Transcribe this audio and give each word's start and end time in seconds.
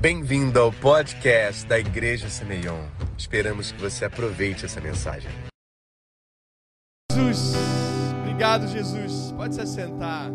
Bem-vindo 0.00 0.60
ao 0.60 0.72
podcast 0.72 1.66
da 1.66 1.76
Igreja 1.76 2.28
Semeion. 2.28 2.84
Esperamos 3.18 3.72
que 3.72 3.80
você 3.80 4.04
aproveite 4.04 4.64
essa 4.64 4.80
mensagem. 4.80 5.28
Jesus, 7.10 7.56
obrigado, 8.20 8.68
Jesus. 8.68 9.32
Pode 9.32 9.56
se 9.56 9.60
assentar. 9.60 10.30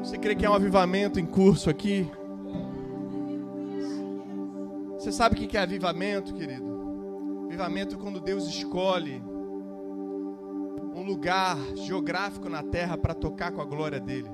Você 0.00 0.18
crê 0.18 0.34
que 0.34 0.44
é 0.44 0.50
um 0.50 0.52
avivamento 0.52 1.18
em 1.18 1.24
curso 1.24 1.70
aqui? 1.70 2.06
Você 4.98 5.10
sabe 5.10 5.36
o 5.36 5.48
que 5.48 5.56
é 5.56 5.62
avivamento, 5.62 6.34
querido? 6.34 7.46
Avivamento 7.46 7.94
é 7.94 7.98
quando 7.98 8.20
Deus 8.20 8.46
escolhe 8.46 9.22
um 10.94 11.02
lugar 11.02 11.56
geográfico 11.76 12.50
na 12.50 12.62
terra 12.62 12.98
para 12.98 13.14
tocar 13.14 13.52
com 13.52 13.62
a 13.62 13.64
glória 13.64 13.98
dele. 13.98 14.28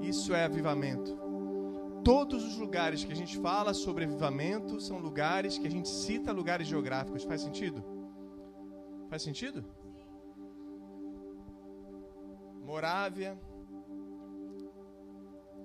Isso 0.00 0.34
é 0.34 0.46
avivamento. 0.46 1.29
Todos 2.04 2.44
os 2.44 2.56
lugares 2.56 3.04
que 3.04 3.12
a 3.12 3.16
gente 3.16 3.38
fala 3.38 3.74
sobre 3.74 4.04
avivamento 4.04 4.80
são 4.80 4.98
lugares 4.98 5.58
que 5.58 5.66
a 5.66 5.70
gente 5.70 5.88
cita 5.88 6.32
lugares 6.32 6.66
geográficos. 6.66 7.24
Faz 7.24 7.42
sentido? 7.42 7.84
Faz 9.08 9.22
sentido? 9.22 9.64
Morávia, 12.64 13.38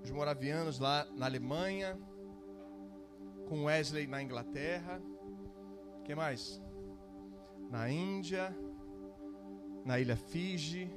os 0.03 0.11
moravianos 0.11 0.79
lá 0.79 1.07
na 1.15 1.25
Alemanha, 1.25 1.97
com 3.47 3.65
Wesley 3.65 4.07
na 4.07 4.21
Inglaterra. 4.21 5.01
que 6.03 6.13
mais? 6.13 6.61
Na 7.69 7.89
Índia, 7.89 8.55
na 9.85 9.99
ilha 9.99 10.17
Fiji. 10.17 10.91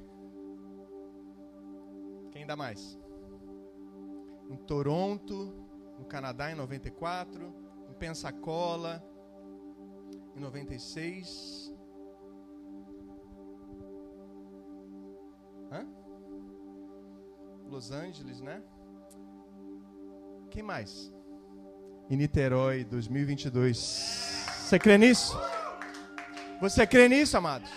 Quem 2.33 2.47
dá 2.47 2.57
mais? 2.57 2.98
Em 4.49 4.57
Toronto, 4.57 5.55
no 5.99 6.05
Canadá, 6.05 6.51
em 6.51 6.55
94. 6.55 7.55
Em 7.91 7.95
Pensacola, 7.95 9.05
em 10.35 10.41
96. 10.41 11.75
Hã? 15.71 15.87
Los 17.69 17.91
Angeles, 17.91 18.41
né? 18.41 18.63
Quem 20.51 20.63
mais? 20.63 21.13
Em 22.09 22.17
Niterói, 22.17 22.85
2022. 22.85 23.77
Você 23.77 24.79
crê 24.79 24.97
nisso? 24.97 25.37
Você 26.61 26.87
crê 26.87 27.09
nisso, 27.09 27.37
amados? 27.37 27.71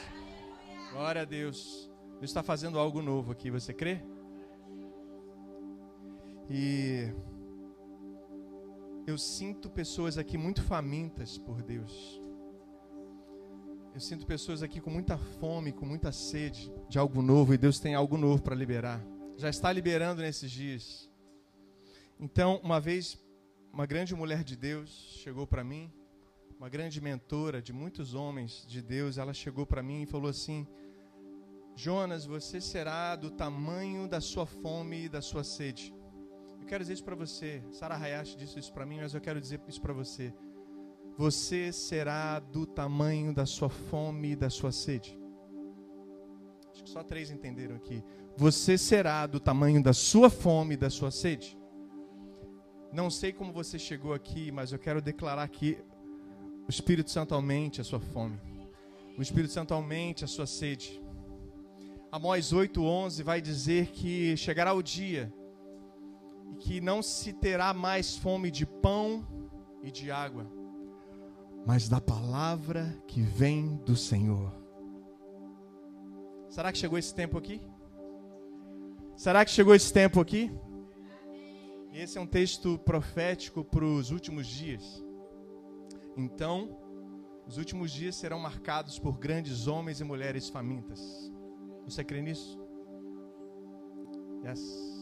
Glória 0.91 1.21
a 1.21 1.25
Deus. 1.25 1.89
Deus 2.13 2.29
está 2.29 2.41
fazendo 2.41 2.79
algo 2.79 3.01
novo 3.01 3.31
aqui, 3.31 3.49
você 3.51 3.73
crê? 3.73 4.01
E 6.53 7.09
eu 9.07 9.17
sinto 9.17 9.69
pessoas 9.69 10.17
aqui 10.17 10.37
muito 10.37 10.61
famintas 10.61 11.37
por 11.37 11.63
Deus. 11.63 12.21
Eu 13.93 14.01
sinto 14.01 14.25
pessoas 14.25 14.61
aqui 14.61 14.81
com 14.81 14.89
muita 14.89 15.17
fome, 15.17 15.71
com 15.71 15.85
muita 15.85 16.11
sede 16.11 16.69
de 16.89 16.99
algo 16.99 17.21
novo, 17.21 17.53
e 17.53 17.57
Deus 17.57 17.79
tem 17.79 17.95
algo 17.95 18.17
novo 18.17 18.43
para 18.43 18.53
liberar. 18.53 19.01
Já 19.37 19.49
está 19.49 19.71
liberando 19.71 20.21
nesses 20.21 20.51
dias. 20.51 21.09
Então, 22.19 22.59
uma 22.61 22.81
vez, 22.81 23.17
uma 23.71 23.85
grande 23.85 24.13
mulher 24.13 24.43
de 24.43 24.57
Deus 24.57 24.89
chegou 25.23 25.47
para 25.47 25.63
mim, 25.63 25.89
uma 26.57 26.67
grande 26.67 26.99
mentora 26.99 27.61
de 27.61 27.71
muitos 27.71 28.13
homens 28.13 28.65
de 28.67 28.81
Deus, 28.81 29.17
ela 29.17 29.33
chegou 29.33 29.65
para 29.65 29.81
mim 29.81 30.01
e 30.01 30.05
falou 30.05 30.29
assim: 30.29 30.67
Jonas, 31.77 32.25
você 32.25 32.59
será 32.59 33.15
do 33.15 33.31
tamanho 33.31 34.05
da 34.05 34.19
sua 34.19 34.45
fome 34.45 35.05
e 35.05 35.09
da 35.09 35.21
sua 35.21 35.45
sede. 35.45 35.93
Quero 36.71 36.85
dizer 36.85 36.93
isso 36.93 37.03
para 37.03 37.17
você. 37.17 37.61
Sarah 37.69 37.97
Hayashi 37.97 38.37
disse 38.37 38.57
isso 38.57 38.71
para 38.71 38.85
mim, 38.85 38.99
mas 39.01 39.13
eu 39.13 39.19
quero 39.19 39.41
dizer 39.41 39.59
isso 39.67 39.81
para 39.81 39.91
você. 39.91 40.33
Você 41.17 41.69
será 41.69 42.39
do 42.39 42.65
tamanho 42.65 43.33
da 43.33 43.45
sua 43.45 43.67
fome 43.67 44.31
e 44.31 44.35
da 44.37 44.49
sua 44.49 44.71
sede. 44.71 45.19
Acho 46.71 46.81
que 46.81 46.89
só 46.89 47.03
três 47.03 47.29
entenderam 47.29 47.75
aqui. 47.75 48.01
Você 48.37 48.77
será 48.77 49.27
do 49.27 49.37
tamanho 49.37 49.83
da 49.83 49.91
sua 49.91 50.29
fome 50.29 50.75
e 50.75 50.77
da 50.77 50.89
sua 50.89 51.11
sede. 51.11 51.59
Não 52.93 53.09
sei 53.09 53.33
como 53.33 53.51
você 53.51 53.77
chegou 53.77 54.13
aqui, 54.13 54.49
mas 54.49 54.71
eu 54.71 54.79
quero 54.79 55.01
declarar 55.01 55.49
que 55.49 55.77
o 56.65 56.69
Espírito 56.69 57.11
Santo 57.11 57.35
aumente 57.35 57.81
a 57.81 57.83
sua 57.83 57.99
fome. 57.99 58.39
O 59.17 59.21
Espírito 59.21 59.51
Santo 59.51 59.73
aumente 59.73 60.23
a 60.23 60.27
sua 60.27 60.47
sede. 60.47 61.03
Amós 62.09 62.53
8:11 62.53 63.23
vai 63.23 63.41
dizer 63.41 63.87
que 63.87 64.37
chegará 64.37 64.71
o 64.71 64.81
dia 64.81 65.33
que 66.59 66.79
não 66.81 67.01
se 67.01 67.33
terá 67.33 67.73
mais 67.73 68.15
fome 68.17 68.51
de 68.51 68.65
pão 68.65 69.25
e 69.81 69.91
de 69.91 70.11
água, 70.11 70.45
mas 71.65 71.89
da 71.89 71.99
palavra 71.99 73.01
que 73.07 73.21
vem 73.21 73.75
do 73.77 73.95
Senhor. 73.95 74.53
Será 76.49 76.71
que 76.71 76.77
chegou 76.77 76.97
esse 76.97 77.13
tempo 77.13 77.37
aqui? 77.37 77.61
Será 79.15 79.45
que 79.45 79.51
chegou 79.51 79.73
esse 79.73 79.91
tempo 79.93 80.19
aqui? 80.19 80.51
Esse 81.93 82.17
é 82.17 82.21
um 82.21 82.27
texto 82.27 82.77
profético 82.79 83.63
para 83.63 83.85
os 83.85 84.11
últimos 84.11 84.47
dias. 84.47 85.03
Então, 86.17 86.77
os 87.47 87.57
últimos 87.57 87.91
dias 87.91 88.15
serão 88.15 88.39
marcados 88.39 88.97
por 88.97 89.17
grandes 89.17 89.67
homens 89.67 89.99
e 89.99 90.03
mulheres 90.03 90.49
famintas. 90.49 91.31
Você 91.85 92.03
crê 92.03 92.21
nisso? 92.21 92.59
Yes. 94.45 95.00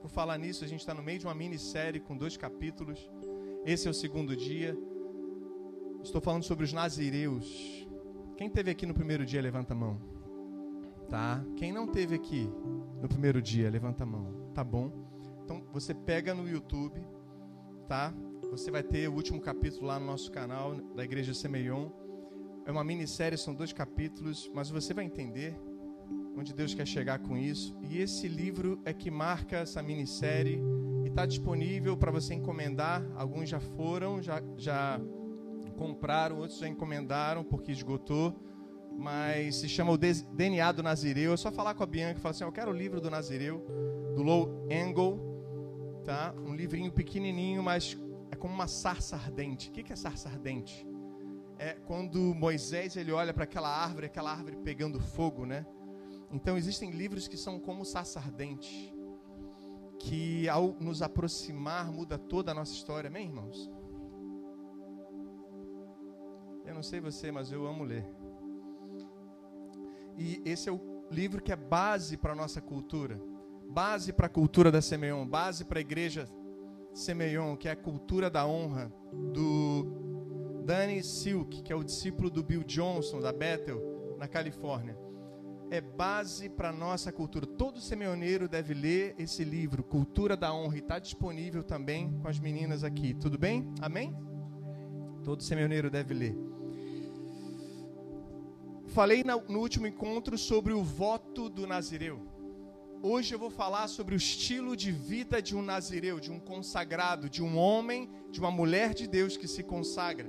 Por 0.00 0.10
falar 0.10 0.38
nisso, 0.38 0.64
a 0.64 0.68
gente 0.68 0.80
está 0.80 0.94
no 0.94 1.02
meio 1.02 1.18
de 1.18 1.26
uma 1.26 1.34
minissérie 1.34 2.00
com 2.00 2.16
dois 2.16 2.36
capítulos. 2.36 3.10
Esse 3.64 3.88
é 3.88 3.90
o 3.90 3.94
segundo 3.94 4.36
dia. 4.36 4.76
Estou 6.02 6.20
falando 6.20 6.44
sobre 6.44 6.64
os 6.64 6.72
nazireus. 6.72 7.86
Quem 8.36 8.48
teve 8.48 8.70
aqui 8.70 8.86
no 8.86 8.94
primeiro 8.94 9.26
dia, 9.26 9.42
levanta 9.42 9.74
a 9.74 9.76
mão. 9.76 10.00
Tá? 11.08 11.44
Quem 11.56 11.72
não 11.72 11.86
teve 11.86 12.14
aqui 12.14 12.48
no 13.00 13.08
primeiro 13.08 13.42
dia, 13.42 13.68
levanta 13.68 14.04
a 14.04 14.06
mão. 14.06 14.50
Tá 14.54 14.62
bom? 14.62 14.92
Então 15.44 15.64
você 15.72 15.92
pega 15.94 16.34
no 16.34 16.48
YouTube, 16.48 17.00
tá? 17.88 18.14
Você 18.50 18.70
vai 18.70 18.82
ter 18.82 19.08
o 19.08 19.14
último 19.14 19.40
capítulo 19.40 19.86
lá 19.86 19.98
no 19.98 20.06
nosso 20.06 20.30
canal 20.30 20.74
da 20.94 21.02
Igreja 21.02 21.34
Semeion. 21.34 21.90
É 22.64 22.70
uma 22.70 22.84
minissérie, 22.84 23.36
são 23.36 23.54
dois 23.54 23.72
capítulos, 23.72 24.50
mas 24.54 24.70
você 24.70 24.94
vai 24.94 25.04
entender 25.04 25.58
onde 26.38 26.54
Deus 26.54 26.74
quer 26.74 26.86
chegar 26.86 27.18
com 27.18 27.36
isso. 27.36 27.76
E 27.82 27.98
esse 27.98 28.28
livro 28.28 28.80
é 28.84 28.92
que 28.92 29.10
marca 29.10 29.56
essa 29.56 29.82
minissérie 29.82 30.60
e 31.04 31.08
está 31.08 31.26
disponível 31.26 31.96
para 31.96 32.10
você 32.10 32.34
encomendar. 32.34 33.04
Alguns 33.16 33.48
já 33.48 33.60
foram, 33.60 34.22
já, 34.22 34.42
já 34.56 35.00
compraram, 35.76 36.38
outros 36.38 36.58
já 36.58 36.68
encomendaram 36.68 37.42
porque 37.42 37.72
esgotou. 37.72 38.34
Mas 38.96 39.56
se 39.56 39.68
chama 39.68 39.92
o 39.92 39.98
DNA 39.98 40.72
do 40.72 40.82
Nazireu. 40.82 41.32
É 41.32 41.36
só 41.36 41.52
falar 41.52 41.74
com 41.74 41.82
a 41.82 41.86
Bianca 41.86 42.18
e 42.18 42.22
falar 42.22 42.30
assim: 42.30 42.44
Eu 42.44 42.52
quero 42.52 42.70
o 42.70 42.74
livro 42.74 43.00
do 43.00 43.10
Nazireu, 43.10 43.64
do 44.14 44.22
Low 44.22 44.66
Angle. 44.70 45.20
Tá? 46.04 46.34
Um 46.46 46.54
livrinho 46.54 46.90
pequenininho, 46.90 47.62
mas 47.62 47.96
é 48.30 48.36
como 48.36 48.54
uma 48.54 48.66
sarça 48.66 49.14
ardente. 49.14 49.68
O 49.68 49.72
que 49.72 49.92
é 49.92 49.96
sarça 49.96 50.28
ardente? 50.28 50.86
é 51.58 51.72
quando 51.86 52.18
Moisés 52.34 52.96
ele 52.96 53.10
olha 53.10 53.34
para 53.34 53.44
aquela 53.44 53.68
árvore, 53.68 54.06
aquela 54.06 54.30
árvore 54.30 54.56
pegando 54.58 55.00
fogo, 55.00 55.44
né? 55.44 55.66
Então 56.30 56.56
existem 56.56 56.90
livros 56.90 57.26
que 57.26 57.36
são 57.36 57.58
como 57.58 57.84
sarça 57.84 58.18
ardente, 58.18 58.94
que 59.98 60.48
ao 60.48 60.74
nos 60.78 61.02
aproximar 61.02 61.90
muda 61.90 62.18
toda 62.18 62.52
a 62.52 62.54
nossa 62.54 62.72
história, 62.72 63.08
amém, 63.08 63.26
irmãos? 63.26 63.70
Eu 66.64 66.74
não 66.74 66.82
sei 66.82 67.00
você, 67.00 67.32
mas 67.32 67.50
eu 67.50 67.66
amo 67.66 67.82
ler. 67.82 68.06
E 70.18 70.42
esse 70.44 70.68
é 70.68 70.72
o 70.72 70.80
livro 71.10 71.42
que 71.42 71.52
é 71.52 71.56
base 71.56 72.16
para 72.16 72.32
a 72.32 72.36
nossa 72.36 72.60
cultura, 72.60 73.18
base 73.70 74.12
para 74.12 74.26
a 74.26 74.30
cultura 74.30 74.70
da 74.70 74.82
Semeion, 74.82 75.26
base 75.26 75.64
para 75.64 75.78
a 75.78 75.80
igreja 75.80 76.28
Semeion, 76.92 77.56
que 77.56 77.68
é 77.68 77.70
a 77.70 77.76
cultura 77.76 78.28
da 78.28 78.46
honra 78.46 78.92
do 79.32 80.62
Danny 80.64 81.02
Silk, 81.02 81.62
que 81.62 81.72
é 81.72 81.76
o 81.76 81.84
discípulo 81.84 82.28
do 82.28 82.42
Bill 82.42 82.64
Johnson, 82.64 83.20
da 83.20 83.32
Bethel, 83.32 84.16
na 84.18 84.28
Califórnia. 84.28 85.07
É 85.70 85.82
base 85.82 86.48
para 86.48 86.70
a 86.70 86.72
nossa 86.72 87.12
cultura. 87.12 87.46
Todo 87.46 87.80
semeoneiro 87.80 88.48
deve 88.48 88.72
ler 88.72 89.14
esse 89.18 89.44
livro, 89.44 89.82
Cultura 89.82 90.34
da 90.34 90.52
Honra, 90.52 90.76
e 90.76 90.78
está 90.78 90.98
disponível 90.98 91.62
também 91.62 92.18
com 92.20 92.28
as 92.28 92.38
meninas 92.38 92.82
aqui. 92.82 93.12
Tudo 93.12 93.36
bem? 93.38 93.70
Amém? 93.80 94.16
Todo 95.22 95.42
semeoneiro 95.42 95.90
deve 95.90 96.14
ler. 96.14 96.34
Falei 98.86 99.22
no 99.22 99.58
último 99.58 99.86
encontro 99.86 100.38
sobre 100.38 100.72
o 100.72 100.82
voto 100.82 101.50
do 101.50 101.66
Nazireu. 101.66 102.26
Hoje 103.02 103.34
eu 103.34 103.38
vou 103.38 103.50
falar 103.50 103.86
sobre 103.88 104.14
o 104.14 104.16
estilo 104.16 104.74
de 104.74 104.90
vida 104.90 105.40
de 105.40 105.54
um 105.54 105.62
nazireu, 105.62 106.18
de 106.18 106.32
um 106.32 106.40
consagrado, 106.40 107.30
de 107.30 107.42
um 107.42 107.56
homem, 107.56 108.10
de 108.28 108.40
uma 108.40 108.50
mulher 108.50 108.92
de 108.92 109.06
Deus 109.06 109.36
que 109.36 109.46
se 109.46 109.62
consagra 109.62 110.28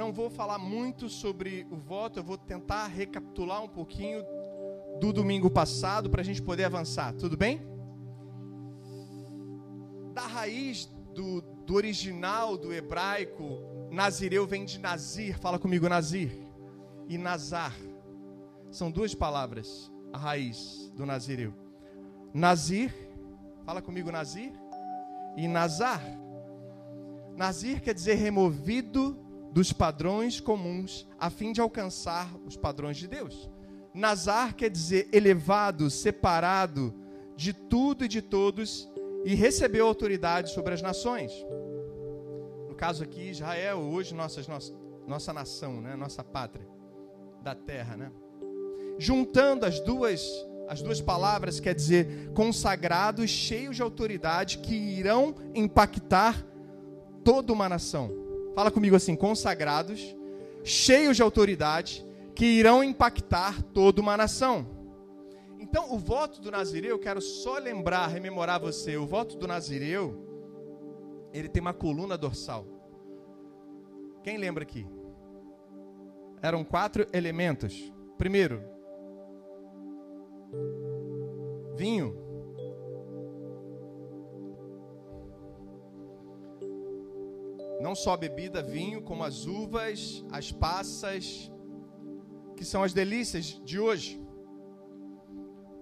não 0.00 0.14
vou 0.14 0.30
falar 0.30 0.56
muito 0.56 1.10
sobre 1.10 1.66
o 1.70 1.76
voto, 1.76 2.18
eu 2.18 2.24
vou 2.24 2.38
tentar 2.38 2.86
recapitular 2.86 3.62
um 3.62 3.68
pouquinho 3.68 4.24
do 4.98 5.12
domingo 5.12 5.50
passado 5.50 6.08
para 6.08 6.22
a 6.22 6.24
gente 6.24 6.40
poder 6.40 6.64
avançar, 6.64 7.12
tudo 7.12 7.36
bem? 7.36 7.60
Da 10.14 10.22
raiz 10.22 10.86
do, 11.14 11.42
do 11.42 11.74
original 11.74 12.56
do 12.56 12.72
hebraico, 12.72 13.58
Nazireu 13.90 14.46
vem 14.46 14.64
de 14.64 14.78
Nazir, 14.78 15.38
fala 15.38 15.58
comigo, 15.58 15.86
Nazir, 15.86 16.32
e 17.06 17.18
Nazar. 17.18 17.76
São 18.70 18.90
duas 18.90 19.14
palavras, 19.14 19.92
a 20.14 20.16
raiz 20.16 20.90
do 20.96 21.04
Nazireu. 21.04 21.52
Nazir, 22.32 22.90
fala 23.66 23.82
comigo, 23.82 24.10
Nazir, 24.10 24.52
e 25.36 25.46
Nazar. 25.46 26.02
Nazir 27.36 27.82
quer 27.82 27.92
dizer 27.92 28.14
removido 28.14 29.28
dos 29.52 29.72
padrões 29.72 30.40
comuns, 30.40 31.06
a 31.18 31.28
fim 31.28 31.52
de 31.52 31.60
alcançar 31.60 32.32
os 32.46 32.56
padrões 32.56 32.96
de 32.96 33.08
Deus. 33.08 33.50
Nazar 33.92 34.54
quer 34.54 34.70
dizer 34.70 35.08
elevado, 35.12 35.90
separado 35.90 36.94
de 37.36 37.52
tudo 37.52 38.04
e 38.04 38.08
de 38.08 38.22
todos 38.22 38.88
e 39.24 39.34
recebeu 39.34 39.86
autoridade 39.86 40.50
sobre 40.50 40.74
as 40.74 40.82
nações. 40.82 41.32
No 42.68 42.74
caso 42.74 43.02
aqui, 43.02 43.30
Israel, 43.30 43.78
hoje 43.78 44.14
nossas, 44.14 44.46
nossa, 44.46 44.72
nossa 45.06 45.32
nação, 45.32 45.80
né? 45.80 45.96
nossa 45.96 46.22
pátria 46.22 46.66
da 47.42 47.54
terra. 47.54 47.96
Né? 47.96 48.12
Juntando 48.98 49.66
as 49.66 49.80
duas, 49.80 50.24
as 50.68 50.80
duas 50.80 51.00
palavras, 51.00 51.58
quer 51.58 51.74
dizer 51.74 52.30
consagrados, 52.32 53.28
cheios 53.28 53.76
de 53.76 53.82
autoridade, 53.82 54.58
que 54.58 54.74
irão 54.74 55.34
impactar 55.54 56.46
toda 57.24 57.52
uma 57.52 57.68
nação. 57.68 58.29
Fala 58.54 58.70
comigo 58.70 58.96
assim: 58.96 59.16
consagrados, 59.16 60.16
cheios 60.62 61.16
de 61.16 61.22
autoridade, 61.22 62.06
que 62.34 62.44
irão 62.44 62.82
impactar 62.82 63.62
toda 63.62 64.00
uma 64.00 64.16
nação. 64.16 64.66
Então, 65.58 65.92
o 65.92 65.98
voto 65.98 66.40
do 66.40 66.50
Nazireu, 66.50 66.90
eu 66.90 66.98
quero 66.98 67.20
só 67.20 67.58
lembrar, 67.58 68.06
rememorar 68.06 68.60
você, 68.60 68.96
o 68.96 69.06
voto 69.06 69.36
do 69.36 69.46
Nazireu, 69.46 70.26
ele 71.32 71.48
tem 71.48 71.60
uma 71.60 71.74
coluna 71.74 72.16
dorsal. 72.16 72.66
Quem 74.22 74.36
lembra 74.36 74.62
aqui? 74.62 74.86
Eram 76.42 76.64
quatro 76.64 77.06
elementos. 77.12 77.92
Primeiro, 78.16 78.62
vinho. 81.76 82.29
Não 87.80 87.94
só 87.94 88.16
bebida, 88.16 88.62
vinho, 88.62 89.00
como 89.02 89.24
as 89.24 89.46
uvas, 89.46 90.24
as 90.30 90.52
passas, 90.52 91.50
que 92.54 92.64
são 92.64 92.82
as 92.82 92.92
delícias 92.92 93.58
de 93.64 93.80
hoje. 93.80 94.20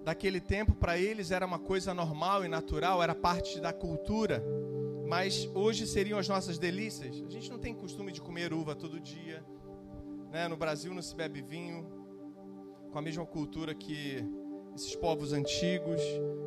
Daquele 0.05 0.39
tempo, 0.39 0.73
para 0.73 0.97
eles 0.97 1.29
era 1.29 1.45
uma 1.45 1.59
coisa 1.59 1.93
normal 1.93 2.45
e 2.45 2.47
natural, 2.47 3.03
era 3.03 3.13
parte 3.13 3.59
da 3.59 3.73
cultura. 3.73 4.41
Mas 5.05 5.49
hoje 5.53 5.85
seriam 5.85 6.17
as 6.17 6.29
nossas 6.29 6.57
delícias. 6.57 7.21
A 7.27 7.29
gente 7.29 7.49
não 7.49 7.59
tem 7.59 7.73
costume 7.73 8.13
de 8.13 8.21
comer 8.21 8.53
uva 8.53 8.75
todo 8.75 8.97
dia. 8.99 9.43
Né? 10.31 10.47
No 10.47 10.55
Brasil 10.55 10.93
não 10.93 11.01
se 11.01 11.13
bebe 11.13 11.41
vinho 11.41 11.85
com 12.91 12.97
a 12.97 13.01
mesma 13.01 13.25
cultura 13.25 13.75
que 13.75 14.23
esses 14.73 14.95
povos 14.95 15.33
antigos. 15.33 16.01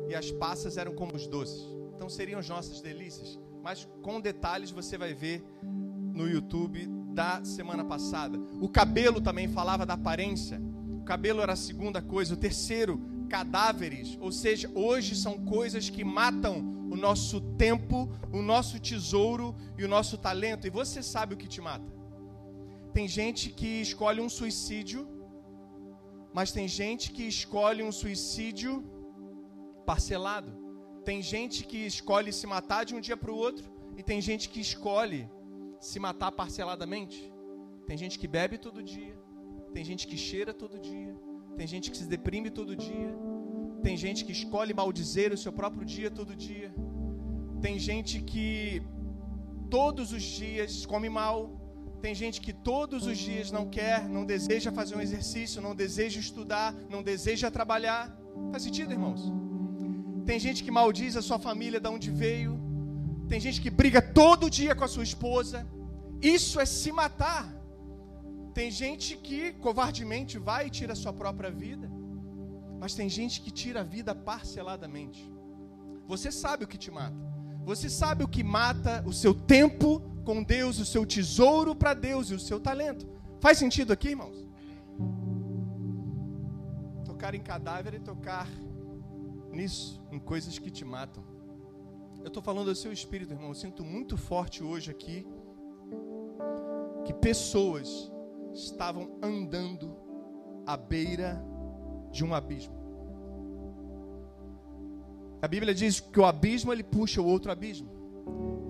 E 0.09 0.15
as 0.15 0.31
passas 0.31 0.77
eram 0.77 0.95
como 0.95 1.15
os 1.15 1.27
doces. 1.27 1.63
Então 1.95 2.09
seriam 2.09 2.39
as 2.39 2.49
nossas 2.49 2.81
delícias. 2.81 3.39
Mas 3.63 3.87
com 4.01 4.19
detalhes 4.19 4.71
você 4.71 4.97
vai 4.97 5.13
ver 5.13 5.41
no 5.63 6.27
YouTube 6.27 6.85
da 7.13 7.43
semana 7.45 7.85
passada. 7.85 8.37
O 8.59 8.67
cabelo 8.67 9.21
também 9.21 9.47
falava 9.47 9.85
da 9.85 9.93
aparência. 9.93 10.61
O 10.99 11.03
cabelo 11.03 11.41
era 11.41 11.53
a 11.53 11.55
segunda 11.55 12.01
coisa. 12.01 12.33
O 12.33 12.37
terceiro, 12.37 13.01
cadáveres. 13.29 14.17
Ou 14.19 14.31
seja, 14.31 14.69
hoje 14.75 15.15
são 15.15 15.45
coisas 15.45 15.89
que 15.89 16.03
matam 16.03 16.57
o 16.91 16.95
nosso 16.95 17.39
tempo, 17.55 18.11
o 18.33 18.41
nosso 18.41 18.79
tesouro 18.79 19.55
e 19.77 19.85
o 19.85 19.87
nosso 19.87 20.17
talento. 20.17 20.67
E 20.67 20.69
você 20.69 21.01
sabe 21.01 21.33
o 21.33 21.37
que 21.37 21.47
te 21.47 21.61
mata. 21.61 21.89
Tem 22.93 23.07
gente 23.07 23.49
que 23.49 23.81
escolhe 23.81 24.19
um 24.19 24.29
suicídio, 24.29 25.07
mas 26.33 26.51
tem 26.51 26.67
gente 26.67 27.11
que 27.11 27.23
escolhe 27.23 27.81
um 27.81 27.93
suicídio 27.93 28.83
parcelado. 29.85 30.62
Tem 31.03 31.21
gente 31.21 31.65
que 31.65 31.85
escolhe 31.85 32.31
se 32.31 32.47
matar 32.47 32.85
de 32.85 32.95
um 32.95 33.01
dia 33.01 33.17
para 33.17 33.31
o 33.31 33.35
outro, 33.35 33.65
e 33.97 34.03
tem 34.03 34.21
gente 34.21 34.49
que 34.49 34.59
escolhe 34.59 35.29
se 35.79 35.99
matar 35.99 36.31
parceladamente. 36.31 37.31
Tem 37.85 37.97
gente 37.97 38.17
que 38.17 38.27
bebe 38.27 38.57
todo 38.57 38.81
dia, 38.81 39.15
tem 39.73 39.83
gente 39.83 40.07
que 40.07 40.17
cheira 40.17 40.53
todo 40.53 40.79
dia, 40.79 41.13
tem 41.57 41.67
gente 41.67 41.91
que 41.91 41.97
se 41.97 42.05
deprime 42.05 42.49
todo 42.49 42.75
dia, 42.75 43.13
tem 43.81 43.97
gente 43.97 44.23
que 44.23 44.31
escolhe 44.31 44.73
maldizer 44.73 45.33
o 45.33 45.37
seu 45.37 45.51
próprio 45.51 45.85
dia 45.85 46.09
todo 46.09 46.35
dia, 46.35 46.73
tem 47.61 47.77
gente 47.77 48.21
que 48.21 48.81
todos 49.69 50.13
os 50.13 50.23
dias 50.23 50.85
come 50.85 51.09
mal, 51.09 51.37
tem 52.01 52.15
gente 52.15 52.39
que 52.39 52.53
todos 52.53 53.05
os 53.05 53.17
dias 53.17 53.51
não 53.51 53.69
quer, 53.69 54.07
não 54.07 54.25
deseja 54.25 54.71
fazer 54.71 54.95
um 54.95 55.01
exercício, 55.01 55.61
não 55.61 55.75
deseja 55.75 56.19
estudar, 56.19 56.73
não 56.89 57.03
deseja 57.03 57.49
trabalhar. 57.51 58.17
Faz 58.51 58.63
sentido, 58.63 58.91
irmãos? 58.91 59.31
Tem 60.25 60.39
gente 60.39 60.63
que 60.63 60.71
maldiz 60.71 61.15
a 61.15 61.21
sua 61.21 61.37
família 61.37 61.79
de 61.79 61.89
onde 61.89 62.09
veio, 62.09 62.53
tem 63.27 63.39
gente 63.39 63.61
que 63.61 63.69
briga 63.69 64.01
todo 64.01 64.49
dia 64.49 64.75
com 64.75 64.83
a 64.83 64.87
sua 64.87 65.03
esposa. 65.03 65.67
Isso 66.21 66.59
é 66.59 66.65
se 66.65 66.91
matar. 66.91 67.51
Tem 68.53 68.69
gente 68.69 69.17
que 69.17 69.53
covardemente 69.53 70.37
vai 70.37 70.67
e 70.67 70.69
tira 70.69 70.93
a 70.93 70.95
sua 70.95 71.11
própria 71.11 71.49
vida. 71.49 71.89
Mas 72.79 72.93
tem 72.93 73.09
gente 73.09 73.41
que 73.41 73.49
tira 73.49 73.79
a 73.79 73.83
vida 73.83 74.13
parceladamente. 74.13 75.31
Você 76.07 76.31
sabe 76.31 76.63
o 76.63 76.67
que 76.67 76.77
te 76.77 76.91
mata. 76.91 77.15
Você 77.65 77.89
sabe 77.89 78.23
o 78.23 78.27
que 78.27 78.43
mata 78.43 79.03
o 79.07 79.13
seu 79.13 79.33
tempo 79.33 80.01
com 80.23 80.43
Deus, 80.43 80.79
o 80.79 80.85
seu 80.85 81.05
tesouro 81.05 81.73
para 81.73 81.93
Deus 81.93 82.29
e 82.29 82.35
o 82.35 82.39
seu 82.39 82.59
talento. 82.59 83.07
Faz 83.39 83.57
sentido 83.57 83.93
aqui, 83.93 84.09
irmãos? 84.09 84.37
Tocar 87.05 87.33
em 87.33 87.41
cadáver 87.41 87.93
e 87.95 87.99
tocar 87.99 88.47
nisso, 89.53 90.01
em 90.11 90.19
coisas 90.19 90.59
que 90.59 90.69
te 90.69 90.83
matam. 90.83 91.23
Eu 92.21 92.27
estou 92.27 92.41
falando 92.41 92.65
do 92.65 92.75
seu 92.75 92.91
espírito, 92.91 93.33
irmão. 93.33 93.49
Eu 93.49 93.55
sinto 93.55 93.83
muito 93.83 94.17
forte 94.17 94.63
hoje 94.63 94.89
aqui 94.89 95.27
que 97.05 97.13
pessoas 97.13 98.11
estavam 98.53 99.17
andando 99.21 99.95
à 100.65 100.77
beira 100.77 101.43
de 102.11 102.23
um 102.23 102.33
abismo. 102.33 102.73
A 105.41 105.47
Bíblia 105.47 105.73
diz 105.73 105.99
que 105.99 106.19
o 106.19 106.25
abismo 106.25 106.71
ele 106.71 106.83
puxa 106.83 107.21
o 107.21 107.25
outro 107.25 107.51
abismo. 107.51 107.89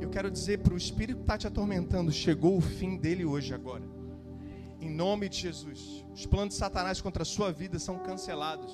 Eu 0.01 0.09
quero 0.09 0.31
dizer 0.31 0.59
para 0.59 0.73
o 0.73 0.77
espírito 0.77 1.17
que 1.17 1.23
está 1.23 1.37
te 1.37 1.45
atormentando, 1.45 2.11
chegou 2.11 2.57
o 2.57 2.61
fim 2.61 2.97
dele 2.97 3.23
hoje 3.23 3.53
agora. 3.53 3.83
Em 4.81 4.89
nome 4.89 5.29
de 5.29 5.37
Jesus. 5.37 6.03
Os 6.11 6.25
planos 6.25 6.55
de 6.55 6.59
Satanás 6.59 6.99
contra 6.99 7.21
a 7.21 7.25
sua 7.25 7.51
vida 7.51 7.77
são 7.77 7.99
cancelados. 7.99 8.73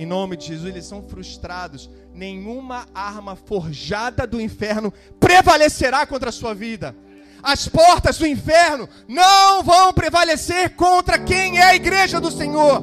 Em 0.00 0.06
nome 0.06 0.34
de 0.34 0.46
Jesus, 0.46 0.66
eles 0.66 0.86
são 0.86 1.02
frustrados. 1.02 1.90
Nenhuma 2.14 2.86
arma 2.94 3.36
forjada 3.36 4.26
do 4.26 4.40
inferno 4.40 4.90
prevalecerá 5.20 6.06
contra 6.06 6.30
a 6.30 6.32
sua 6.32 6.54
vida. 6.54 6.96
As 7.42 7.68
portas 7.68 8.16
do 8.16 8.26
inferno 8.26 8.88
não 9.06 9.62
vão 9.62 9.92
prevalecer 9.92 10.74
contra 10.74 11.18
quem 11.18 11.58
é 11.58 11.64
a 11.64 11.74
igreja 11.76 12.18
do 12.18 12.30
Senhor. 12.30 12.82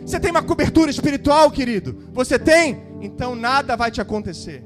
Você 0.00 0.18
tem 0.18 0.30
uma 0.30 0.42
cobertura 0.42 0.90
espiritual, 0.90 1.50
querido? 1.50 2.08
Você 2.14 2.38
tem? 2.38 2.86
Então 3.02 3.36
nada 3.36 3.76
vai 3.76 3.90
te 3.90 4.00
acontecer. 4.00 4.64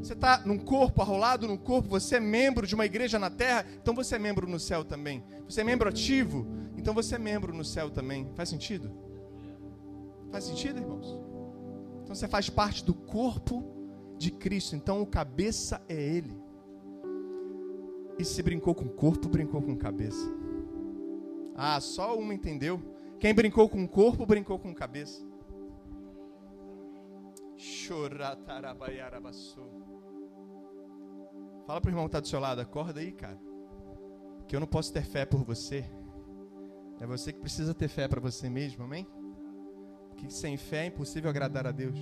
Você 0.00 0.12
está 0.12 0.42
num 0.44 0.58
corpo, 0.58 1.02
arrolado 1.02 1.48
num 1.48 1.56
corpo, 1.56 1.88
você 1.88 2.18
é 2.18 2.20
membro 2.20 2.68
de 2.68 2.76
uma 2.76 2.86
igreja 2.86 3.18
na 3.18 3.30
terra, 3.30 3.66
então 3.82 3.96
você 3.96 4.14
é 4.14 4.18
membro 4.20 4.46
no 4.46 4.60
céu 4.60 4.84
também. 4.84 5.24
Você 5.48 5.62
é 5.62 5.64
membro 5.64 5.88
ativo, 5.88 6.46
então 6.76 6.94
você 6.94 7.16
é 7.16 7.18
membro 7.18 7.52
no 7.52 7.64
céu 7.64 7.90
também. 7.90 8.30
Faz 8.36 8.48
sentido? 8.48 9.05
Faz 10.30 10.44
sentido, 10.44 10.78
irmãos? 10.78 11.06
Então 12.02 12.14
você 12.14 12.28
faz 12.28 12.48
parte 12.48 12.84
do 12.84 12.94
corpo 12.94 13.64
de 14.16 14.30
Cristo. 14.30 14.76
Então 14.76 15.02
o 15.02 15.06
cabeça 15.06 15.82
é 15.88 16.00
Ele. 16.00 16.36
E 18.18 18.24
se 18.24 18.42
brincou 18.42 18.74
com 18.74 18.84
o 18.84 18.90
corpo, 18.90 19.28
brincou 19.28 19.60
com 19.60 19.76
cabeça. 19.76 20.26
Ah, 21.54 21.80
só 21.80 22.18
uma 22.18 22.34
entendeu. 22.34 22.80
Quem 23.18 23.34
brincou 23.34 23.68
com 23.68 23.82
o 23.82 23.88
corpo, 23.88 24.26
brincou 24.26 24.58
com 24.58 24.74
cabeça. 24.74 25.26
Fala 31.66 31.80
pro 31.80 31.90
irmão 31.90 32.04
que 32.04 32.08
está 32.08 32.20
do 32.20 32.28
seu 32.28 32.38
lado, 32.38 32.60
acorda 32.60 33.00
aí, 33.00 33.12
cara. 33.12 33.40
Que 34.46 34.54
eu 34.54 34.60
não 34.60 34.66
posso 34.66 34.92
ter 34.92 35.02
fé 35.02 35.24
por 35.24 35.42
você. 35.42 35.84
É 37.00 37.06
você 37.06 37.32
que 37.32 37.40
precisa 37.40 37.74
ter 37.74 37.88
fé 37.88 38.06
para 38.06 38.20
você 38.20 38.48
mesmo, 38.48 38.84
amém? 38.84 39.06
Que 40.16 40.32
sem 40.32 40.56
fé 40.56 40.84
é 40.84 40.86
impossível 40.86 41.30
agradar 41.30 41.66
a 41.66 41.72
Deus. 41.72 41.98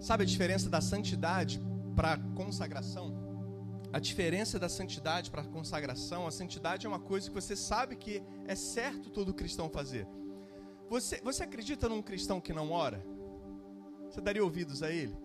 Sabe 0.00 0.24
a 0.24 0.26
diferença 0.26 0.68
da 0.68 0.80
santidade 0.80 1.60
para 1.96 2.18
consagração? 2.34 3.24
a 3.94 4.00
diferença 4.00 4.58
da 4.58 4.68
santidade 4.68 5.30
para 5.30 5.42
a 5.42 5.44
consagração, 5.44 6.26
a 6.26 6.30
santidade 6.32 6.84
é 6.84 6.88
uma 6.88 6.98
coisa 6.98 7.28
que 7.28 7.34
você 7.34 7.54
sabe 7.54 7.94
que 7.94 8.20
é 8.44 8.56
certo 8.56 9.08
todo 9.08 9.32
cristão 9.32 9.70
fazer. 9.70 10.04
Você, 10.90 11.20
você 11.22 11.44
acredita 11.44 11.88
num 11.88 12.02
cristão 12.02 12.40
que 12.40 12.52
não 12.52 12.72
ora? 12.72 13.06
Você 14.10 14.20
daria 14.20 14.42
ouvidos 14.42 14.82
a 14.82 14.90
ele? 14.90 15.16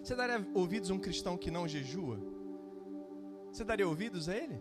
Você 0.00 0.14
daria 0.14 0.46
ouvidos 0.54 0.88
a 0.88 0.94
um 0.94 1.00
cristão 1.00 1.36
que 1.36 1.50
não 1.50 1.66
jejua? 1.66 2.20
Você 3.50 3.64
daria 3.64 3.88
ouvidos 3.88 4.28
a 4.28 4.36
ele? 4.36 4.60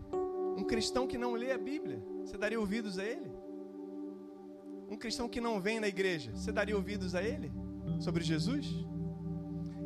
Um 0.58 0.64
cristão 0.64 1.08
que 1.08 1.18
não 1.18 1.34
lê 1.34 1.52
a 1.52 1.58
Bíblia, 1.58 2.02
você 2.24 2.38
daria 2.38 2.60
ouvidos 2.60 2.98
a 2.98 3.04
ele? 3.04 3.32
Um 4.90 4.98
cristão 4.98 5.28
que 5.28 5.42
não 5.42 5.60
vem 5.60 5.80
na 5.80 5.88
igreja, 5.88 6.32
você 6.36 6.52
daria 6.52 6.76
ouvidos 6.76 7.16
a 7.16 7.22
ele? 7.22 7.52
Sobre 8.00 8.24
Jesus? 8.24 8.68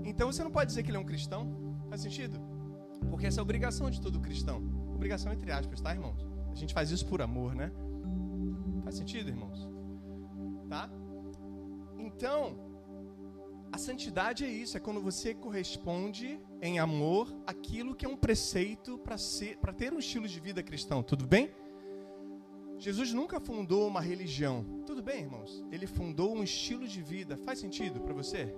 Então 0.04 0.32
você 0.32 0.44
não 0.44 0.52
pode 0.52 0.68
dizer 0.68 0.84
que 0.84 0.90
ele 0.90 0.98
é 0.98 1.00
um 1.00 1.06
cristão. 1.06 1.76
Faz 1.90 2.02
sentido? 2.02 2.40
Porque 3.10 3.28
essa 3.28 3.40
é 3.40 3.42
a 3.42 3.44
obrigação 3.44 3.90
de 3.90 4.00
todo 4.02 4.20
cristão. 4.20 4.58
Obrigação 4.94 5.32
entre 5.32 5.52
aspas, 5.52 5.82
tá, 5.82 5.94
irmãos? 5.94 6.28
A 6.52 6.56
gente 6.56 6.74
faz 6.74 6.92
isso 6.92 7.06
por 7.06 7.22
amor, 7.22 7.56
né? 7.56 7.72
Faz 8.84 8.96
sentido, 8.96 9.30
irmãos? 9.30 9.70
Tá? 10.68 10.90
Então, 11.98 12.69
a 13.72 13.78
santidade 13.78 14.44
é 14.44 14.50
isso, 14.50 14.76
é 14.78 14.80
quando 14.80 15.02
você 15.02 15.34
corresponde 15.34 16.40
em 16.62 16.80
amor 16.80 17.36
aquilo 17.46 17.96
que 17.96 18.06
é 18.06 18.10
um 18.10 18.18
preceito 18.18 18.98
para 18.98 19.74
ter 19.74 19.94
um 19.94 20.00
estilo 20.00 20.28
de 20.28 20.40
vida 20.40 20.64
cristão, 20.64 21.04
tudo 21.04 21.28
bem? 21.28 21.52
Jesus 22.80 23.12
nunca 23.12 23.40
fundou 23.40 23.88
uma 23.88 24.00
religião. 24.00 24.64
Tudo 24.86 25.04
bem, 25.04 25.22
irmãos? 25.24 25.66
Ele 25.70 25.86
fundou 25.86 26.34
um 26.34 26.42
estilo 26.42 26.88
de 26.88 27.02
vida. 27.02 27.36
Faz 27.36 27.60
sentido 27.60 28.00
para 28.00 28.14
você? 28.14 28.56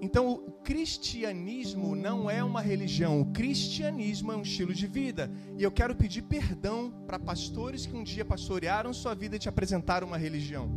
Então, 0.00 0.30
o 0.30 0.52
cristianismo 0.62 1.94
não 1.94 2.30
é 2.30 2.42
uma 2.42 2.60
religião, 2.60 3.20
o 3.20 3.26
cristianismo 3.32 4.32
é 4.32 4.36
um 4.36 4.42
estilo 4.42 4.72
de 4.72 4.86
vida. 4.86 5.30
E 5.56 5.62
eu 5.62 5.70
quero 5.70 5.94
pedir 5.94 6.22
perdão 6.22 6.92
para 7.06 7.18
pastores 7.18 7.84
que 7.84 7.96
um 7.96 8.02
dia 8.02 8.24
pastorearam 8.24 8.92
sua 8.92 9.14
vida 9.14 9.36
e 9.36 9.38
te 9.38 9.48
apresentaram 9.48 10.06
uma 10.06 10.16
religião. 10.16 10.70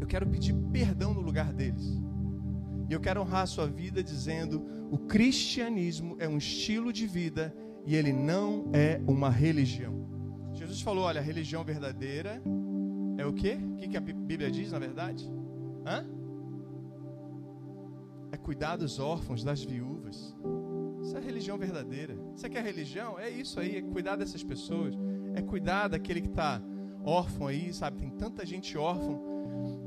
Eu 0.00 0.06
quero 0.06 0.26
pedir 0.26 0.54
perdão 0.72 1.12
no 1.12 1.20
lugar 1.20 1.52
deles. 1.52 2.00
E 2.90 2.92
eu 2.92 3.00
quero 3.00 3.22
honrar 3.22 3.44
a 3.44 3.46
sua 3.46 3.66
vida 3.66 4.02
dizendo: 4.02 4.66
o 4.90 4.98
cristianismo 4.98 6.16
é 6.18 6.28
um 6.28 6.36
estilo 6.36 6.92
de 6.92 7.06
vida 7.06 7.54
e 7.86 7.96
ele 7.96 8.12
não 8.12 8.70
é 8.74 9.00
uma 9.06 9.30
religião. 9.30 10.06
Jesus 10.52 10.82
falou: 10.82 11.04
olha, 11.04 11.20
a 11.20 11.24
religião 11.24 11.64
verdadeira 11.64 12.42
é 13.16 13.24
o 13.24 13.32
quê? 13.32 13.56
O 13.74 13.88
que 13.88 13.96
a 13.96 14.00
Bíblia 14.00 14.50
diz, 14.50 14.72
na 14.72 14.78
verdade? 14.78 15.30
Hã? 15.86 16.20
é 18.32 18.36
cuidar 18.36 18.76
dos 18.76 18.98
órfãos, 18.98 19.42
das 19.42 19.62
viúvas. 19.62 20.36
Isso 21.02 21.16
é 21.16 21.20
religião 21.20 21.58
verdadeira. 21.58 22.14
Você 22.34 22.48
quer 22.48 22.62
religião? 22.62 23.18
É 23.18 23.28
isso 23.28 23.58
aí, 23.58 23.76
é 23.76 23.82
cuidar 23.82 24.16
dessas 24.16 24.42
pessoas. 24.42 24.94
É 25.34 25.42
cuidar 25.42 25.88
daquele 25.88 26.20
que 26.20 26.28
está 26.28 26.62
órfão 27.04 27.46
aí, 27.46 27.72
sabe? 27.72 27.98
Tem 27.98 28.10
tanta 28.10 28.44
gente 28.44 28.76
órfã 28.76 29.18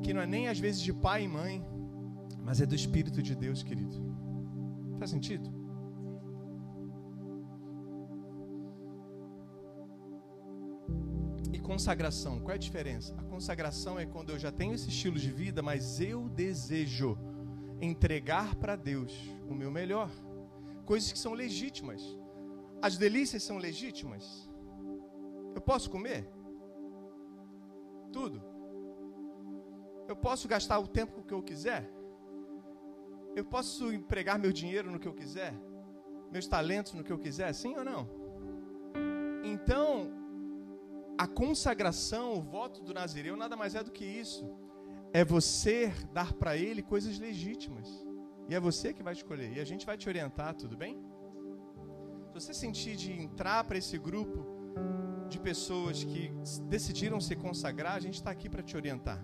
que 0.01 0.13
não 0.13 0.21
é 0.21 0.25
nem 0.25 0.47
às 0.47 0.59
vezes 0.59 0.81
de 0.81 0.91
pai 0.91 1.23
e 1.23 1.27
mãe, 1.27 1.63
mas 2.43 2.59
é 2.59 2.65
do 2.65 2.75
Espírito 2.75 3.21
de 3.21 3.35
Deus, 3.35 3.63
querido. 3.63 3.95
Faz 4.99 5.09
sentido? 5.09 5.49
E 11.51 11.59
consagração, 11.59 12.39
qual 12.39 12.51
é 12.51 12.55
a 12.55 12.57
diferença? 12.57 13.15
A 13.17 13.23
consagração 13.23 13.97
é 13.97 14.05
quando 14.05 14.31
eu 14.31 14.39
já 14.39 14.51
tenho 14.51 14.73
esse 14.73 14.89
estilo 14.89 15.17
de 15.17 15.31
vida, 15.31 15.61
mas 15.61 16.01
eu 16.01 16.27
desejo 16.29 17.17
entregar 17.81 18.55
para 18.55 18.75
Deus 18.75 19.13
o 19.49 19.53
meu 19.53 19.71
melhor. 19.71 20.09
Coisas 20.85 21.11
que 21.11 21.19
são 21.19 21.33
legítimas. 21.33 22.01
As 22.81 22.97
delícias 22.97 23.43
são 23.43 23.57
legítimas. 23.57 24.49
Eu 25.55 25.61
posso 25.61 25.89
comer? 25.89 26.29
Tudo. 28.11 28.43
Eu 30.07 30.15
posso 30.15 30.47
gastar 30.47 30.79
o 30.79 30.87
tempo 30.87 31.23
que 31.23 31.33
eu 31.33 31.41
quiser? 31.41 31.89
Eu 33.35 33.45
posso 33.45 33.91
empregar 33.91 34.37
meu 34.39 34.51
dinheiro 34.51 34.91
no 34.91 34.99
que 34.99 35.07
eu 35.07 35.13
quiser? 35.13 35.53
Meus 36.31 36.47
talentos 36.47 36.93
no 36.93 37.03
que 37.03 37.11
eu 37.11 37.19
quiser? 37.19 37.51
Sim 37.53 37.75
ou 37.77 37.83
não? 37.83 38.09
Então, 39.43 40.11
a 41.17 41.27
consagração, 41.27 42.33
o 42.33 42.41
voto 42.41 42.81
do 42.81 42.93
Nazireu, 42.93 43.35
nada 43.35 43.55
mais 43.55 43.75
é 43.75 43.83
do 43.83 43.91
que 43.91 44.05
isso 44.05 44.45
é 45.13 45.23
você 45.23 45.93
dar 46.11 46.33
para 46.33 46.57
ele 46.57 46.81
coisas 46.81 47.19
legítimas. 47.19 47.87
E 48.49 48.55
é 48.55 48.59
você 48.59 48.91
que 48.91 49.03
vai 49.03 49.13
escolher. 49.13 49.55
E 49.55 49.59
a 49.59 49.63
gente 49.63 49.85
vai 49.85 49.95
te 49.95 50.09
orientar, 50.09 50.55
tudo 50.55 50.75
bem? 50.75 50.99
Se 52.27 52.33
você 52.33 52.53
sentir 52.53 52.95
de 52.95 53.11
entrar 53.11 53.63
para 53.63 53.77
esse 53.77 53.97
grupo 53.97 54.43
de 55.29 55.39
pessoas 55.39 56.03
que 56.03 56.33
decidiram 56.67 57.21
se 57.21 57.35
consagrar, 57.35 57.93
a 57.93 57.99
gente 57.99 58.15
está 58.15 58.31
aqui 58.31 58.49
para 58.49 58.63
te 58.63 58.75
orientar. 58.75 59.23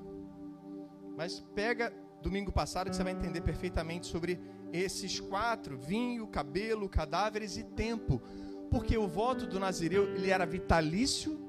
Mas 1.17 1.39
pega 1.55 1.91
domingo 2.21 2.51
passado 2.51 2.89
que 2.89 2.95
você 2.95 3.03
vai 3.03 3.13
entender 3.13 3.41
perfeitamente 3.41 4.07
sobre 4.07 4.39
esses 4.71 5.19
quatro: 5.19 5.77
vinho, 5.77 6.27
cabelo, 6.27 6.89
cadáveres 6.89 7.57
e 7.57 7.63
tempo. 7.63 8.21
Porque 8.69 8.97
o 8.97 9.07
voto 9.07 9.47
do 9.47 9.59
Nazireu 9.59 10.13
ele 10.15 10.29
era 10.29 10.45
vitalício, 10.45 11.39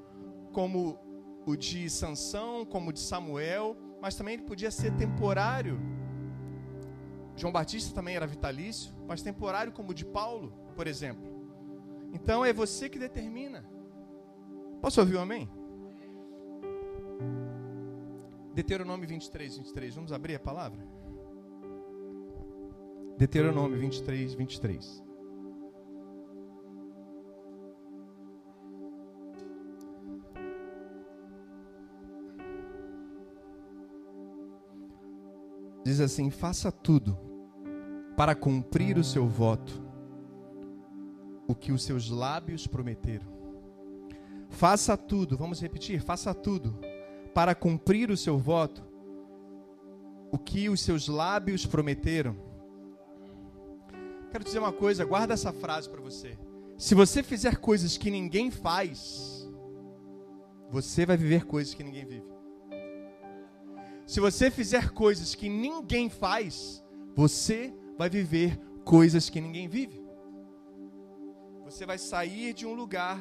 como 0.51 0.99
o 1.45 1.55
de 1.55 1.89
Sansão, 1.89 2.65
como 2.65 2.89
o 2.89 2.93
de 2.93 2.99
Samuel 2.99 3.77
mas 4.01 4.15
também 4.15 4.33
ele 4.33 4.43
podia 4.43 4.71
ser 4.71 4.91
temporário. 4.93 5.79
João 7.37 7.53
Batista 7.53 7.93
também 7.93 8.15
era 8.15 8.25
vitalício, 8.25 8.93
mas 9.07 9.21
temporário 9.21 9.71
como 9.71 9.91
o 9.91 9.93
de 9.93 10.03
Paulo, 10.03 10.51
por 10.75 10.87
exemplo. 10.87 11.31
Então 12.11 12.43
é 12.43 12.51
você 12.51 12.89
que 12.89 12.97
determina. 12.97 13.63
Posso 14.81 14.99
ouvir 14.99 15.17
um 15.17 15.21
amém? 15.21 15.47
Deuteronômio 18.53 19.07
23, 19.07 19.57
23. 19.57 19.95
Vamos 19.95 20.11
abrir 20.11 20.35
a 20.35 20.39
palavra? 20.39 20.85
Deuteronômio 23.17 23.79
23, 23.79 24.33
23. 24.33 25.11
diz 35.83 35.99
assim: 35.99 36.29
faça 36.29 36.71
tudo 36.71 37.17
para 38.15 38.35
cumprir 38.35 38.97
o 38.97 39.03
seu 39.03 39.27
voto, 39.27 39.81
o 41.47 41.55
que 41.55 41.71
os 41.71 41.83
seus 41.83 42.09
lábios 42.09 42.67
prometeram. 42.67 43.27
Faça 44.49 44.95
tudo, 44.95 45.37
vamos 45.37 45.61
repetir: 45.61 46.01
faça 46.01 46.33
tudo 46.33 46.79
para 47.33 47.55
cumprir 47.55 48.09
o 48.11 48.17
seu 48.17 48.37
voto, 48.37 48.83
o 50.31 50.37
que 50.37 50.69
os 50.69 50.81
seus 50.81 51.07
lábios 51.07 51.65
prometeram. 51.65 52.35
Quero 54.31 54.43
dizer 54.43 54.59
uma 54.59 54.71
coisa, 54.71 55.03
guarda 55.03 55.33
essa 55.33 55.51
frase 55.51 55.89
para 55.89 56.01
você. 56.01 56.37
Se 56.77 56.95
você 56.95 57.21
fizer 57.21 57.57
coisas 57.57 57.97
que 57.97 58.09
ninguém 58.09 58.49
faz, 58.49 59.49
você 60.69 61.05
vai 61.05 61.17
viver 61.17 61.45
coisas 61.45 61.73
que 61.73 61.83
ninguém 61.83 62.05
vive. 62.05 62.31
Se 64.05 64.19
você 64.19 64.49
fizer 64.49 64.89
coisas 64.91 65.35
que 65.35 65.47
ninguém 65.47 66.09
faz, 66.09 66.83
você 67.15 67.73
vai 67.97 68.09
viver 68.09 68.59
coisas 68.83 69.29
que 69.29 69.39
ninguém 69.39 69.67
vive. 69.67 70.01
Você 71.65 71.85
vai 71.85 71.97
sair 71.97 72.53
de 72.53 72.65
um 72.65 72.73
lugar, 72.73 73.19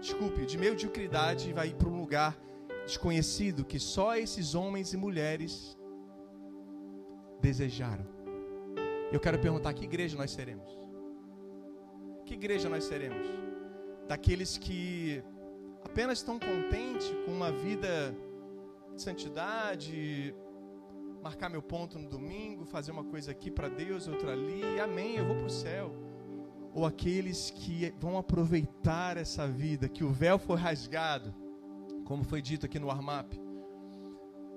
desculpe, 0.00 0.46
de 0.46 0.56
mediocridade 0.56 1.50
e 1.50 1.52
vai 1.52 1.68
ir 1.68 1.74
para 1.74 1.88
um 1.88 1.96
lugar 1.96 2.36
desconhecido 2.84 3.64
que 3.64 3.78
só 3.78 4.16
esses 4.16 4.54
homens 4.54 4.92
e 4.92 4.96
mulheres 4.96 5.76
desejaram. 7.40 8.06
Eu 9.12 9.20
quero 9.20 9.38
perguntar: 9.38 9.72
que 9.74 9.84
igreja 9.84 10.16
nós 10.16 10.30
seremos? 10.30 10.68
Que 12.24 12.34
igreja 12.34 12.68
nós 12.68 12.84
seremos? 12.84 13.26
Daqueles 14.08 14.56
que 14.58 15.22
apenas 15.84 16.18
estão 16.18 16.38
contentes 16.38 17.08
com 17.24 17.30
uma 17.30 17.52
vida 17.52 18.14
de 18.94 19.02
santidade, 19.02 20.34
marcar 21.22 21.48
meu 21.48 21.62
ponto 21.62 21.98
no 21.98 22.08
domingo, 22.08 22.64
fazer 22.64 22.90
uma 22.92 23.04
coisa 23.04 23.30
aqui 23.30 23.50
para 23.50 23.68
Deus, 23.68 24.06
outra 24.08 24.32
ali, 24.32 24.80
amém, 24.80 25.16
eu 25.16 25.24
vou 25.24 25.36
para 25.36 25.46
o 25.46 25.50
céu. 25.50 25.90
Ou 26.72 26.84
aqueles 26.84 27.50
que 27.50 27.94
vão 27.98 28.18
aproveitar 28.18 29.16
essa 29.16 29.46
vida, 29.46 29.88
que 29.88 30.02
o 30.02 30.10
véu 30.10 30.38
foi 30.38 30.56
rasgado, 30.56 31.34
como 32.04 32.24
foi 32.24 32.40
dito 32.40 32.66
aqui 32.66 32.78
no 32.78 32.90
Armap. 32.90 33.32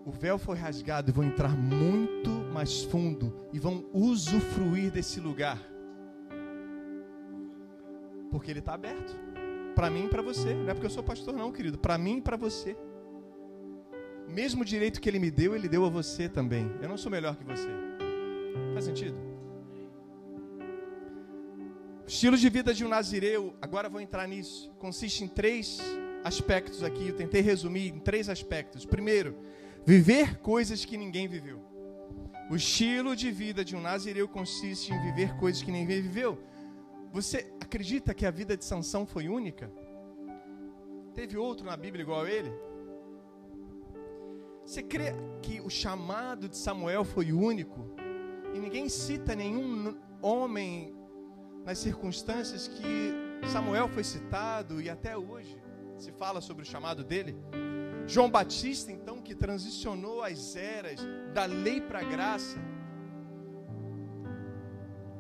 O 0.06 0.12
véu 0.12 0.38
foi 0.38 0.58
rasgado 0.58 1.10
e 1.10 1.14
vão 1.14 1.24
entrar 1.24 1.56
muito 1.56 2.30
mais 2.54 2.84
fundo 2.84 3.34
e 3.52 3.60
vão 3.60 3.86
usufruir 3.94 4.92
desse 4.92 5.20
lugar. 5.20 5.60
Porque 8.32 8.52
ele 8.52 8.60
está 8.60 8.74
aberto. 8.74 9.14
Para 9.76 9.90
mim 9.90 10.06
e 10.06 10.10
para 10.10 10.22
você. 10.22 10.54
Não 10.54 10.70
é 10.70 10.74
porque 10.74 10.86
eu 10.86 10.92
sou 10.92 11.04
pastor, 11.04 11.34
não, 11.34 11.52
querido. 11.52 11.78
Para 11.78 11.98
mim 11.98 12.18
e 12.18 12.22
para 12.22 12.38
você 12.38 12.76
mesmo 14.28 14.66
direito 14.66 15.00
que 15.00 15.10
ele 15.10 15.20
me 15.20 15.32
deu, 15.32 15.56
ele 15.56 15.70
deu 15.70 15.86
a 15.86 15.90
você 15.90 16.28
também. 16.28 16.70
Eu 16.82 16.90
não 16.90 16.98
sou 16.98 17.12
melhor 17.12 17.36
que 17.36 17.44
você. 17.44 17.70
Faz 18.74 18.86
sentido? 18.86 19.18
O 22.04 22.08
estilo 22.08 22.38
de 22.38 22.50
vida 22.50 22.74
de 22.74 22.86
um 22.86 22.88
nazireu, 22.88 23.56
agora 23.62 23.90
vou 23.90 24.00
entrar 24.00 24.28
nisso, 24.28 24.72
consiste 24.80 25.24
em 25.24 25.28
três 25.28 25.82
aspectos 26.28 26.84
aqui. 26.84 27.08
Eu 27.08 27.16
tentei 27.16 27.42
resumir 27.42 27.88
em 27.88 28.00
três 28.00 28.30
aspectos. 28.30 28.86
Primeiro, 28.86 29.36
viver 29.86 30.38
coisas 30.40 30.84
que 30.86 30.98
ninguém 30.98 31.28
viveu. 31.28 31.60
O 32.50 32.56
estilo 32.56 33.16
de 33.16 33.32
vida 33.32 33.64
de 33.64 33.76
um 33.76 33.82
nazireu 33.82 34.28
consiste 34.28 34.94
em 34.94 35.02
viver 35.02 35.36
coisas 35.38 35.62
que 35.64 35.72
ninguém 35.72 36.02
viveu. 36.02 36.38
Você 37.12 37.52
acredita 37.60 38.14
que 38.14 38.26
a 38.26 38.32
vida 38.32 38.56
de 38.56 38.64
Sansão 38.64 39.06
foi 39.06 39.28
única? 39.28 39.72
Teve 41.14 41.38
outro 41.38 41.66
na 41.66 41.76
Bíblia 41.76 42.04
igual 42.04 42.24
a 42.24 42.30
ele? 42.30 42.52
Você 44.66 44.84
crê 44.84 45.14
que 45.42 45.62
o 45.62 45.70
chamado 45.70 46.48
de 46.50 46.58
Samuel 46.58 47.04
foi 47.04 47.32
único? 47.32 47.90
E 48.54 48.60
ninguém 48.60 48.90
cita 48.90 49.34
nenhum 49.34 49.98
homem 50.22 50.94
nas 51.66 51.78
circunstâncias 51.80 52.68
que 52.68 53.14
Samuel 53.52 53.88
foi 53.90 54.04
citado 54.04 54.82
e 54.82 54.90
até 54.90 55.18
hoje 55.18 55.67
se 55.98 56.12
fala 56.12 56.42
sobre 56.42 56.64
o 56.64 56.66
chamado 56.66 57.04
dele? 57.04 57.36
João 58.08 58.30
Batista, 58.30 58.92
então, 58.92 59.22
que 59.22 59.36
transicionou 59.36 60.24
as 60.24 60.56
eras 60.56 61.00
da 61.34 61.46
lei 61.46 61.82
para 61.82 62.00
a 62.00 62.04
graça. 62.04 62.58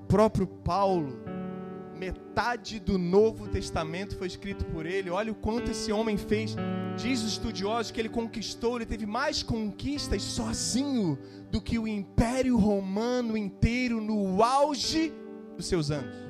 O 0.03 0.05
próprio 0.07 0.47
Paulo, 0.47 1.19
metade 1.93 2.79
do 2.79 2.97
Novo 2.97 3.47
Testamento 3.49 4.15
foi 4.17 4.27
escrito 4.27 4.63
por 4.65 4.85
ele. 4.85 5.09
Olha 5.09 5.31
o 5.31 5.35
quanto 5.35 5.71
esse 5.71 5.91
homem 5.91 6.17
fez. 6.17 6.55
Diz 6.95 7.21
os 7.21 7.33
estudiosos 7.33 7.91
que 7.91 7.99
ele 7.99 8.09
conquistou, 8.09 8.77
ele 8.77 8.85
teve 8.85 9.05
mais 9.05 9.43
conquistas 9.43 10.21
sozinho 10.21 11.19
do 11.51 11.61
que 11.61 11.77
o 11.77 11.87
Império 11.87 12.57
Romano 12.57 13.35
inteiro 13.35 13.99
no 13.99 14.41
auge 14.41 15.13
dos 15.57 15.65
seus 15.65 15.91
anos. 15.91 16.26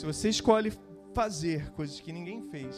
Se 0.00 0.06
você 0.06 0.30
escolhe 0.30 0.72
fazer 1.12 1.70
coisas 1.72 2.00
que 2.00 2.10
ninguém 2.10 2.42
fez, 2.44 2.74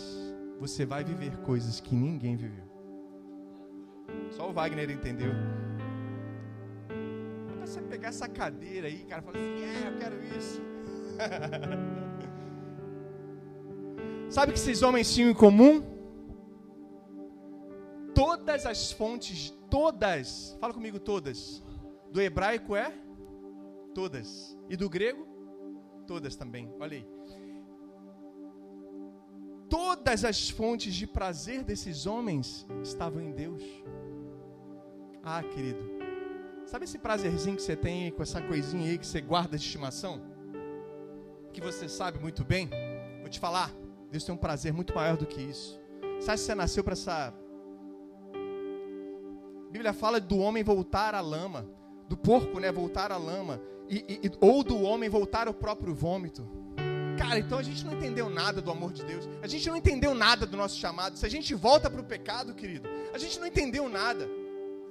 você 0.59 0.85
vai 0.85 1.05
viver 1.05 1.37
coisas 1.43 1.79
que 1.79 1.95
ninguém 1.95 2.35
viveu. 2.35 2.65
Só 4.33 4.51
o 4.51 4.53
Wagner 4.53 4.91
entendeu. 4.91 5.31
Pra 7.47 7.65
você 7.65 7.81
pegar 7.83 8.09
essa 8.09 8.29
cadeira 8.29 8.89
aí, 8.89 9.05
cara, 9.05 9.23
falar 9.23 9.39
assim, 9.39 9.63
é, 9.63 9.87
eu 9.87 9.97
quero 10.01 10.17
isso. 10.37 10.61
Sabe 14.29 14.51
o 14.51 14.55
que 14.55 14.59
esses 14.59 14.83
homens 14.83 15.15
tinham 15.15 15.31
em 15.31 15.35
comum? 15.35 15.81
Todas 18.17 18.67
as 18.67 18.91
fontes, 18.91 19.57
todas, 19.71 20.59
fala 20.61 20.75
comigo 20.75 20.99
todas. 20.99 21.63
Do 22.11 22.21
hebraico 22.21 22.75
é 22.75 22.93
todas. 23.95 24.59
E 24.69 24.77
do 24.77 24.91
grego? 24.91 25.32
Todas 26.07 26.37
também. 26.37 26.73
Olha 26.79 26.99
aí 26.99 27.07
todas 29.73 30.23
as 30.23 30.51
fontes 30.51 30.95
de 30.95 31.07
prazer 31.07 31.65
desses 31.65 32.05
homens 32.05 32.67
estavam 32.83 33.23
em 33.23 33.33
Deus. 33.33 33.63
Ah, 35.25 35.43
querido, 35.43 35.83
sabe 36.67 36.85
esse 36.85 36.99
prazerzinho 36.99 37.57
que 37.57 37.63
você 37.63 37.75
tem 37.75 38.13
com 38.13 38.23
essa 38.23 38.43
coisinha 38.43 38.91
aí 38.91 38.99
que 38.99 39.07
você 39.07 39.23
guarda 39.23 39.57
de 39.57 39.65
estimação? 39.65 40.21
Que 41.55 41.61
você 41.63 41.89
sabe 41.89 42.19
muito 42.19 42.45
bem? 42.45 42.69
Vou 43.21 43.31
te 43.31 43.41
falar, 43.41 43.73
Deus 44.11 44.25
tem 44.25 44.35
um 44.35 44.39
prazer 44.39 44.75
muito 44.75 44.95
maior 44.95 45.17
do 45.17 45.25
que 45.25 45.41
isso. 45.41 45.81
Sabe 46.21 46.37
se 46.37 46.45
você 46.45 46.55
nasceu 46.55 46.85
para 46.85 46.93
essa. 46.93 47.33
A 48.35 49.71
Bíblia 49.71 49.95
fala 49.95 50.21
do 50.21 50.37
homem 50.37 50.63
voltar 50.63 51.15
à 51.15 51.23
lama, 51.23 51.67
do 52.11 52.17
porco, 52.17 52.61
né, 52.61 52.71
voltar 52.71 53.11
à 53.11 53.17
lama, 53.17 53.59
e, 53.93 54.21
e, 54.27 54.31
ou 54.41 54.65
do 54.65 54.81
homem 54.81 55.09
voltar 55.11 55.47
ao 55.49 55.55
próprio 55.55 55.95
vômito. 55.95 56.49
Cara, 57.19 57.39
então 57.39 57.59
a 57.59 57.63
gente 57.63 57.85
não 57.85 57.93
entendeu 57.93 58.31
nada 58.31 58.63
do 58.63 58.71
amor 58.71 58.93
de 58.93 59.05
Deus. 59.05 59.29
A 59.43 59.47
gente 59.47 59.69
não 59.69 59.77
entendeu 59.77 60.15
nada 60.15 60.47
do 60.47 60.57
nosso 60.57 60.79
chamado. 60.79 61.19
Se 61.19 61.27
a 61.27 61.29
gente 61.29 61.55
volta 61.55 61.91
para 61.91 62.01
o 62.01 62.05
pecado, 62.05 62.55
querido, 62.55 62.89
a 63.13 63.19
gente 63.19 63.39
não 63.39 63.47
entendeu 63.47 63.89
nada. 63.89 64.27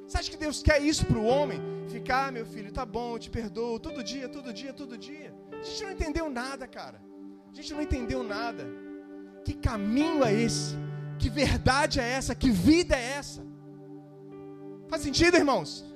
Você 0.07 0.17
acha 0.17 0.29
que 0.29 0.37
Deus 0.37 0.61
quer 0.61 0.79
isso 0.81 1.05
para 1.05 1.17
o 1.17 1.25
homem? 1.25 1.59
Ficar, 1.87 2.27
ah, 2.27 2.31
meu 2.31 2.45
filho, 2.45 2.71
tá 2.71 2.85
bom, 2.85 3.15
eu 3.15 3.19
te 3.19 3.29
perdoo, 3.29 3.79
todo 3.79 4.03
dia, 4.03 4.29
todo 4.29 4.53
dia, 4.53 4.71
todo 4.71 4.97
dia. 4.97 5.33
A 5.51 5.63
gente 5.63 5.83
não 5.83 5.91
entendeu 5.91 6.29
nada, 6.29 6.67
cara. 6.67 7.01
A 7.51 7.55
gente 7.55 7.73
não 7.73 7.81
entendeu 7.81 8.23
nada. 8.23 8.67
Que 9.43 9.53
caminho 9.53 10.23
é 10.23 10.33
esse? 10.33 10.75
Que 11.17 11.29
verdade 11.29 11.99
é 11.99 12.07
essa? 12.07 12.35
Que 12.35 12.51
vida 12.51 12.95
é 12.95 13.13
essa? 13.13 13.43
Faz 14.87 15.01
sentido, 15.01 15.37
irmãos? 15.37 15.90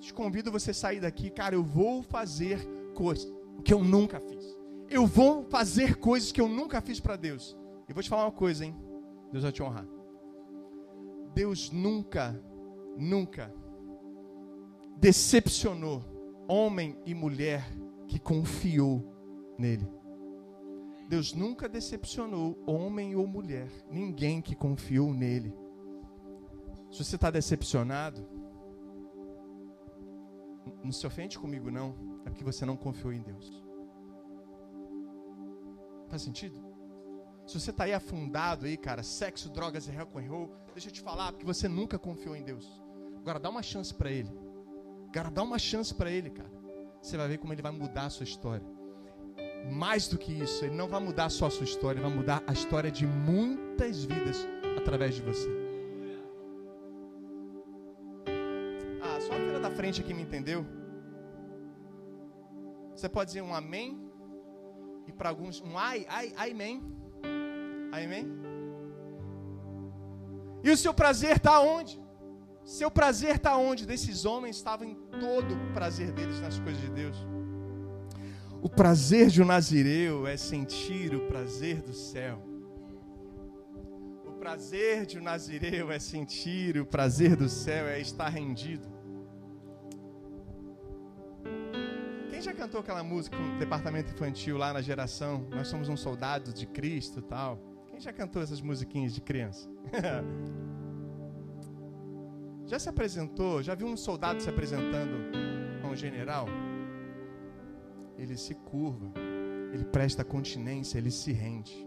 Te 0.00 0.14
convido 0.14 0.50
você 0.50 0.70
a 0.70 0.74
sair 0.74 1.00
daqui, 1.00 1.30
cara, 1.30 1.54
eu 1.54 1.62
vou 1.62 2.02
fazer 2.02 2.58
coisas 2.94 3.30
que 3.64 3.72
eu 3.72 3.84
nunca 3.84 4.18
fiz. 4.18 4.58
Eu 4.88 5.06
vou 5.06 5.44
fazer 5.44 5.96
coisas 5.96 6.32
que 6.32 6.40
eu 6.40 6.48
nunca 6.48 6.80
fiz 6.80 6.98
para 6.98 7.16
Deus. 7.16 7.56
E 7.88 7.92
vou 7.92 8.02
te 8.02 8.08
falar 8.08 8.24
uma 8.24 8.32
coisa, 8.32 8.64
hein? 8.64 8.74
Deus 9.30 9.44
vai 9.44 9.52
te 9.52 9.62
honrar. 9.62 9.86
Deus 11.34 11.70
nunca, 11.70 12.40
nunca 12.96 13.54
decepcionou 14.96 16.02
homem 16.48 16.98
e 17.06 17.14
mulher 17.14 17.64
que 18.08 18.18
confiou 18.18 19.04
nele. 19.58 19.86
Deus 21.08 21.32
nunca 21.32 21.68
decepcionou 21.68 22.62
homem 22.66 23.14
ou 23.16 23.26
mulher, 23.26 23.68
ninguém 23.90 24.40
que 24.40 24.54
confiou 24.54 25.12
nele. 25.12 25.54
Se 26.90 27.04
você 27.04 27.16
está 27.16 27.30
decepcionado, 27.30 28.26
não 30.82 30.92
se 30.92 31.06
ofende 31.06 31.38
comigo, 31.38 31.70
não. 31.70 31.94
É 32.24 32.30
porque 32.30 32.44
você 32.44 32.64
não 32.64 32.76
confiou 32.76 33.12
em 33.12 33.22
Deus. 33.22 33.64
Faz 36.08 36.22
sentido? 36.22 36.60
Se 37.46 37.58
você 37.58 37.70
está 37.70 37.84
aí 37.84 37.92
afundado 37.92 38.66
aí, 38.66 38.76
cara, 38.76 39.02
sexo, 39.02 39.48
drogas 39.50 39.88
e 39.88 39.90
rock 39.92 40.18
and 40.18 40.28
roll, 40.28 40.54
deixa 40.72 40.88
eu 40.88 40.92
te 40.92 41.00
falar, 41.00 41.32
porque 41.32 41.46
você 41.46 41.68
nunca 41.68 41.98
confiou 41.98 42.36
em 42.36 42.42
Deus. 42.42 42.80
Agora 43.18 43.38
dá 43.38 43.50
uma 43.50 43.62
chance 43.62 43.92
para 43.92 44.10
ele. 44.10 44.30
Cara, 45.12 45.30
dá 45.30 45.42
uma 45.42 45.58
chance 45.58 45.92
para 45.94 46.10
ele, 46.10 46.30
cara. 46.30 46.50
Você 47.02 47.16
vai 47.16 47.28
ver 47.28 47.38
como 47.38 47.52
ele 47.52 47.62
vai 47.62 47.72
mudar 47.72 48.06
a 48.06 48.10
sua 48.10 48.24
história. 48.24 48.64
Mais 49.72 50.08
do 50.08 50.16
que 50.16 50.32
isso, 50.32 50.64
ele 50.64 50.74
não 50.74 50.88
vai 50.88 51.00
mudar 51.00 51.28
só 51.28 51.46
a 51.46 51.50
sua 51.50 51.64
história, 51.64 51.98
ele 51.98 52.08
vai 52.08 52.16
mudar 52.16 52.42
a 52.46 52.52
história 52.52 52.90
de 52.90 53.06
muitas 53.06 54.04
vidas 54.04 54.46
através 54.78 55.14
de 55.14 55.22
você. 55.22 55.59
Frente 59.80 60.02
aqui 60.02 60.12
me 60.12 60.20
entendeu? 60.20 60.66
Você 62.94 63.08
pode 63.08 63.28
dizer 63.28 63.40
um 63.40 63.54
amém? 63.54 63.98
E 65.06 65.12
para 65.18 65.30
alguns, 65.30 65.62
um 65.62 65.78
ai, 65.78 66.04
ai, 66.06 66.50
amém. 66.50 66.82
Amém? 67.90 68.26
E 70.62 70.70
o 70.70 70.76
seu 70.76 70.92
prazer 70.92 71.36
está 71.38 71.60
onde? 71.60 71.98
Seu 72.62 72.90
prazer 72.90 73.36
está 73.36 73.56
onde? 73.56 73.86
Desses 73.86 74.26
homens 74.26 74.56
estavam 74.56 74.86
em 74.86 74.94
todo 75.18 75.54
o 75.54 75.72
prazer 75.72 76.12
deles 76.12 76.38
nas 76.42 76.58
coisas 76.58 76.82
de 76.82 76.90
Deus. 76.90 77.16
O 78.60 78.68
prazer 78.68 79.28
de 79.28 79.40
um 79.40 79.46
nazireu 79.46 80.26
é 80.26 80.36
sentir 80.36 81.14
o 81.14 81.26
prazer 81.26 81.80
do 81.80 81.94
céu. 81.94 82.38
O 84.26 84.32
prazer 84.32 85.06
de 85.06 85.18
um 85.18 85.22
nazireu 85.22 85.90
é 85.90 85.98
sentir 85.98 86.76
o 86.76 86.84
prazer 86.84 87.34
do 87.34 87.48
céu, 87.48 87.86
é 87.86 87.98
estar 87.98 88.28
rendido. 88.28 88.99
Quem 92.40 92.46
já 92.46 92.54
cantou 92.54 92.80
aquela 92.80 93.04
música 93.04 93.36
no 93.36 93.58
departamento 93.58 94.12
infantil 94.12 94.56
lá 94.56 94.72
na 94.72 94.80
geração? 94.80 95.46
Nós 95.50 95.68
somos 95.68 95.90
um 95.90 95.96
soldado 95.96 96.54
de 96.54 96.66
Cristo 96.66 97.20
tal. 97.20 97.60
Quem 97.86 98.00
já 98.00 98.14
cantou 98.14 98.40
essas 98.40 98.62
musiquinhas 98.62 99.12
de 99.12 99.20
criança? 99.20 99.68
já 102.64 102.78
se 102.78 102.88
apresentou? 102.88 103.62
Já 103.62 103.74
viu 103.74 103.86
um 103.86 103.94
soldado 103.94 104.40
se 104.40 104.48
apresentando 104.48 105.18
a 105.84 105.86
um 105.86 105.94
general? 105.94 106.46
Ele 108.16 108.38
se 108.38 108.54
curva, 108.54 109.12
ele 109.70 109.84
presta 109.84 110.24
continência, 110.24 110.96
ele 110.96 111.10
se 111.10 111.32
rende. 111.32 111.86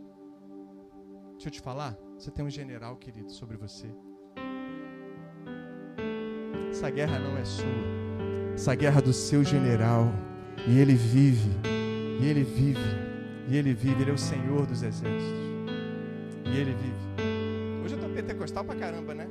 Deixa 1.31 1.47
eu 1.47 1.51
te 1.51 1.61
falar, 1.61 1.97
você 2.15 2.29
tem 2.29 2.45
um 2.45 2.49
general, 2.51 2.95
querido, 2.97 3.31
sobre 3.31 3.57
você. 3.57 3.87
Essa 6.69 6.91
guerra 6.91 7.17
não 7.17 7.35
é 7.39 7.43
sua. 7.43 8.53
Essa 8.53 8.75
guerra 8.75 8.99
é 8.99 9.01
do 9.01 9.13
seu 9.13 9.43
general. 9.43 10.13
E 10.67 10.79
ele 10.79 10.95
vive, 10.95 11.49
e 12.21 12.25
ele 12.25 12.43
vive, 12.43 12.79
e 13.49 13.57
ele 13.57 13.73
vive, 13.73 14.01
ele 14.01 14.11
é 14.11 14.13
o 14.13 14.17
Senhor 14.17 14.65
dos 14.65 14.81
exércitos. 14.81 15.23
E 16.45 16.57
ele 16.57 16.73
vive. 16.73 17.83
Hoje 17.83 17.95
eu 17.95 17.99
estou 17.99 18.09
pentecostal 18.13 18.63
pra 18.63 18.75
caramba, 18.75 19.13
né? 19.13 19.27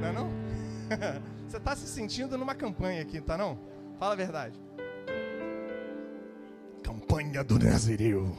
Não 0.00 0.08
é 0.08 0.12
não? 0.12 0.30
Você 1.48 1.56
está 1.56 1.74
se 1.74 1.88
sentindo 1.88 2.38
numa 2.38 2.54
campanha 2.54 3.02
aqui, 3.02 3.20
tá 3.20 3.36
não? 3.36 3.58
Fala 3.98 4.12
a 4.12 4.16
verdade. 4.16 4.60
Campanha 6.82 7.42
do 7.42 7.58
Nazireu. 7.58 8.36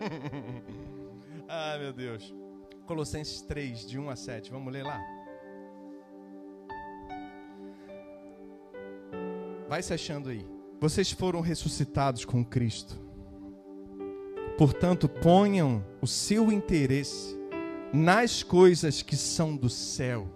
ah, 1.48 1.76
meu 1.78 1.92
Deus. 1.92 2.34
Colossenses 2.84 3.42
3, 3.42 3.86
de 3.86 3.98
1 3.98 4.10
a 4.10 4.16
7. 4.16 4.50
Vamos 4.50 4.72
ler 4.72 4.84
lá? 4.84 5.00
Vai 9.68 9.82
se 9.82 9.92
achando 9.92 10.30
aí. 10.30 10.44
Vocês 10.80 11.10
foram 11.10 11.40
ressuscitados 11.40 12.24
com 12.24 12.44
Cristo. 12.44 12.98
Portanto, 14.56 15.08
ponham 15.08 15.84
o 16.00 16.06
seu 16.06 16.50
interesse 16.50 17.38
nas 17.92 18.42
coisas 18.42 19.02
que 19.02 19.16
são 19.16 19.56
do 19.56 19.68
céu, 19.68 20.28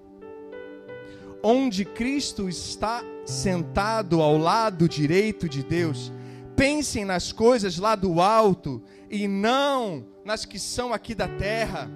onde 1.42 1.84
Cristo 1.84 2.48
está 2.48 3.02
sentado 3.24 4.20
ao 4.20 4.36
lado 4.36 4.88
direito 4.88 5.48
de 5.48 5.62
Deus. 5.62 6.12
Pensem 6.54 7.04
nas 7.04 7.32
coisas 7.32 7.78
lá 7.78 7.94
do 7.94 8.20
alto 8.20 8.82
e 9.10 9.26
não 9.26 10.06
nas 10.24 10.44
que 10.44 10.58
são 10.58 10.92
aqui 10.92 11.14
da 11.14 11.26
terra. 11.26 11.90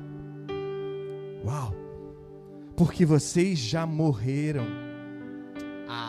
Uau! 1.44 1.74
Porque 2.76 3.04
vocês 3.04 3.58
já 3.58 3.86
morreram. 3.86 4.85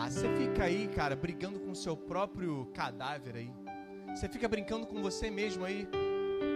Você 0.08 0.26
fica 0.36 0.64
aí, 0.64 0.88
cara, 0.88 1.14
brigando 1.14 1.60
com 1.60 1.70
o 1.70 1.76
seu 1.76 1.94
próprio 1.94 2.66
cadáver 2.72 3.36
aí. 3.36 3.52
Você 4.08 4.26
fica 4.26 4.48
brincando 4.48 4.86
com 4.86 5.02
você 5.02 5.30
mesmo 5.30 5.66
aí. 5.66 5.86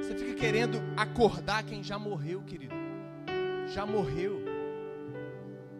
Você 0.00 0.16
fica 0.16 0.34
querendo 0.34 0.78
acordar 0.96 1.62
quem 1.62 1.82
já 1.82 1.98
morreu, 1.98 2.42
querido. 2.42 2.74
Já 3.66 3.84
morreu. 3.84 4.40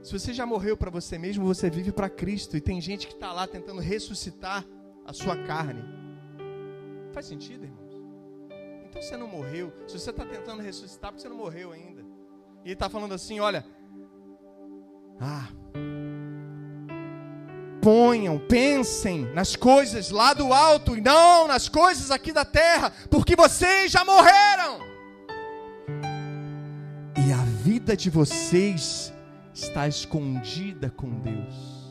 Se 0.02 0.12
você 0.12 0.34
já 0.34 0.44
morreu 0.44 0.76
para 0.76 0.90
você 0.90 1.16
mesmo, 1.16 1.46
você 1.46 1.70
vive 1.70 1.92
para 1.92 2.10
Cristo. 2.10 2.56
E 2.58 2.60
tem 2.60 2.78
gente 2.78 3.06
que 3.06 3.14
está 3.14 3.32
lá 3.32 3.46
tentando 3.46 3.80
ressuscitar 3.80 4.64
a 5.06 5.12
sua 5.14 5.36
carne. 5.36 5.82
Faz 7.12 7.24
sentido, 7.24 7.64
irmãos? 7.64 7.96
Então 8.84 9.00
você 9.00 9.16
não 9.16 9.26
morreu. 9.26 9.72
Se 9.86 9.98
você 9.98 10.10
está 10.10 10.26
tentando 10.26 10.60
ressuscitar, 10.60 11.10
porque 11.10 11.22
você 11.22 11.28
não 11.28 11.36
morreu 11.36 11.72
ainda. 11.72 12.02
E 12.64 12.68
ele 12.68 12.72
está 12.74 12.90
falando 12.90 13.14
assim: 13.14 13.40
olha. 13.40 13.64
Ah, 15.18 15.48
ponham, 17.82 18.38
pensem 18.38 19.22
nas 19.34 19.56
coisas 19.56 20.10
lá 20.10 20.32
do 20.32 20.52
alto 20.52 20.96
e 20.96 21.00
não 21.00 21.48
nas 21.48 21.68
coisas 21.68 22.12
aqui 22.12 22.32
da 22.32 22.44
terra, 22.44 22.92
porque 23.10 23.34
vocês 23.34 23.90
já 23.90 24.04
morreram. 24.04 24.78
E 27.26 27.32
a 27.32 27.44
vida 27.64 27.96
de 27.96 28.08
vocês 28.08 29.12
está 29.52 29.88
escondida 29.88 30.90
com 30.90 31.10
Deus. 31.18 31.82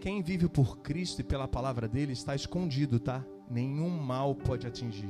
Quem 0.00 0.20
vive 0.20 0.48
por 0.48 0.78
Cristo 0.78 1.20
e 1.20 1.24
pela 1.24 1.46
palavra 1.46 1.86
dele 1.86 2.12
está 2.12 2.34
escondido, 2.34 2.98
tá? 2.98 3.24
Nenhum 3.48 3.88
mal 3.88 4.34
pode 4.34 4.66
atingir. 4.66 5.08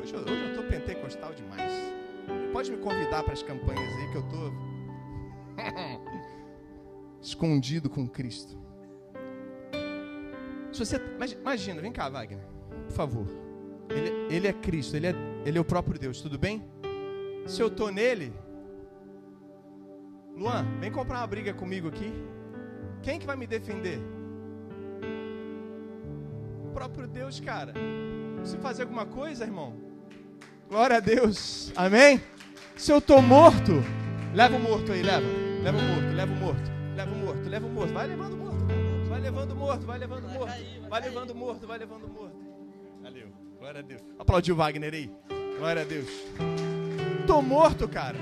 Hoje, 0.00 0.14
eu 0.14 0.48
estou 0.48 0.64
pentecostal 0.64 1.34
demais. 1.34 1.72
Pode 2.52 2.70
me 2.70 2.76
convidar 2.78 3.24
para 3.24 3.32
as 3.32 3.42
campanhas 3.42 3.92
aí 3.92 4.10
que 4.10 4.16
eu 4.16 4.24
estou 4.24 4.52
escondido 7.20 7.90
com 7.90 8.08
Cristo. 8.08 8.63
Se 10.74 10.84
você, 10.84 11.00
imagina, 11.40 11.80
vem 11.80 11.92
cá, 11.92 12.08
Wagner, 12.08 12.44
por 12.88 12.92
favor. 12.96 13.26
Ele, 13.88 14.34
ele 14.34 14.48
é 14.48 14.52
Cristo, 14.52 14.96
ele 14.96 15.06
é, 15.06 15.14
ele 15.44 15.56
é 15.56 15.60
o 15.60 15.64
próprio 15.64 15.96
Deus, 15.96 16.20
tudo 16.20 16.36
bem? 16.36 16.64
Se 17.46 17.62
eu 17.62 17.70
tô 17.70 17.90
nele, 17.90 18.32
Luan, 20.36 20.66
vem 20.80 20.90
comprar 20.90 21.18
uma 21.18 21.26
briga 21.28 21.54
comigo 21.54 21.86
aqui. 21.86 22.12
Quem 23.02 23.20
que 23.20 23.26
vai 23.26 23.36
me 23.36 23.46
defender? 23.46 24.00
O 26.64 26.72
próprio 26.72 27.06
Deus, 27.06 27.38
cara. 27.38 27.72
Se 28.42 28.56
fazer 28.56 28.82
alguma 28.82 29.06
coisa, 29.06 29.44
irmão, 29.44 29.76
glória 30.68 30.96
a 30.96 31.00
Deus, 31.00 31.72
amém? 31.76 32.20
Se 32.76 32.90
eu 32.90 33.00
tô 33.00 33.22
morto, 33.22 33.74
leva 34.34 34.56
o 34.56 34.60
morto 34.60 34.90
aí, 34.90 35.04
leva, 35.04 35.24
leva 35.62 35.78
o 35.78 35.82
morto, 35.82 36.16
leva 36.16 36.32
o 36.32 36.36
morto, 36.36 36.72
leva 36.96 37.12
o 37.12 37.16
morto, 37.16 37.48
leva 37.48 37.66
o 37.66 37.70
morto, 37.70 37.92
vai 37.92 38.08
levando 38.08 38.32
o 38.32 38.36
morto 38.36 38.43
levando 39.24 39.56
morto, 39.56 39.86
vai 39.86 39.98
levando 39.98 40.28
morto, 40.28 40.54
vai 40.90 41.00
levando 41.00 41.34
morto, 41.34 41.66
vai 41.66 41.78
levando 41.78 42.08
morto. 42.08 42.36
Valeu, 43.00 43.32
glória 43.58 43.80
a 43.80 43.82
Deus. 43.82 44.02
Aplaudiu 44.18 44.54
o 44.54 44.58
Wagner 44.58 44.92
aí. 44.92 45.10
Glória 45.58 45.80
a 45.80 45.84
Deus. 45.84 46.08
Tô 47.26 47.40
morto, 47.40 47.88
cara. 47.88 48.18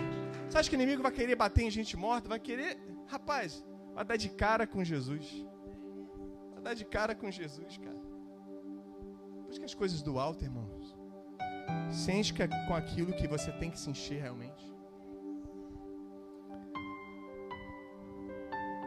Você 0.48 0.58
acha 0.58 0.70
que 0.70 0.76
o 0.76 0.80
inimigo 0.80 1.02
vai 1.02 1.10
querer 1.10 1.34
bater 1.34 1.64
em 1.64 1.70
gente 1.70 1.96
morta? 1.96 2.28
Vai 2.28 2.38
querer. 2.38 2.78
Rapaz, 3.08 3.64
vai 3.92 4.04
dar 4.04 4.16
de 4.16 4.28
cara 4.28 4.64
com 4.64 4.84
Jesus. 4.84 5.44
Vai 6.52 6.62
dar 6.62 6.74
de 6.74 6.84
cara 6.84 7.16
com 7.16 7.28
Jesus, 7.30 7.78
cara. 7.78 8.00
Busca 9.48 9.64
as 9.64 9.74
coisas 9.74 10.02
do 10.02 10.20
alto, 10.20 10.44
irmãos. 10.44 10.96
Se 11.90 12.12
enche 12.12 12.32
com 12.68 12.74
aquilo 12.74 13.12
que 13.12 13.26
você 13.26 13.50
tem 13.50 13.70
que 13.72 13.78
se 13.78 13.90
encher 13.90 14.20
realmente. 14.20 14.70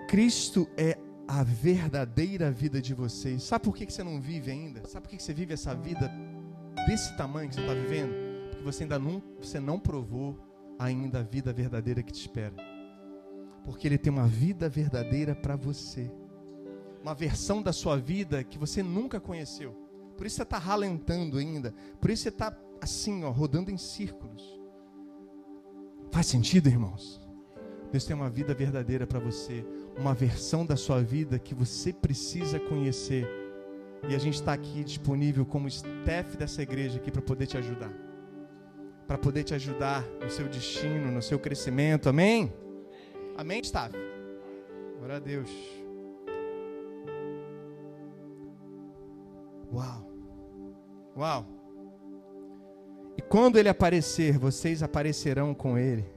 Cristo 0.07 0.65
é 0.77 0.97
a 1.27 1.43
verdadeira 1.43 2.51
vida 2.51 2.81
de 2.81 2.93
vocês. 2.93 3.43
Sabe 3.43 3.65
por 3.65 3.75
que 3.75 3.85
você 3.89 4.03
não 4.03 4.21
vive 4.21 4.51
ainda? 4.51 4.87
Sabe 4.87 5.07
por 5.07 5.15
que 5.15 5.21
você 5.21 5.33
vive 5.33 5.53
essa 5.53 5.73
vida 5.73 6.11
desse 6.87 7.15
tamanho 7.17 7.49
que 7.49 7.55
você 7.55 7.61
está 7.61 7.73
vivendo? 7.73 8.13
Porque 8.51 8.63
você 8.63 8.83
ainda 8.83 8.99
não, 8.99 9.23
você 9.39 9.59
não 9.59 9.79
provou 9.79 10.37
ainda 10.77 11.19
a 11.19 11.23
vida 11.23 11.51
verdadeira 11.51 12.03
que 12.03 12.11
te 12.11 12.21
espera. 12.21 12.55
Porque 13.63 13.87
Ele 13.87 13.97
tem 13.97 14.13
uma 14.13 14.27
vida 14.27 14.69
verdadeira 14.69 15.33
para 15.33 15.55
você. 15.55 16.11
Uma 17.01 17.15
versão 17.15 17.61
da 17.61 17.73
sua 17.73 17.97
vida 17.97 18.43
que 18.43 18.57
você 18.57 18.83
nunca 18.83 19.19
conheceu. 19.19 19.73
Por 20.15 20.25
isso 20.25 20.37
você 20.37 20.43
está 20.43 20.57
ralentando 20.57 21.37
ainda. 21.37 21.73
Por 21.99 22.09
isso 22.09 22.23
você 22.23 22.29
está 22.29 22.55
assim, 22.81 23.23
ó, 23.23 23.31
rodando 23.31 23.71
em 23.71 23.77
círculos. 23.77 24.59
Faz 26.11 26.27
sentido, 26.27 26.69
irmãos? 26.69 27.21
Deus 27.91 28.05
tem 28.05 28.15
uma 28.15 28.29
vida 28.29 28.53
verdadeira 28.53 29.05
para 29.07 29.19
você 29.19 29.65
uma 29.97 30.13
versão 30.13 30.65
da 30.65 30.75
sua 30.75 31.01
vida 31.01 31.39
que 31.39 31.55
você 31.55 31.93
precisa 31.93 32.59
conhecer. 32.59 33.27
E 34.07 34.15
a 34.15 34.19
gente 34.19 34.35
está 34.35 34.53
aqui 34.53 34.83
disponível 34.83 35.45
como 35.45 35.67
staff 35.67 36.37
dessa 36.37 36.61
igreja 36.61 36.97
aqui 36.97 37.09
para 37.09 37.21
poder 37.21 37.47
te 37.47 37.57
ajudar. 37.57 37.91
Para 39.07 39.17
poder 39.17 39.43
te 39.43 39.53
ajudar 39.53 40.03
no 40.21 40.29
seu 40.29 40.47
destino, 40.47 41.11
no 41.11 41.21
seu 41.21 41.39
crescimento. 41.39 42.09
Amém? 42.09 42.53
Amém, 43.37 43.61
staff? 43.61 43.95
Glória 44.97 45.15
a 45.15 45.19
Deus. 45.19 45.49
Uau. 49.71 50.11
Uau. 51.17 51.45
E 53.17 53.21
quando 53.21 53.57
ele 53.57 53.69
aparecer, 53.69 54.37
vocês 54.37 54.83
aparecerão 54.83 55.53
com 55.53 55.77
ele 55.77 56.14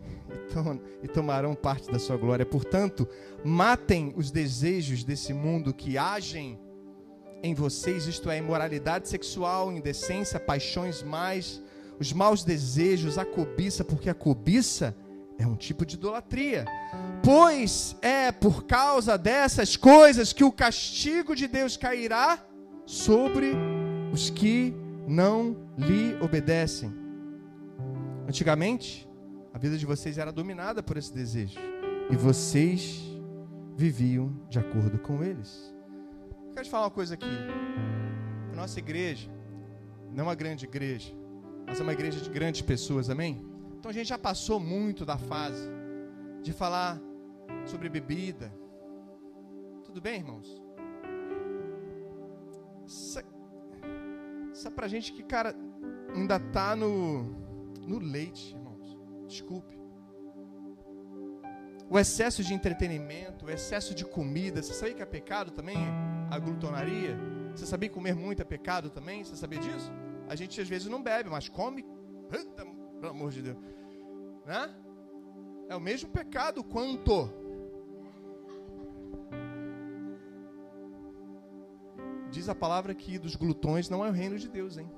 e 1.03 1.09
tomarão 1.09 1.55
parte 1.55 1.91
da 1.91 1.99
sua 1.99 2.17
glória. 2.17 2.45
Portanto, 2.45 3.09
matem 3.45 4.13
os 4.17 4.31
desejos 4.31 5.05
desse 5.05 5.33
mundo 5.33 5.73
que 5.73 5.97
agem 5.97 6.59
em 7.43 7.55
vocês, 7.55 8.07
isto 8.07 8.31
é, 8.31 8.39
imoralidade 8.39 9.09
sexual, 9.09 9.71
indecência, 9.71 10.41
paixões 10.41 11.03
mais, 11.03 11.63
os 12.01 12.13
maus 12.13 12.45
desejos, 12.45 13.19
a 13.19 13.25
cobiça, 13.25 13.85
porque 13.85 14.11
a 14.11 14.15
cobiça 14.15 14.97
é 15.39 15.47
um 15.47 15.55
tipo 15.55 15.87
de 15.87 15.95
idolatria. 15.95 16.65
Pois 17.23 17.97
é 18.03 18.33
por 18.33 18.65
causa 18.65 19.17
dessas 19.17 19.77
coisas 19.77 20.33
que 20.33 20.45
o 20.45 20.53
castigo 20.53 21.35
de 21.35 21.47
Deus 21.47 21.77
cairá 21.77 22.45
sobre 22.85 23.53
os 24.13 24.31
que 24.31 24.75
não 25.07 25.57
lhe 25.77 26.17
obedecem. 26.21 26.93
Antigamente, 28.27 29.08
a 29.59 29.61
vida 29.61 29.77
de 29.77 29.85
vocês 29.85 30.19
era 30.19 30.31
dominada 30.31 30.85
por 30.85 30.97
esse 30.97 31.13
desejo. 31.13 31.59
E 32.09 32.15
vocês 32.15 33.03
viviam 33.77 34.33
de 34.49 34.57
acordo 34.57 35.01
com 35.01 35.21
eles. 35.21 35.75
Eu 36.47 36.53
quero 36.53 36.65
te 36.65 36.71
falar 36.71 36.85
uma 36.85 36.93
coisa 36.93 37.15
aqui. 37.15 37.27
A 38.53 38.55
nossa 38.55 38.79
igreja 38.79 39.29
não 40.13 40.21
é 40.21 40.23
uma 40.29 40.37
grande 40.37 40.65
igreja, 40.65 41.13
mas 41.67 41.81
é 41.81 41.83
uma 41.83 41.93
igreja 41.93 42.21
de 42.21 42.31
grandes 42.31 42.61
pessoas, 42.61 43.11
amém? 43.11 43.45
Então 43.77 43.91
a 43.91 43.93
gente 43.93 44.07
já 44.07 44.17
passou 44.17 44.61
muito 44.61 45.05
da 45.05 45.19
fase 45.19 45.69
de 46.41 46.53
falar 46.53 47.01
sobre 47.67 47.89
bebida. 47.89 48.55
Tudo 49.83 50.01
bem, 50.01 50.21
irmãos? 50.21 50.63
Isso, 52.87 53.19
é 54.69 54.71
pra 54.71 54.87
gente 54.87 55.13
que, 55.13 55.25
cara, 55.25 55.53
ainda 56.15 56.39
tá 56.39 56.77
no, 56.77 57.25
no 57.85 57.99
leite, 57.99 58.57
Desculpe. 59.29 59.79
O 61.91 61.99
excesso 61.99 62.43
de 62.43 62.53
entretenimento, 62.53 63.47
o 63.47 63.51
excesso 63.51 63.95
de 63.95 64.05
comida. 64.05 64.63
Você 64.63 64.75
sabia 64.75 64.95
que 64.95 65.03
é 65.03 65.07
pecado 65.07 65.51
também? 65.51 65.77
A 66.31 66.39
glutonaria? 66.39 67.19
Você 67.55 67.67
sabia 67.67 67.89
que 67.89 67.95
comer 67.95 68.15
muito 68.15 68.43
é 68.43 68.45
pecado 68.45 68.91
também? 68.91 69.23
Você 69.23 69.37
sabia 69.37 69.59
disso? 69.59 69.93
A 70.29 70.35
gente 70.35 70.61
às 70.61 70.69
vezes 70.69 70.89
não 70.89 71.03
bebe, 71.03 71.31
mas 71.31 71.49
come. 71.49 71.85
Pelo 73.01 73.13
amor 73.13 73.31
de 73.31 73.43
Deus. 73.43 73.57
Né? 74.45 74.75
É 75.69 75.77
o 75.77 75.81
mesmo 75.81 76.11
pecado 76.11 76.65
quanto. 76.65 77.31
Diz 82.31 82.49
a 82.49 82.55
palavra 82.55 82.95
que 82.95 83.19
dos 83.19 83.35
glutões 83.37 83.89
não 83.89 84.05
é 84.05 84.11
o 84.11 84.13
reino 84.13 84.39
de 84.39 84.49
Deus, 84.49 84.77
hein? 84.77 84.91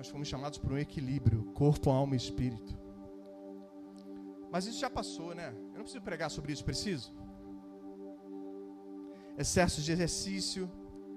Nós 0.00 0.08
fomos 0.08 0.28
chamados 0.28 0.56
para 0.56 0.72
um 0.72 0.78
equilíbrio, 0.78 1.44
corpo, 1.52 1.90
alma 1.90 2.14
e 2.14 2.16
espírito. 2.16 2.74
Mas 4.50 4.64
isso 4.64 4.80
já 4.80 4.88
passou, 4.88 5.34
né? 5.34 5.48
Eu 5.72 5.74
não 5.74 5.82
preciso 5.82 6.02
pregar 6.02 6.30
sobre 6.30 6.54
isso, 6.54 6.64
preciso? 6.64 7.14
Excesso 9.36 9.82
de 9.82 9.92
exercício, 9.92 10.70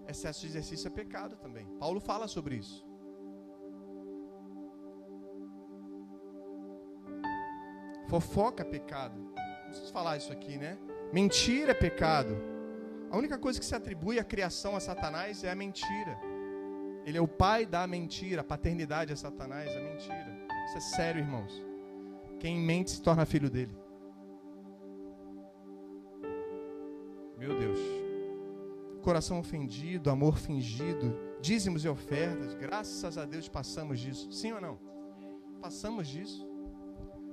excesso 0.06 0.42
de 0.42 0.48
exercício 0.48 0.88
é 0.90 0.90
pecado 0.90 1.38
também. 1.38 1.66
Paulo 1.80 2.02
fala 2.02 2.28
sobre 2.28 2.58
isso. 2.58 2.86
Fofoca 8.10 8.64
é 8.64 8.66
pecado. 8.66 9.18
Não 9.18 9.68
preciso 9.70 9.94
falar 9.94 10.18
isso 10.18 10.34
aqui, 10.34 10.58
né? 10.58 10.78
Mentira 11.14 11.72
é 11.72 11.74
pecado. 11.74 12.36
A 13.10 13.16
única 13.16 13.38
coisa 13.38 13.62
que 13.62 13.66
se 13.66 13.76
atribui 13.76 14.20
à 14.20 14.26
criação 14.26 14.76
a 14.76 14.82
Satanás 14.82 15.42
é 15.46 15.50
a 15.50 15.56
mentira. 15.56 16.33
Ele 17.06 17.18
é 17.18 17.22
o 17.22 17.28
pai 17.28 17.66
da 17.66 17.86
mentira, 17.86 18.42
a 18.42 18.44
paternidade 18.44 19.12
a 19.12 19.16
Satanás 19.16 19.70
é 19.70 19.92
mentira. 19.92 20.48
Isso 20.68 20.78
é 20.78 20.82
sério, 20.82 21.20
irmãos. 21.20 21.52
Quem 22.40 22.58
mente 22.58 22.92
se 22.92 23.02
torna 23.02 23.26
filho 23.26 23.50
dele. 23.50 23.76
Meu 27.38 27.58
Deus. 27.60 27.80
Coração 29.02 29.40
ofendido, 29.40 30.10
amor 30.10 30.38
fingido, 30.38 31.14
dízimos 31.42 31.84
e 31.84 31.90
ofertas. 31.90 32.54
Graças 32.54 33.18
a 33.18 33.26
Deus 33.26 33.50
passamos 33.50 34.00
disso. 34.00 34.32
Sim 34.32 34.54
ou 34.54 34.62
não? 34.62 34.80
Passamos 35.62 36.08
disso. 36.08 36.48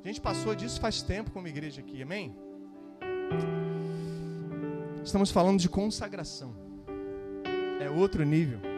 A 0.02 0.08
gente 0.08 0.20
passou 0.20 0.54
disso 0.54 0.80
faz 0.80 1.02
tempo 1.02 1.30
como 1.30 1.46
igreja 1.46 1.80
aqui, 1.80 2.02
amém? 2.02 2.36
Estamos 5.04 5.30
falando 5.30 5.60
de 5.60 5.68
consagração. 5.68 6.54
É 7.80 7.88
outro 7.88 8.24
nível. 8.24 8.69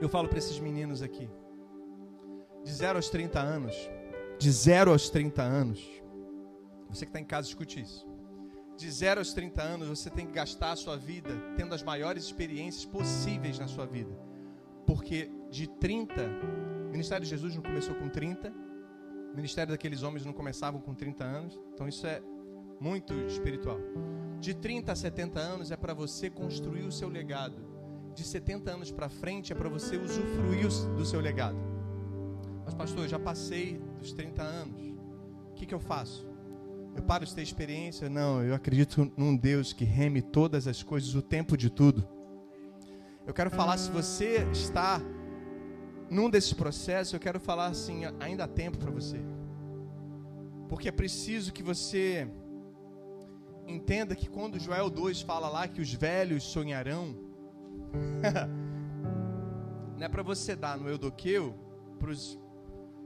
Eu 0.00 0.08
falo 0.08 0.28
para 0.28 0.38
esses 0.38 0.58
meninos 0.58 1.02
aqui, 1.02 1.28
de 2.64 2.72
0 2.72 2.96
aos 2.96 3.10
30 3.10 3.38
anos, 3.38 3.76
de 4.38 4.50
0 4.50 4.92
aos 4.92 5.10
30 5.10 5.42
anos, 5.42 5.86
você 6.88 7.04
que 7.04 7.10
está 7.10 7.20
em 7.20 7.24
casa, 7.24 7.48
escute 7.48 7.80
isso. 7.80 8.08
De 8.78 8.90
0 8.90 9.20
aos 9.20 9.34
30 9.34 9.62
anos, 9.62 9.88
você 9.88 10.08
tem 10.08 10.26
que 10.26 10.32
gastar 10.32 10.72
a 10.72 10.76
sua 10.76 10.96
vida 10.96 11.30
tendo 11.54 11.74
as 11.74 11.82
maiores 11.82 12.24
experiências 12.24 12.86
possíveis 12.86 13.58
na 13.58 13.68
sua 13.68 13.84
vida. 13.84 14.10
Porque 14.86 15.30
de 15.50 15.68
30, 15.68 16.14
o 16.88 16.90
ministério 16.92 17.22
de 17.22 17.28
Jesus 17.28 17.54
não 17.54 17.62
começou 17.62 17.94
com 17.94 18.08
30, 18.08 18.50
o 19.32 19.36
ministério 19.36 19.70
daqueles 19.70 20.02
homens 20.02 20.24
não 20.24 20.32
começavam 20.32 20.80
com 20.80 20.94
30 20.94 21.22
anos, 21.22 21.60
então 21.74 21.86
isso 21.86 22.06
é 22.06 22.22
muito 22.80 23.12
espiritual. 23.26 23.78
De 24.40 24.54
30 24.54 24.92
a 24.92 24.96
70 24.96 25.38
anos 25.38 25.70
é 25.70 25.76
para 25.76 25.92
você 25.92 26.30
construir 26.30 26.84
o 26.84 26.90
seu 26.90 27.10
legado 27.10 27.69
de 28.20 28.26
70 28.26 28.70
anos 28.70 28.90
para 28.90 29.08
frente 29.08 29.50
é 29.50 29.56
para 29.56 29.68
você 29.68 29.96
usufruir 29.96 30.68
do 30.94 31.06
seu 31.06 31.20
legado. 31.20 31.56
Mas, 32.64 32.74
pastor, 32.74 33.04
eu 33.04 33.08
já 33.08 33.18
passei 33.18 33.80
dos 33.98 34.12
30 34.12 34.42
anos. 34.42 34.80
O 35.50 35.54
que, 35.54 35.64
que 35.64 35.74
eu 35.74 35.80
faço? 35.80 36.28
Eu 36.94 37.02
paro 37.02 37.24
de 37.24 37.34
ter 37.34 37.42
experiência? 37.42 38.10
Não, 38.10 38.44
eu 38.44 38.54
acredito 38.54 39.10
num 39.16 39.34
Deus 39.34 39.72
que 39.72 39.84
reme 39.84 40.20
todas 40.20 40.66
as 40.66 40.82
coisas, 40.82 41.14
o 41.14 41.22
tempo 41.22 41.56
de 41.56 41.70
tudo. 41.70 42.06
Eu 43.26 43.32
quero 43.32 43.50
falar, 43.50 43.78
se 43.78 43.90
você 43.90 44.46
está 44.52 45.00
num 46.10 46.28
desses 46.28 46.52
processos, 46.52 47.14
eu 47.14 47.20
quero 47.20 47.40
falar 47.40 47.68
assim: 47.68 48.02
ainda 48.18 48.44
há 48.44 48.48
tempo 48.48 48.76
para 48.76 48.90
você. 48.90 49.18
Porque 50.68 50.88
é 50.88 50.92
preciso 50.92 51.52
que 51.52 51.62
você 51.62 52.28
entenda 53.66 54.14
que 54.14 54.28
quando 54.28 54.58
Joel 54.58 54.90
2 54.90 55.22
fala 55.22 55.48
lá 55.48 55.66
que 55.66 55.80
os 55.80 55.94
velhos 55.94 56.42
sonharão, 56.42 57.29
não 59.96 60.04
é 60.04 60.08
para 60.08 60.22
você 60.22 60.56
dar 60.56 60.78
no 60.78 60.88
Eudoqueu 60.88 61.54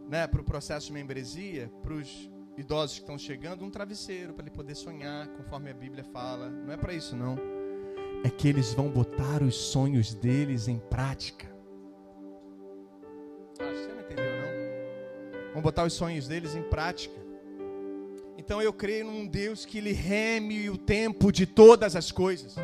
né, 0.08 0.26
para 0.26 0.40
o 0.40 0.44
processo 0.44 0.88
de 0.88 0.92
membresia, 0.92 1.70
para 1.82 1.94
os 1.94 2.30
idosos 2.56 2.96
que 2.96 3.02
estão 3.02 3.18
chegando, 3.18 3.64
um 3.64 3.70
travesseiro 3.70 4.32
para 4.32 4.44
ele 4.44 4.54
poder 4.54 4.74
sonhar, 4.74 5.28
conforme 5.28 5.70
a 5.70 5.74
Bíblia 5.74 6.04
fala. 6.04 6.48
Não 6.48 6.72
é 6.72 6.76
para 6.76 6.92
isso, 6.92 7.16
não. 7.16 7.36
É 8.24 8.30
que 8.30 8.48
eles 8.48 8.72
vão 8.72 8.88
botar 8.88 9.42
os 9.42 9.56
sonhos 9.56 10.14
deles 10.14 10.68
em 10.68 10.78
prática. 10.78 11.46
Ah, 13.60 13.72
você 13.72 13.88
não 13.88 14.00
entendeu, 14.00 14.24
não? 14.24 15.52
Vão 15.54 15.62
botar 15.62 15.84
os 15.84 15.92
sonhos 15.92 16.28
deles 16.28 16.54
em 16.54 16.62
prática. 16.62 17.14
Então 18.38 18.60
eu 18.60 18.72
creio 18.72 19.06
num 19.06 19.26
Deus 19.26 19.64
que 19.64 19.80
lhe 19.80 19.92
reme 19.92 20.68
o 20.70 20.76
tempo 20.76 21.32
de 21.32 21.46
todas 21.46 21.96
as 21.96 22.10
coisas. 22.10 22.56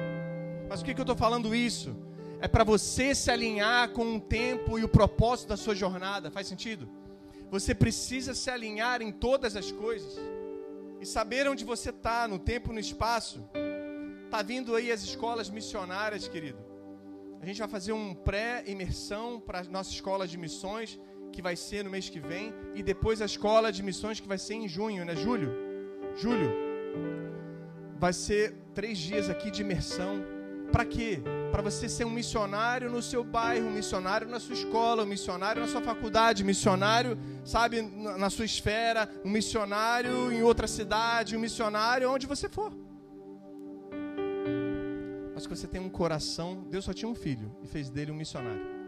Mas 0.68 0.80
por 0.80 0.86
que, 0.86 0.94
que 0.94 1.00
eu 1.00 1.04
estou 1.04 1.16
falando 1.16 1.54
isso? 1.54 1.96
É 2.40 2.48
para 2.48 2.64
você 2.64 3.14
se 3.14 3.30
alinhar 3.30 3.90
com 3.90 4.16
o 4.16 4.20
tempo 4.20 4.78
e 4.78 4.84
o 4.84 4.88
propósito 4.88 5.48
da 5.48 5.56
sua 5.56 5.74
jornada. 5.74 6.30
Faz 6.30 6.46
sentido? 6.46 6.88
Você 7.50 7.74
precisa 7.74 8.34
se 8.34 8.50
alinhar 8.50 9.02
em 9.02 9.12
todas 9.12 9.56
as 9.56 9.70
coisas 9.70 10.18
e 11.00 11.06
saber 11.06 11.48
onde 11.48 11.64
você 11.64 11.90
está 11.90 12.26
no 12.26 12.38
tempo 12.38 12.72
no 12.72 12.78
espaço. 12.78 13.46
Tá 14.30 14.42
vindo 14.42 14.74
aí 14.74 14.90
as 14.90 15.02
escolas 15.02 15.50
missionárias, 15.50 16.28
querido. 16.28 16.58
A 17.42 17.46
gente 17.46 17.58
vai 17.58 17.68
fazer 17.68 17.92
um 17.92 18.14
pré-imersão 18.14 19.40
para 19.40 19.60
a 19.60 19.64
nossa 19.64 19.90
escola 19.90 20.26
de 20.26 20.38
missões, 20.38 21.00
que 21.32 21.42
vai 21.42 21.56
ser 21.56 21.84
no 21.84 21.90
mês 21.90 22.08
que 22.08 22.20
vem, 22.20 22.54
e 22.74 22.82
depois 22.82 23.20
a 23.20 23.24
escola 23.24 23.72
de 23.72 23.82
missões, 23.82 24.20
que 24.20 24.28
vai 24.28 24.38
ser 24.38 24.54
em 24.54 24.68
junho, 24.68 25.04
né? 25.04 25.16
Julho? 25.16 25.52
Julho. 26.16 26.50
Vai 27.98 28.12
ser 28.12 28.54
três 28.74 28.98
dias 28.98 29.28
aqui 29.28 29.50
de 29.50 29.62
imersão. 29.62 30.39
Para 30.70 30.84
quê? 30.84 31.22
para 31.50 31.62
você 31.62 31.88
ser 31.88 32.04
um 32.06 32.10
missionário 32.10 32.90
no 32.90 33.02
seu 33.02 33.22
bairro, 33.22 33.66
um 33.66 33.72
missionário 33.72 34.26
na 34.28 34.38
sua 34.40 34.54
escola, 34.54 35.02
um 35.02 35.06
missionário 35.06 35.60
na 35.60 35.68
sua 35.68 35.82
faculdade, 35.82 36.42
um 36.42 36.46
missionário, 36.46 37.18
sabe, 37.44 37.82
na 37.82 38.30
sua 38.30 38.44
esfera, 38.44 39.10
um 39.24 39.30
missionário 39.30 40.32
em 40.32 40.42
outra 40.42 40.66
cidade, 40.66 41.36
um 41.36 41.40
missionário 41.40 42.10
onde 42.10 42.26
você 42.26 42.48
for. 42.48 42.72
Mas 45.34 45.46
que 45.46 45.54
você 45.54 45.66
tem 45.66 45.80
um 45.80 45.90
coração, 45.90 46.66
Deus 46.70 46.84
só 46.84 46.92
tinha 46.92 47.10
um 47.10 47.14
filho 47.14 47.54
e 47.62 47.66
fez 47.66 47.90
dele 47.90 48.10
um 48.12 48.16
missionário. 48.16 48.80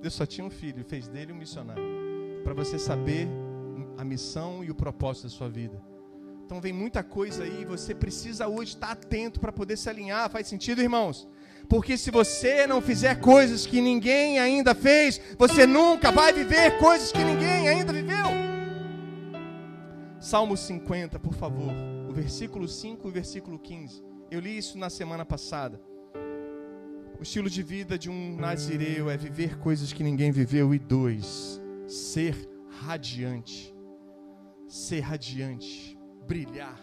Deus 0.00 0.14
só 0.14 0.24
tinha 0.24 0.44
um 0.44 0.50
filho 0.50 0.80
e 0.80 0.84
fez 0.84 1.06
dele 1.06 1.32
um 1.32 1.36
missionário. 1.36 1.84
Para 2.44 2.54
você 2.54 2.78
saber 2.78 3.28
a 3.96 4.04
missão 4.04 4.64
e 4.64 4.70
o 4.70 4.74
propósito 4.74 5.24
da 5.24 5.30
sua 5.30 5.48
vida. 5.48 5.80
Então 6.48 6.62
vem 6.62 6.72
muita 6.72 7.02
coisa 7.02 7.44
aí, 7.44 7.62
você 7.66 7.94
precisa 7.94 8.48
hoje 8.48 8.70
estar 8.70 8.92
atento 8.92 9.38
para 9.38 9.52
poder 9.52 9.76
se 9.76 9.90
alinhar. 9.90 10.30
Faz 10.30 10.46
sentido, 10.46 10.80
irmãos? 10.80 11.28
Porque 11.68 11.98
se 11.98 12.10
você 12.10 12.66
não 12.66 12.80
fizer 12.80 13.20
coisas 13.20 13.66
que 13.66 13.82
ninguém 13.82 14.38
ainda 14.38 14.74
fez, 14.74 15.20
você 15.38 15.66
nunca 15.66 16.10
vai 16.10 16.32
viver 16.32 16.78
coisas 16.78 17.12
que 17.12 17.22
ninguém 17.22 17.68
ainda 17.68 17.92
viveu. 17.92 18.28
Salmo 20.18 20.56
50, 20.56 21.18
por 21.18 21.34
favor, 21.34 21.70
o 22.08 22.14
versículo 22.14 22.66
5 22.66 23.06
e 23.06 23.10
o 23.10 23.12
versículo 23.12 23.58
15. 23.58 24.02
Eu 24.30 24.40
li 24.40 24.56
isso 24.56 24.78
na 24.78 24.88
semana 24.88 25.26
passada. 25.26 25.78
O 27.20 27.22
estilo 27.22 27.50
de 27.50 27.62
vida 27.62 27.98
de 27.98 28.08
um 28.08 28.36
nazireu 28.36 29.10
é 29.10 29.18
viver 29.18 29.58
coisas 29.58 29.92
que 29.92 30.02
ninguém 30.02 30.32
viveu. 30.32 30.74
E 30.74 30.78
dois, 30.78 31.60
ser 31.86 32.34
radiante. 32.70 33.76
Ser 34.66 35.00
radiante 35.00 35.97
brilhar. 36.28 36.78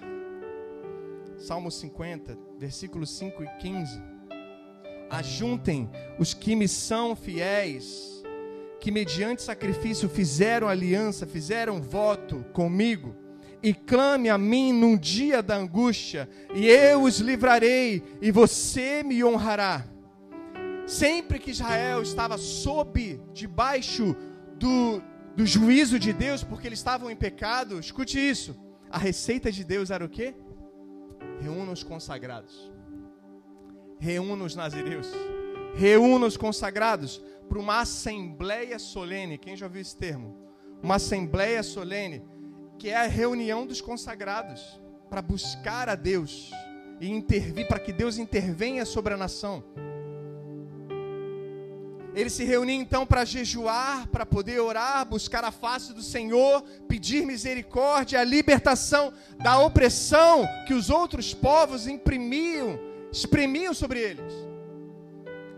Salmo 1.37 1.69
50, 1.69 2.35
versículos 2.57 3.11
5 3.11 3.43
e 3.43 3.47
15. 3.59 4.01
Ajuntem 5.11 5.87
os 6.17 6.33
que 6.33 6.55
me 6.55 6.67
são 6.67 7.15
fiéis, 7.15 8.23
que 8.79 8.89
mediante 8.89 9.43
sacrifício 9.43 10.09
fizeram 10.09 10.67
aliança, 10.67 11.27
fizeram 11.27 11.79
voto 11.79 12.43
comigo, 12.53 13.15
e 13.61 13.73
clame 13.73 14.29
a 14.29 14.37
mim 14.37 14.73
num 14.73 14.97
dia 14.97 15.43
da 15.43 15.55
angústia, 15.55 16.27
e 16.55 16.67
eu 16.67 17.03
os 17.03 17.19
livrarei, 17.19 18.03
e 18.19 18.31
você 18.31 19.03
me 19.03 19.23
honrará. 19.23 19.85
Sempre 20.87 21.37
que 21.37 21.51
Israel 21.51 22.01
estava 22.01 22.37
sob, 22.37 23.21
debaixo 23.31 24.15
do, 24.57 25.01
do 25.35 25.45
juízo 25.45 25.99
de 25.99 26.13
Deus, 26.13 26.43
porque 26.43 26.67
eles 26.67 26.79
estavam 26.79 27.11
em 27.11 27.15
pecado, 27.15 27.79
escute 27.79 28.17
isso 28.17 28.64
a 28.95 28.97
receita 28.97 29.51
de 29.51 29.65
Deus 29.65 29.91
era 29.91 30.05
o 30.05 30.07
quê? 30.07 30.33
Reúna 31.41 31.73
os 31.73 31.83
consagrados. 31.83 32.71
Reúna 33.99 34.45
os 34.45 34.55
nazireus. 34.55 35.11
Reúna 35.75 36.25
os 36.25 36.37
consagrados 36.37 37.21
para 37.49 37.59
uma 37.59 37.81
assembleia 37.81 38.79
solene. 38.79 39.37
Quem 39.37 39.53
já 39.57 39.65
ouviu 39.65 39.81
esse 39.81 39.97
termo? 39.97 40.33
Uma 40.81 40.95
assembleia 40.95 41.61
solene, 41.61 42.23
que 42.79 42.87
é 42.87 42.95
a 42.95 43.05
reunião 43.05 43.65
dos 43.67 43.81
consagrados 43.81 44.79
para 45.09 45.21
buscar 45.21 45.89
a 45.89 45.95
Deus 45.95 46.49
e 47.01 47.09
intervir 47.09 47.67
para 47.67 47.79
que 47.79 47.91
Deus 47.91 48.17
intervenha 48.17 48.85
sobre 48.85 49.13
a 49.13 49.17
nação. 49.17 49.61
Ele 52.15 52.29
se 52.29 52.45
reuniu 52.45 52.75
então 52.75 53.05
para 53.05 53.25
jejuar, 53.25 54.07
para 54.07 54.25
poder 54.25 54.61
orar, 54.61 55.05
buscar 55.05 55.43
a 55.43 55.51
face 55.51 55.93
do 55.93 56.01
Senhor, 56.01 56.61
pedir 56.87 57.25
misericórdia, 57.25 58.21
a 58.21 58.23
libertação 58.23 59.11
da 59.37 59.59
opressão 59.59 60.47
que 60.65 60.73
os 60.73 60.89
outros 60.89 61.33
povos 61.33 61.87
imprimiam, 61.87 62.79
exprimiam 63.11 63.73
sobre 63.73 63.99
eles. 63.99 64.33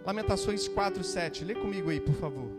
Lamentações 0.04 0.67
4, 0.67 1.04
7. 1.04 1.46
Lê 1.46 1.54
comigo 1.54 1.91
aí, 1.91 2.00
por 2.00 2.15
favor. 2.15 2.50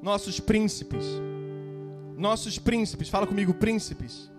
Nossos 0.00 0.38
príncipes, 0.38 1.04
nossos 2.16 2.60
príncipes, 2.60 3.08
fala 3.08 3.26
comigo, 3.26 3.52
príncipes, 3.52 4.30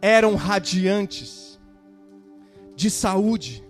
eram 0.00 0.36
radiantes, 0.36 1.60
de 2.74 2.90
saúde, 2.90 3.62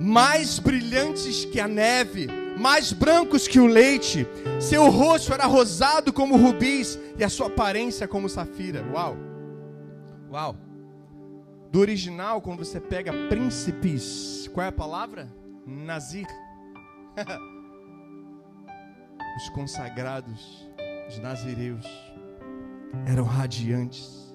mais 0.00 0.58
brilhantes 0.58 1.44
que 1.44 1.60
a 1.60 1.68
neve, 1.68 2.26
mais 2.56 2.90
brancos 2.90 3.46
que 3.46 3.60
o 3.60 3.66
leite. 3.66 4.26
Seu 4.58 4.88
rosto 4.88 5.34
era 5.34 5.44
rosado 5.44 6.10
como 6.10 6.38
rubis 6.38 6.98
e 7.18 7.24
a 7.24 7.28
sua 7.28 7.48
aparência 7.48 8.08
como 8.08 8.26
safira. 8.26 8.82
Uau! 8.90 9.14
Uau! 10.30 10.56
Do 11.70 11.80
original, 11.80 12.40
quando 12.40 12.64
você 12.64 12.80
pega 12.80 13.12
príncipes, 13.28 14.48
qual 14.54 14.64
é 14.64 14.70
a 14.70 14.72
palavra? 14.72 15.28
Nazir. 15.66 16.26
Os 19.36 19.48
consagrados, 19.50 20.68
os 21.08 21.18
nazireus, 21.18 21.86
eram 23.06 23.24
radiantes. 23.24 24.34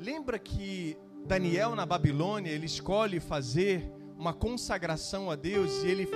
Lembra 0.00 0.38
que 0.38 0.96
Daniel 1.26 1.74
na 1.76 1.84
Babilônia, 1.86 2.50
ele 2.50 2.66
escolhe 2.66 3.20
fazer 3.20 3.92
uma 4.18 4.32
consagração 4.32 5.30
a 5.30 5.36
Deus 5.36 5.82
e 5.82 5.88
ele 5.88 6.08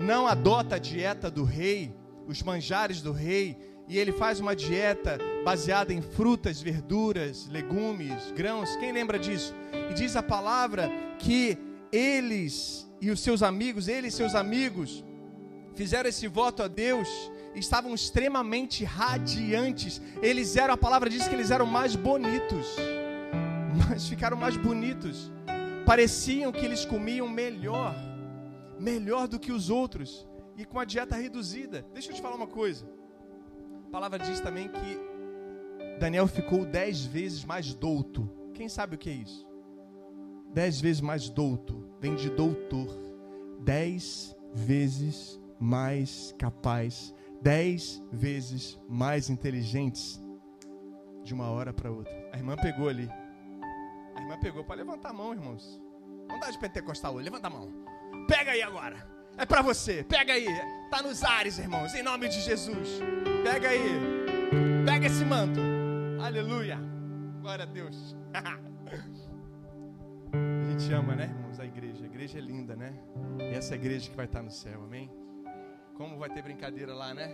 não 0.00 0.26
adota 0.26 0.76
a 0.76 0.78
dieta 0.78 1.30
do 1.30 1.44
rei, 1.44 1.94
os 2.26 2.42
manjares 2.42 3.00
do 3.00 3.12
rei, 3.12 3.56
e 3.88 3.98
ele 3.98 4.12
faz 4.12 4.40
uma 4.40 4.54
dieta 4.54 5.18
baseada 5.44 5.92
em 5.92 6.02
frutas, 6.02 6.60
verduras, 6.60 7.48
legumes, 7.48 8.32
grãos. 8.32 8.74
Quem 8.76 8.92
lembra 8.92 9.18
disso? 9.18 9.54
E 9.90 9.94
diz 9.94 10.16
a 10.16 10.22
palavra 10.22 10.90
que 11.18 11.56
eles 11.92 12.86
e 13.00 13.10
os 13.10 13.20
seus 13.20 13.42
amigos, 13.42 13.86
ele 13.88 14.08
e 14.08 14.10
seus 14.10 14.34
amigos, 14.34 15.04
fizeram 15.74 16.08
esse 16.08 16.26
voto 16.26 16.62
a 16.62 16.68
Deus, 16.68 17.08
estavam 17.54 17.94
extremamente 17.94 18.84
radiantes. 18.84 20.00
Eles 20.20 20.56
eram, 20.56 20.74
a 20.74 20.76
palavra 20.76 21.08
diz 21.08 21.28
que 21.28 21.34
eles 21.34 21.50
eram 21.50 21.66
mais 21.66 21.94
bonitos, 21.94 22.66
mas 23.88 24.08
ficaram 24.08 24.36
mais 24.36 24.56
bonitos. 24.56 25.30
Pareciam 25.86 26.50
que 26.50 26.64
eles 26.64 26.84
comiam 26.84 27.28
melhor, 27.28 27.94
melhor 28.78 29.28
do 29.28 29.38
que 29.38 29.52
os 29.52 29.70
outros, 29.70 30.28
e 30.56 30.64
com 30.64 30.80
a 30.80 30.84
dieta 30.84 31.14
reduzida. 31.14 31.86
Deixa 31.94 32.10
eu 32.10 32.14
te 32.14 32.20
falar 32.20 32.34
uma 32.34 32.48
coisa. 32.48 32.90
A 33.86 33.90
palavra 33.90 34.18
diz 34.18 34.40
também 34.40 34.68
que 34.68 35.96
Daniel 36.00 36.26
ficou 36.26 36.64
dez 36.64 37.04
vezes 37.06 37.44
mais 37.44 37.72
douto. 37.72 38.28
Quem 38.52 38.68
sabe 38.68 38.96
o 38.96 38.98
que 38.98 39.08
é 39.08 39.12
isso? 39.12 39.46
Dez 40.52 40.80
vezes 40.80 41.00
mais 41.00 41.28
douto, 41.28 41.88
vem 42.00 42.16
de 42.16 42.30
doutor. 42.30 42.88
Dez 43.60 44.36
vezes 44.52 45.40
mais 45.60 46.34
capaz, 46.36 47.14
dez 47.40 48.02
vezes 48.10 48.76
mais 48.88 49.30
inteligentes 49.30 50.20
de 51.22 51.32
uma 51.32 51.48
hora 51.48 51.72
para 51.72 51.90
outra. 51.90 52.12
A 52.32 52.36
irmã 52.36 52.56
pegou 52.56 52.88
ali. 52.88 53.08
Irmã 54.26 54.36
pegou 54.40 54.64
para 54.64 54.74
levantar 54.74 55.10
a 55.10 55.12
mão, 55.12 55.32
irmãos. 55.32 55.80
Não 56.28 56.40
dá 56.40 56.50
de 56.50 56.58
pentecostal 56.58 57.14
hoje, 57.14 57.26
levanta 57.26 57.46
a 57.46 57.50
mão. 57.50 57.72
Pega 58.26 58.50
aí 58.50 58.60
agora. 58.60 59.08
É 59.38 59.46
para 59.46 59.62
você. 59.62 60.02
Pega 60.02 60.32
aí. 60.32 60.48
Tá 60.90 61.00
nos 61.00 61.22
ares, 61.22 61.60
irmãos, 61.60 61.94
em 61.94 62.02
nome 62.02 62.28
de 62.28 62.40
Jesus. 62.40 62.98
Pega 63.44 63.68
aí. 63.68 64.00
Pega 64.84 65.06
esse 65.06 65.24
manto. 65.24 65.60
Aleluia. 66.20 66.76
Glória 67.40 67.62
a 67.62 67.66
Deus. 67.66 68.16
a 70.34 70.70
gente 70.72 70.92
ama, 70.92 71.14
né, 71.14 71.26
irmãos, 71.26 71.60
a 71.60 71.64
igreja. 71.64 72.02
A 72.02 72.06
igreja 72.06 72.38
é 72.38 72.40
linda, 72.40 72.74
né? 72.74 72.98
E 73.38 73.54
essa 73.54 73.74
é 73.74 73.76
igreja 73.76 74.10
que 74.10 74.16
vai 74.16 74.26
estar 74.26 74.42
no 74.42 74.50
céu, 74.50 74.82
amém? 74.82 75.08
Como 75.94 76.18
vai 76.18 76.30
ter 76.30 76.42
brincadeira 76.42 76.92
lá, 76.92 77.14
né? 77.14 77.32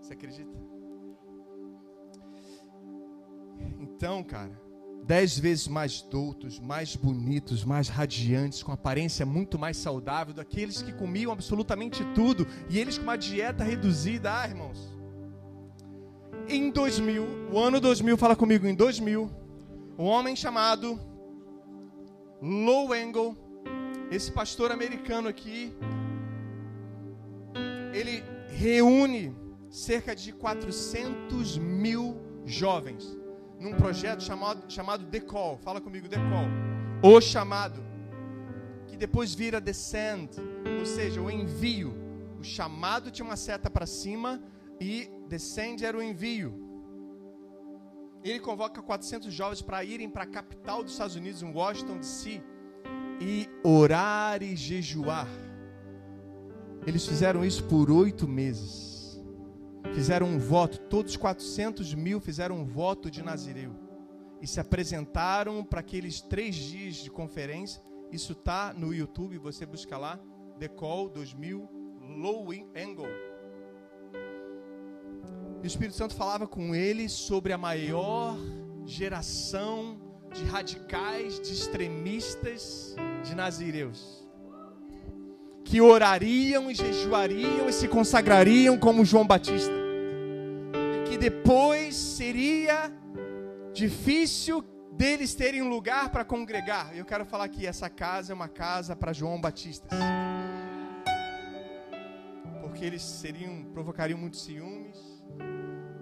Você 0.00 0.14
acredita? 0.14 0.58
Então, 3.78 4.24
cara, 4.24 4.65
dez 5.06 5.38
vezes 5.38 5.68
mais 5.68 6.02
doutos, 6.02 6.58
mais 6.58 6.96
bonitos, 6.96 7.64
mais 7.64 7.88
radiantes, 7.88 8.62
com 8.62 8.72
aparência 8.72 9.24
muito 9.24 9.56
mais 9.56 9.76
saudável 9.76 10.34
daqueles 10.34 10.82
que 10.82 10.92
comiam 10.92 11.30
absolutamente 11.30 12.04
tudo 12.12 12.44
e 12.68 12.78
eles 12.78 12.98
com 12.98 13.04
uma 13.04 13.16
dieta 13.16 13.62
reduzida, 13.62 14.40
ah, 14.40 14.48
irmãos. 14.48 14.92
Em 16.48 16.70
2000, 16.70 17.24
o 17.52 17.58
ano 17.58 17.80
2000, 17.80 18.16
fala 18.16 18.34
comigo, 18.34 18.66
em 18.66 18.74
2000, 18.74 19.30
um 19.96 20.04
homem 20.04 20.34
chamado 20.34 20.98
Low 22.42 22.94
Engel, 22.94 23.36
esse 24.10 24.32
pastor 24.32 24.72
americano 24.72 25.28
aqui, 25.28 25.72
ele 27.92 28.24
reúne 28.48 29.34
cerca 29.70 30.16
de 30.16 30.32
400 30.32 31.58
mil 31.58 32.16
jovens 32.44 33.16
num 33.58 33.72
projeto 33.74 34.22
chamado, 34.22 34.70
chamado 34.70 35.04
Decol. 35.04 35.58
Fala 35.58 35.80
comigo, 35.80 36.08
Decol. 36.08 36.48
O 37.02 37.20
chamado. 37.20 37.84
Que 38.86 38.96
depois 38.96 39.34
vira 39.34 39.60
Descend, 39.60 40.30
ou 40.78 40.86
seja, 40.86 41.20
o 41.20 41.30
envio. 41.30 41.94
O 42.38 42.44
chamado 42.44 43.10
tinha 43.10 43.26
uma 43.26 43.36
seta 43.36 43.68
para 43.68 43.86
cima 43.86 44.42
e 44.80 45.10
Descend 45.28 45.84
era 45.84 45.96
o 45.96 46.02
envio. 46.02 46.66
Ele 48.22 48.40
convoca 48.40 48.82
400 48.82 49.32
jovens 49.32 49.62
para 49.62 49.84
irem 49.84 50.08
para 50.08 50.24
a 50.24 50.26
capital 50.26 50.82
dos 50.82 50.92
Estados 50.92 51.14
Unidos, 51.16 51.42
em 51.42 51.52
Washington 51.52 51.98
DC, 51.98 52.42
e 53.20 53.48
orar 53.62 54.42
e 54.42 54.56
jejuar. 54.56 55.28
Eles 56.86 57.06
fizeram 57.06 57.44
isso 57.44 57.64
por 57.64 57.90
oito 57.90 58.26
meses. 58.26 58.95
Fizeram 59.94 60.26
um 60.26 60.38
voto, 60.38 60.78
todos 60.78 61.16
400 61.16 61.94
mil 61.94 62.20
fizeram 62.20 62.56
um 62.56 62.64
voto 62.64 63.10
de 63.10 63.22
Nazireu. 63.22 63.74
E 64.40 64.46
se 64.46 64.60
apresentaram 64.60 65.64
para 65.64 65.80
aqueles 65.80 66.20
três 66.20 66.54
dias 66.54 66.96
de 66.96 67.10
conferência. 67.10 67.82
Isso 68.12 68.32
está 68.32 68.74
no 68.74 68.94
YouTube, 68.94 69.38
você 69.38 69.64
busca 69.64 69.96
lá. 69.96 70.20
Call 70.76 71.08
2000 71.08 71.68
Low 72.16 72.48
Angle. 72.74 73.08
E 75.62 75.64
o 75.64 75.66
Espírito 75.66 75.96
Santo 75.96 76.14
falava 76.14 76.46
com 76.46 76.74
ele 76.74 77.08
sobre 77.08 77.52
a 77.52 77.58
maior 77.58 78.36
geração 78.84 79.98
de 80.32 80.44
radicais, 80.44 81.40
de 81.40 81.52
extremistas, 81.52 82.94
de 83.24 83.34
nazireus 83.34 84.25
que 85.66 85.80
orariam 85.80 86.70
e 86.70 86.74
jejuariam 86.76 87.68
e 87.68 87.72
se 87.72 87.88
consagrariam 87.88 88.78
como 88.78 89.04
João 89.04 89.26
Batista. 89.26 89.74
E 90.94 91.08
que 91.08 91.18
depois 91.18 91.96
seria 91.96 92.92
difícil 93.74 94.64
deles 94.92 95.34
terem 95.34 95.60
um 95.60 95.68
lugar 95.68 96.10
para 96.10 96.24
congregar. 96.24 96.96
Eu 96.96 97.04
quero 97.04 97.24
falar 97.26 97.48
que 97.48 97.66
essa 97.66 97.90
casa 97.90 98.32
é 98.32 98.34
uma 98.34 98.48
casa 98.48 98.94
para 98.94 99.12
João 99.12 99.40
Batista. 99.40 99.88
Porque 102.60 102.84
eles 102.84 103.02
seriam 103.02 103.64
provocariam 103.74 104.18
muitos 104.18 104.44
ciúmes 104.44 104.96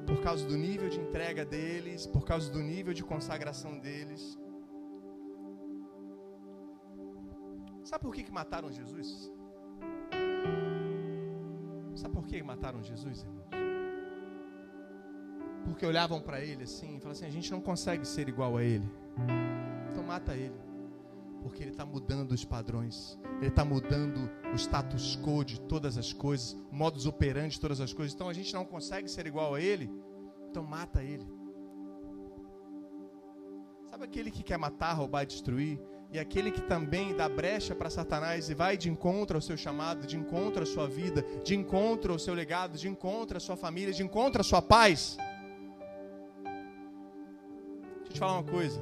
por 0.07 0.21
causa 0.21 0.47
do 0.47 0.59
nível 0.59 0.91
de 0.91 1.01
entrega 1.01 1.43
deles, 1.43 2.07
por 2.07 2.27
causa 2.27 2.53
do 2.53 2.59
nível 2.59 2.93
de 2.93 3.03
consagração 3.03 3.79
deles. 3.79 4.39
Sabe 7.83 8.05
por 8.05 8.15
que, 8.15 8.23
que 8.23 8.31
mataram 8.31 8.71
Jesus? 8.71 9.33
Sabe 11.95 12.15
por 12.15 12.27
que 12.27 12.43
mataram 12.43 12.83
Jesus, 12.83 13.23
irmãos? 13.23 13.45
Porque 15.65 15.87
olhavam 15.87 16.21
para 16.21 16.41
ele 16.41 16.65
assim 16.65 16.97
e 16.97 17.01
falavam 17.01 17.13
assim: 17.13 17.27
a 17.27 17.31
gente 17.31 17.51
não 17.51 17.61
consegue 17.61 18.07
ser 18.07 18.29
igual 18.29 18.57
a 18.57 18.63
ele. 18.63 18.89
Então 19.91 20.03
mata 20.03 20.37
ele. 20.37 20.55
Porque 21.43 21.63
ele 21.63 21.73
está 21.73 21.85
mudando 21.85 22.33
os 22.33 22.45
padrões, 22.45 23.19
ele 23.37 23.49
está 23.49 23.65
mudando 23.67 24.31
o 24.51 24.57
status 24.57 25.17
quo 25.23 25.45
de 25.45 25.61
todas 25.61 25.99
as 25.99 26.11
coisas, 26.11 26.55
o 26.73 26.75
modus 26.75 27.05
operandi 27.05 27.55
de 27.55 27.61
todas 27.61 27.83
as 27.83 27.93
coisas. 27.93 28.15
Então 28.15 28.31
a 28.31 28.33
gente 28.33 28.53
não 28.55 28.65
consegue 28.65 29.09
ser 29.09 29.27
igual 29.27 29.55
a 29.55 29.61
ele, 29.61 29.91
então 30.49 30.65
mata 30.65 31.03
ele. 31.03 31.27
Sabe 33.91 34.05
aquele 34.05 34.31
que 34.31 34.43
quer 34.43 34.57
matar, 34.57 34.95
roubar 34.95 35.25
e 35.25 35.27
destruir? 35.27 35.79
E 36.15 36.19
aquele 36.21 36.53
que 36.53 36.61
também 36.61 37.13
dá 37.13 37.29
brecha 37.29 37.75
para 37.75 37.91
Satanás 37.91 38.49
e 38.49 38.55
vai 38.55 38.77
de 38.77 38.89
encontro 38.89 39.37
ao 39.37 39.43
seu 39.43 39.57
chamado, 39.57 40.07
de 40.07 40.17
encontro 40.17 40.63
à 40.63 40.67
sua 40.67 40.87
vida, 40.87 41.25
de 41.43 41.57
encontro 41.57 42.13
ao 42.13 42.21
seu 42.21 42.33
legado, 42.35 42.79
de 42.79 42.87
encontro 42.89 43.37
à 43.37 43.41
sua 43.41 43.57
família, 43.57 43.93
de 43.93 44.05
encontro 44.05 44.41
à 44.41 44.45
sua 44.45 44.63
paz. 44.63 45.17
Deixa 46.45 48.11
eu 48.11 48.13
te 48.13 48.19
falar 48.21 48.35
uma 48.35 48.45
coisa. 48.45 48.81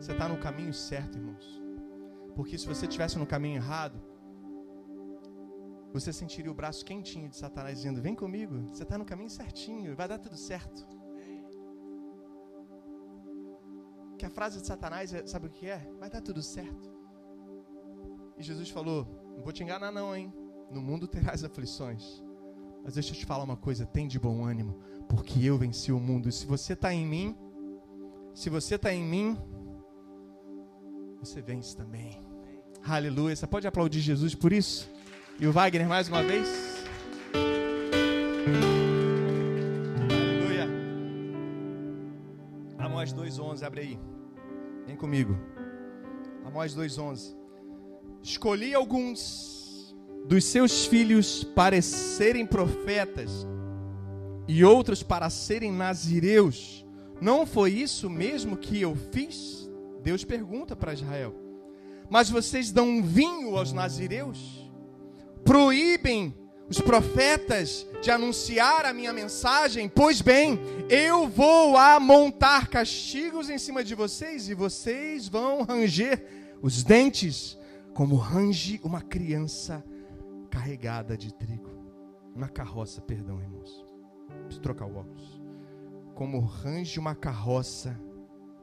Você 0.00 0.10
está 0.10 0.28
no 0.28 0.36
caminho 0.36 0.74
certo, 0.74 1.16
irmãos. 1.16 1.62
Porque 2.34 2.58
se 2.58 2.66
você 2.66 2.86
estivesse 2.86 3.20
no 3.20 3.26
caminho 3.34 3.54
errado, 3.54 4.02
você 5.92 6.12
sentiria 6.12 6.50
o 6.50 6.54
braço 6.54 6.84
quentinho 6.84 7.28
de 7.28 7.36
Satanás 7.36 7.76
dizendo: 7.76 8.02
Vem 8.02 8.16
comigo, 8.16 8.66
você 8.72 8.82
está 8.82 8.98
no 8.98 9.04
caminho 9.04 9.30
certinho, 9.30 9.94
vai 9.94 10.08
dar 10.08 10.18
tudo 10.18 10.36
certo. 10.36 10.84
Que 14.18 14.26
a 14.26 14.30
frase 14.30 14.60
de 14.60 14.66
Satanás 14.66 15.12
é, 15.12 15.26
sabe 15.26 15.46
o 15.46 15.50
que 15.50 15.66
é? 15.66 15.86
Vai 15.98 16.10
dar 16.10 16.20
tudo 16.20 16.42
certo. 16.42 16.92
E 18.36 18.42
Jesus 18.42 18.70
falou: 18.70 19.06
Não 19.36 19.42
vou 19.42 19.52
te 19.52 19.62
enganar, 19.62 19.92
não, 19.92 20.14
hein? 20.14 20.32
No 20.70 20.80
mundo 20.80 21.06
terás 21.06 21.44
aflições. 21.44 22.22
Mas 22.82 22.94
deixa 22.94 23.12
eu 23.12 23.16
te 23.16 23.26
falar 23.26 23.44
uma 23.44 23.56
coisa: 23.56 23.86
tem 23.86 24.06
de 24.06 24.18
bom 24.18 24.44
ânimo, 24.44 24.78
porque 25.08 25.44
eu 25.44 25.56
venci 25.56 25.92
o 25.92 26.00
mundo. 26.00 26.30
Se 26.30 26.46
você 26.46 26.74
está 26.74 26.92
em 26.92 27.06
mim, 27.06 27.36
se 28.34 28.50
você 28.50 28.74
está 28.74 28.92
em 28.92 29.02
mim, 29.02 29.38
você 31.18 31.40
vence 31.40 31.76
também. 31.76 32.20
Aleluia. 32.86 33.34
Você 33.34 33.46
pode 33.46 33.66
aplaudir 33.66 34.00
Jesus 34.00 34.34
por 34.34 34.52
isso? 34.52 34.90
E 35.40 35.46
o 35.46 35.52
Wagner 35.52 35.88
mais 35.88 36.08
uma 36.08 36.22
vez? 36.22 36.48
Amós 43.04 43.12
2:11, 43.12 43.66
abre 43.66 43.80
aí. 43.82 43.98
Vem 44.86 44.96
comigo. 44.96 45.36
Amós 46.42 46.74
2:11. 46.74 47.36
Escolhi 48.22 48.74
alguns 48.74 49.94
dos 50.26 50.44
seus 50.46 50.86
filhos 50.86 51.44
para 51.44 51.82
serem 51.82 52.46
profetas 52.46 53.46
e 54.48 54.64
outros 54.64 55.02
para 55.02 55.28
serem 55.28 55.70
nazireus. 55.70 56.86
Não 57.20 57.44
foi 57.44 57.72
isso 57.72 58.08
mesmo 58.08 58.56
que 58.56 58.80
eu 58.80 58.96
fiz? 59.12 59.70
Deus 60.02 60.24
pergunta 60.24 60.74
para 60.74 60.94
Israel. 60.94 61.34
Mas 62.08 62.30
vocês 62.30 62.72
dão 62.72 63.02
vinho 63.02 63.54
aos 63.54 63.70
nazireus? 63.70 64.70
Proíbem 65.44 66.34
os 66.68 66.80
profetas 66.80 67.86
de 68.02 68.10
anunciar 68.10 68.84
a 68.84 68.92
minha 68.92 69.12
mensagem? 69.12 69.88
Pois 69.88 70.20
bem, 70.20 70.58
eu 70.88 71.28
vou 71.28 71.76
amontar 71.76 72.68
castigos 72.68 73.50
em 73.50 73.58
cima 73.58 73.84
de 73.84 73.94
vocês 73.94 74.48
e 74.48 74.54
vocês 74.54 75.28
vão 75.28 75.62
ranger 75.62 76.24
os 76.62 76.82
dentes 76.82 77.58
como 77.94 78.16
range 78.16 78.80
uma 78.82 79.00
criança 79.00 79.84
carregada 80.50 81.16
de 81.16 81.32
trigo. 81.32 81.70
Uma 82.34 82.48
carroça, 82.48 83.00
perdão, 83.00 83.40
irmãos. 83.40 83.84
Preciso 84.44 84.60
trocar 84.60 84.86
o 84.86 84.96
óculos. 84.96 85.40
Como 86.14 86.40
range 86.40 86.98
uma 86.98 87.14
carroça 87.14 87.98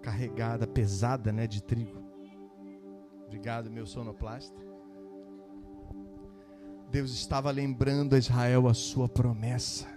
carregada, 0.02 0.68
pesada, 0.68 1.32
né, 1.32 1.47
de 1.47 1.64
trigo. 1.64 2.02
Obrigado, 3.26 3.70
meu 3.70 3.86
sonoplasta. 3.86 4.70
Deus 6.92 7.12
estava 7.12 7.50
lembrando 7.52 8.16
a 8.16 8.20
Israel 8.20 8.68
a 8.68 8.74
sua 8.74 9.08
promessa. 9.08 9.88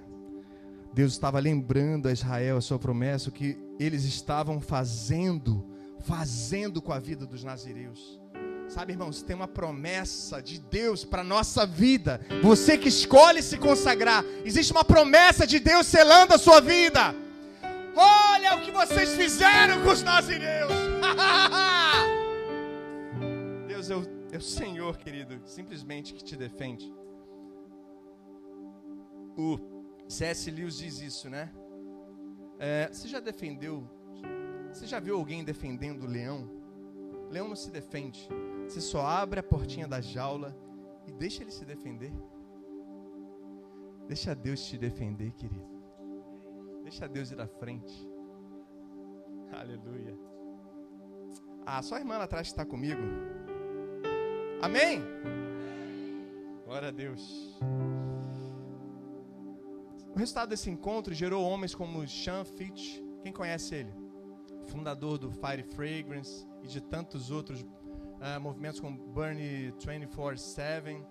Deus 0.93 1.13
estava 1.13 1.41
lembrando 1.41 2.07
a 2.07 2.13
Israel 2.13 2.57
a 2.57 2.61
sua 2.61 2.79
promessa, 2.79 3.31
o 3.31 3.33
que 3.33 3.59
eles 3.81 4.05
estavam 4.05 4.61
fazendo, 4.61 5.67
fazendo 5.99 6.81
com 6.81 6.93
a 6.93 7.01
vida 7.01 7.27
dos 7.27 7.43
nazireus. 7.43 8.21
Sabe, 8.69 8.93
irmãos, 8.93 9.23
tem 9.23 9.35
uma 9.35 9.49
promessa 9.49 10.41
de 10.41 10.61
Deus 10.61 11.05
para 11.05 11.25
nossa 11.25 11.67
vida. 11.67 12.21
Você 12.41 12.79
que 12.79 12.89
escolhe 12.89 13.43
se 13.43 13.59
consagrar, 13.59 14.25
existe 14.45 14.73
uma 14.73 14.85
promessa 14.85 15.45
de 15.45 15.59
Deus 15.59 15.89
selando 15.89 16.35
a 16.35 16.39
sua 16.39 16.61
vida. 16.61 17.13
Olha 17.97 18.55
o 18.55 18.61
que 18.61 18.71
vocês 18.71 19.15
fizeram 19.15 19.83
com 19.83 19.91
os 19.91 20.05
nazireus. 20.05 20.71
Deus 23.67 23.91
o, 23.91 24.14
é 24.35 24.37
o 24.37 24.41
Senhor, 24.41 24.97
querido, 24.97 25.41
simplesmente 25.47 26.13
que 26.13 26.25
te 26.25 26.37
defende. 26.37 26.93
O 29.37 29.59
C.S. 30.09 30.51
Lewis 30.51 30.77
diz 30.77 31.01
isso, 31.01 31.31
né? 31.31 31.53
É, 32.59 32.89
você 32.89 33.07
já 33.07 33.21
defendeu? 33.21 33.89
Você 34.73 34.89
já 34.89 34.99
viu 34.99 35.17
alguém 35.17 35.45
defendendo 35.45 36.03
o 36.03 36.07
leão? 36.09 36.51
O 37.29 37.33
leão 37.33 37.47
não 37.47 37.55
se 37.55 37.71
defende. 37.71 38.29
Você 38.65 38.81
só 38.81 39.07
abre 39.07 39.39
a 39.39 39.43
portinha 39.43 39.87
da 39.87 40.01
jaula 40.01 40.57
e 41.07 41.13
deixa 41.13 41.45
ele 41.45 41.53
se 41.53 41.65
defender. 41.65 42.13
Deixa 44.09 44.35
Deus 44.35 44.65
te 44.65 44.77
defender, 44.77 45.31
querido. 45.35 45.65
Deixa 46.83 47.07
Deus 47.07 47.31
ir 47.31 47.41
à 47.41 47.47
frente. 47.47 48.11
Aleluia. 49.53 50.19
Ah, 51.65 51.81
só 51.83 51.95
a 51.95 52.01
irmã 52.01 52.19
lá 52.19 52.25
atrás 52.25 52.49
está 52.49 52.67
comigo. 52.67 53.01
Amém? 54.63 55.03
Glória 56.65 56.89
a 56.89 56.91
Deus. 56.91 57.59
O 60.15 60.19
resultado 60.19 60.49
desse 60.51 60.71
encontro 60.71 61.13
gerou 61.13 61.45
homens 61.45 61.75
como 61.75 62.07
Sean 62.07 62.45
Fitch. 62.45 63.01
Quem 63.23 63.33
conhece 63.33 63.75
ele? 63.75 63.93
Fundador 64.67 65.19
do 65.19 65.31
Fire 65.31 65.63
Fragrance 65.63 66.47
e 66.63 66.69
de 66.69 66.81
tantos 66.81 67.31
outros 67.31 67.63
uh, 67.63 68.41
movimentos 68.41 68.81
como 68.81 68.97
Burn 68.97 69.73
24-7, 69.79 71.05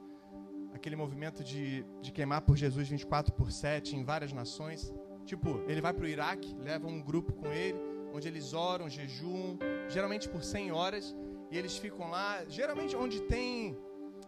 aquele 0.74 0.96
movimento 0.96 1.44
de, 1.44 1.86
de 2.02 2.12
queimar 2.12 2.42
por 2.42 2.58
Jesus 2.58 2.88
24 2.88 3.34
por 3.34 3.52
7 3.52 3.96
em 3.96 4.04
várias 4.04 4.34
nações. 4.34 4.94
Tipo, 5.26 5.64
ele 5.68 5.82
vai 5.82 5.94
para 5.94 6.06
o 6.06 6.08
Iraque, 6.08 6.56
leva 6.60 6.88
um 6.88 7.02
grupo 7.02 7.34
com 7.34 7.48
ele, 7.48 7.78
onde 8.14 8.28
eles 8.28 8.54
oram, 8.54 8.90
jejuam, 8.90 9.58
geralmente 9.90 10.28
por 10.28 10.44
100 10.44 10.72
horas, 10.72 11.16
e 11.52 11.58
eles 11.58 11.78
ficam 11.78 12.10
lá, 12.10 12.44
geralmente 12.46 12.96
onde 12.96 13.22
tem 13.22 13.78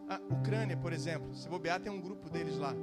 a 0.07 0.22
Ucrânia, 0.34 0.78
por 0.78 0.93
exemplo, 0.93 1.34
se 1.34 1.49
bobear 1.49 1.80
tem 1.80 1.91
um 1.91 1.99
grupo 1.99 2.30
deles 2.30 2.57
lá, 2.57 2.74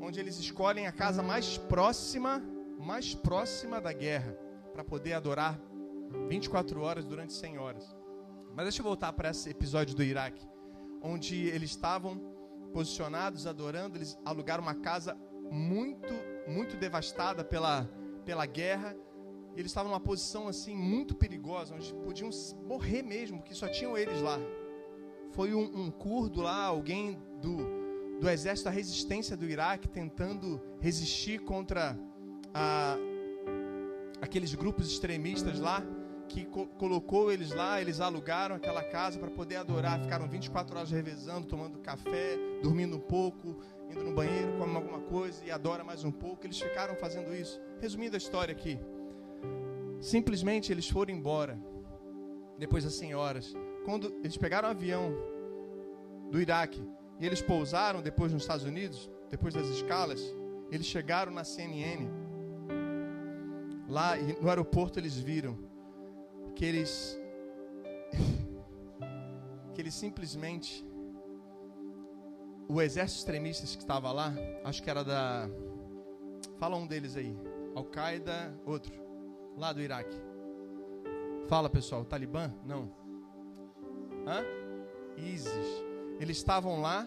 onde 0.00 0.20
eles 0.20 0.38
escolhem 0.38 0.86
a 0.86 0.92
casa 0.92 1.22
mais 1.22 1.58
próxima, 1.58 2.42
mais 2.78 3.14
próxima 3.14 3.80
da 3.80 3.92
guerra, 3.92 4.36
para 4.72 4.84
poder 4.84 5.14
adorar 5.14 5.60
24 6.28 6.80
horas 6.80 7.04
durante 7.04 7.32
100 7.32 7.58
horas. 7.58 7.96
Mas 8.54 8.64
deixa 8.66 8.80
eu 8.80 8.84
voltar 8.84 9.12
para 9.12 9.30
esse 9.30 9.48
episódio 9.48 9.96
do 9.96 10.02
Iraque, 10.02 10.46
onde 11.00 11.46
eles 11.48 11.70
estavam 11.70 12.18
posicionados, 12.72 13.46
adorando, 13.46 13.96
eles 13.96 14.18
alugaram 14.24 14.62
uma 14.62 14.74
casa 14.74 15.16
muito, 15.50 16.12
muito 16.46 16.76
devastada 16.76 17.44
pela, 17.44 17.88
pela 18.24 18.46
guerra. 18.46 18.96
Eles 19.56 19.70
estavam 19.70 19.90
numa 19.90 20.00
posição 20.00 20.48
assim 20.48 20.74
muito 20.74 21.14
perigosa, 21.14 21.74
onde 21.74 21.92
podiam 21.94 22.30
morrer 22.66 23.02
mesmo, 23.02 23.38
porque 23.38 23.54
só 23.54 23.68
tinham 23.68 23.96
eles 23.96 24.20
lá. 24.20 24.38
Foi 25.32 25.54
um, 25.54 25.84
um 25.84 25.90
curdo 25.90 26.40
lá, 26.40 26.64
alguém 26.64 27.18
do, 27.40 28.18
do 28.20 28.28
exército 28.28 28.66
da 28.66 28.70
resistência 28.70 29.36
do 29.36 29.44
Iraque, 29.46 29.88
tentando 29.88 30.60
resistir 30.80 31.40
contra 31.40 31.98
a, 32.54 32.96
aqueles 34.20 34.54
grupos 34.54 34.90
extremistas 34.90 35.58
lá 35.58 35.82
que 36.32 36.46
co 36.46 36.66
colocou 36.78 37.30
eles 37.30 37.50
lá, 37.50 37.80
eles 37.80 38.00
alugaram 38.00 38.56
aquela 38.56 38.82
casa 38.82 39.18
para 39.18 39.30
poder 39.30 39.56
adorar. 39.56 40.00
Ficaram 40.00 40.26
24 40.28 40.76
horas 40.76 40.90
revezando, 40.90 41.46
tomando 41.46 41.78
café, 41.78 42.38
dormindo 42.62 42.96
um 42.96 43.00
pouco, 43.00 43.60
indo 43.90 44.02
no 44.02 44.14
banheiro, 44.14 44.52
comendo 44.58 44.78
alguma 44.78 45.00
coisa 45.00 45.44
e 45.44 45.50
adora 45.50 45.84
mais 45.84 46.04
um 46.04 46.10
pouco. 46.10 46.46
Eles 46.46 46.58
ficaram 46.58 46.96
fazendo 46.96 47.34
isso. 47.34 47.60
Resumindo 47.80 48.16
a 48.16 48.18
história 48.18 48.52
aqui. 48.52 48.78
Simplesmente 50.02 50.72
eles 50.72 50.88
foram 50.88 51.14
embora. 51.14 51.56
Depois 52.58 52.82
das 52.82 52.94
senhoras. 52.94 53.54
Quando 53.84 54.12
eles 54.22 54.36
pegaram 54.36 54.68
o 54.68 54.72
um 54.72 54.74
avião 54.74 55.14
do 56.30 56.40
Iraque 56.40 56.84
e 57.20 57.24
eles 57.24 57.40
pousaram 57.40 58.02
depois 58.02 58.32
nos 58.32 58.42
Estados 58.42 58.64
Unidos, 58.64 59.08
depois 59.30 59.54
das 59.54 59.68
escalas, 59.68 60.20
eles 60.72 60.86
chegaram 60.86 61.30
na 61.32 61.44
CNN. 61.44 62.08
Lá 63.88 64.16
no 64.40 64.48
aeroporto 64.48 64.98
eles 64.98 65.16
viram 65.16 65.56
que 66.56 66.64
eles 66.64 67.18
que 69.72 69.80
eles 69.80 69.94
simplesmente 69.94 70.84
o 72.68 72.80
exército 72.82 73.20
extremista 73.20 73.64
que 73.66 73.82
estava 73.82 74.10
lá, 74.10 74.34
acho 74.64 74.82
que 74.82 74.90
era 74.90 75.04
da 75.04 75.48
fala 76.58 76.76
um 76.76 76.86
deles 76.86 77.16
aí, 77.16 77.36
Al-Qaeda, 77.74 78.58
outro, 78.64 79.01
lá 79.56 79.72
do 79.72 79.80
Iraque. 79.80 80.16
Fala 81.48 81.68
pessoal, 81.68 82.04
Talibã? 82.04 82.52
Não. 82.64 82.90
Hã? 84.26 84.42
ISIS. 85.16 85.84
Eles 86.18 86.36
estavam 86.36 86.80
lá 86.80 87.06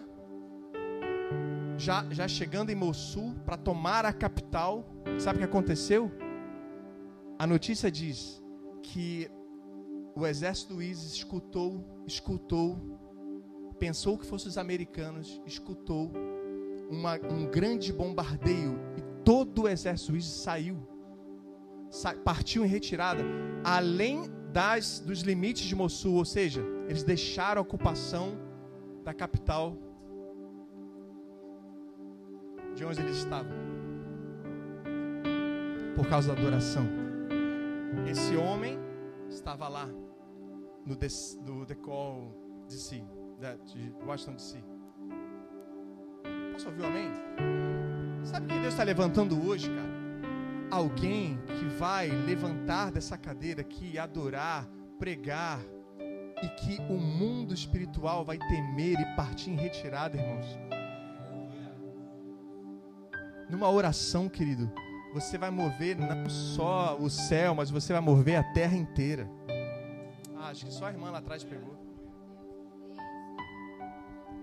já, 1.78 2.06
já 2.10 2.26
chegando 2.28 2.70
em 2.70 2.74
Mossul 2.74 3.34
para 3.44 3.56
tomar 3.56 4.04
a 4.04 4.12
capital. 4.12 4.84
Sabe 5.18 5.36
o 5.36 5.40
que 5.40 5.44
aconteceu? 5.44 6.10
A 7.38 7.46
notícia 7.46 7.90
diz 7.90 8.42
que 8.82 9.30
o 10.14 10.26
exército 10.26 10.74
do 10.74 10.82
ISIS 10.82 11.12
escutou, 11.12 11.84
escutou, 12.06 12.78
pensou 13.78 14.16
que 14.16 14.24
fossem 14.24 14.48
os 14.48 14.56
americanos, 14.56 15.40
escutou 15.44 16.10
uma, 16.88 17.16
um 17.30 17.46
grande 17.50 17.92
bombardeio 17.92 18.78
e 18.96 19.02
todo 19.22 19.64
o 19.64 19.68
exército 19.68 20.12
do 20.12 20.18
ISIS 20.18 20.32
saiu, 20.32 20.78
sa, 20.78 20.95
partiu 22.24 22.64
em 22.64 22.68
retirada, 22.68 23.22
além 23.64 24.30
das, 24.52 25.00
dos 25.00 25.20
limites 25.20 25.64
de 25.64 25.74
Mossul, 25.74 26.14
ou 26.14 26.24
seja, 26.24 26.64
eles 26.88 27.02
deixaram 27.02 27.60
a 27.60 27.62
ocupação 27.62 28.38
da 29.04 29.12
capital 29.12 29.76
de 32.74 32.84
onde 32.84 33.00
eles 33.00 33.18
estavam, 33.18 33.52
por 35.94 36.06
causa 36.08 36.34
da 36.34 36.40
adoração. 36.40 36.86
Esse 38.10 38.36
homem 38.36 38.78
estava 39.28 39.68
lá 39.68 39.88
no 40.84 41.64
Decol 41.64 42.34
DC, 42.68 43.02
de 43.64 43.92
Washington 44.06 44.34
DC. 44.34 44.58
Posso 46.52 46.68
ouvir 46.68 46.82
um 46.82 46.86
amém? 46.86 47.10
Sabe 48.24 48.46
o 48.46 48.48
que 48.48 48.60
Deus 48.60 48.72
está 48.72 48.82
levantando 48.82 49.46
hoje, 49.46 49.68
cara? 49.68 49.85
Alguém 50.70 51.38
que 51.58 51.64
vai 51.78 52.08
levantar 52.08 52.90
dessa 52.90 53.16
cadeira 53.16 53.60
aqui, 53.60 53.98
adorar, 53.98 54.68
pregar, 54.98 55.60
e 56.42 56.48
que 56.48 56.80
o 56.92 56.98
mundo 56.98 57.54
espiritual 57.54 58.24
vai 58.24 58.38
temer 58.38 59.00
e 59.00 59.16
partir 59.16 59.50
em 59.50 59.56
retirada, 59.56 60.18
irmãos. 60.18 60.46
Numa 63.48 63.70
oração, 63.70 64.28
querido, 64.28 64.70
você 65.14 65.38
vai 65.38 65.50
mover 65.50 65.96
não 65.96 66.28
só 66.28 66.96
o 66.98 67.08
céu, 67.08 67.54
mas 67.54 67.70
você 67.70 67.92
vai 67.92 68.02
mover 68.02 68.36
a 68.36 68.42
terra 68.42 68.76
inteira. 68.76 69.30
Ah, 70.36 70.48
acho 70.48 70.66
que 70.66 70.72
só 70.72 70.86
a 70.86 70.90
irmã 70.90 71.10
lá 71.10 71.18
atrás 71.18 71.42
pegou. 71.42 71.74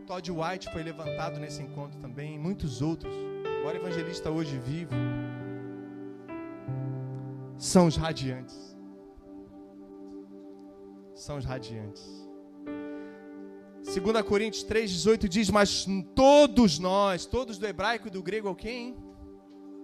Todd 0.07 0.31
White 0.31 0.71
foi 0.71 0.83
levantado 0.83 1.39
nesse 1.39 1.61
encontro 1.61 1.99
também, 1.99 2.39
muitos 2.39 2.81
outros. 2.81 3.13
O 3.65 3.69
evangelista 3.69 4.29
hoje 4.29 4.57
vivo 4.57 4.93
são 7.57 7.87
os 7.87 7.95
radiantes. 7.95 8.77
São 11.13 11.37
os 11.37 11.45
radiantes. 11.45 12.23
2 13.83 14.21
Coríntios 14.23 14.63
3,18 14.65 15.27
diz: 15.27 15.49
Mas 15.49 15.85
todos 16.15 16.79
nós, 16.79 17.25
todos 17.25 17.57
do 17.57 17.67
hebraico 17.67 18.07
e 18.07 18.11
do 18.11 18.23
grego, 18.23 18.49
é 18.49 18.55
quem? 18.55 18.97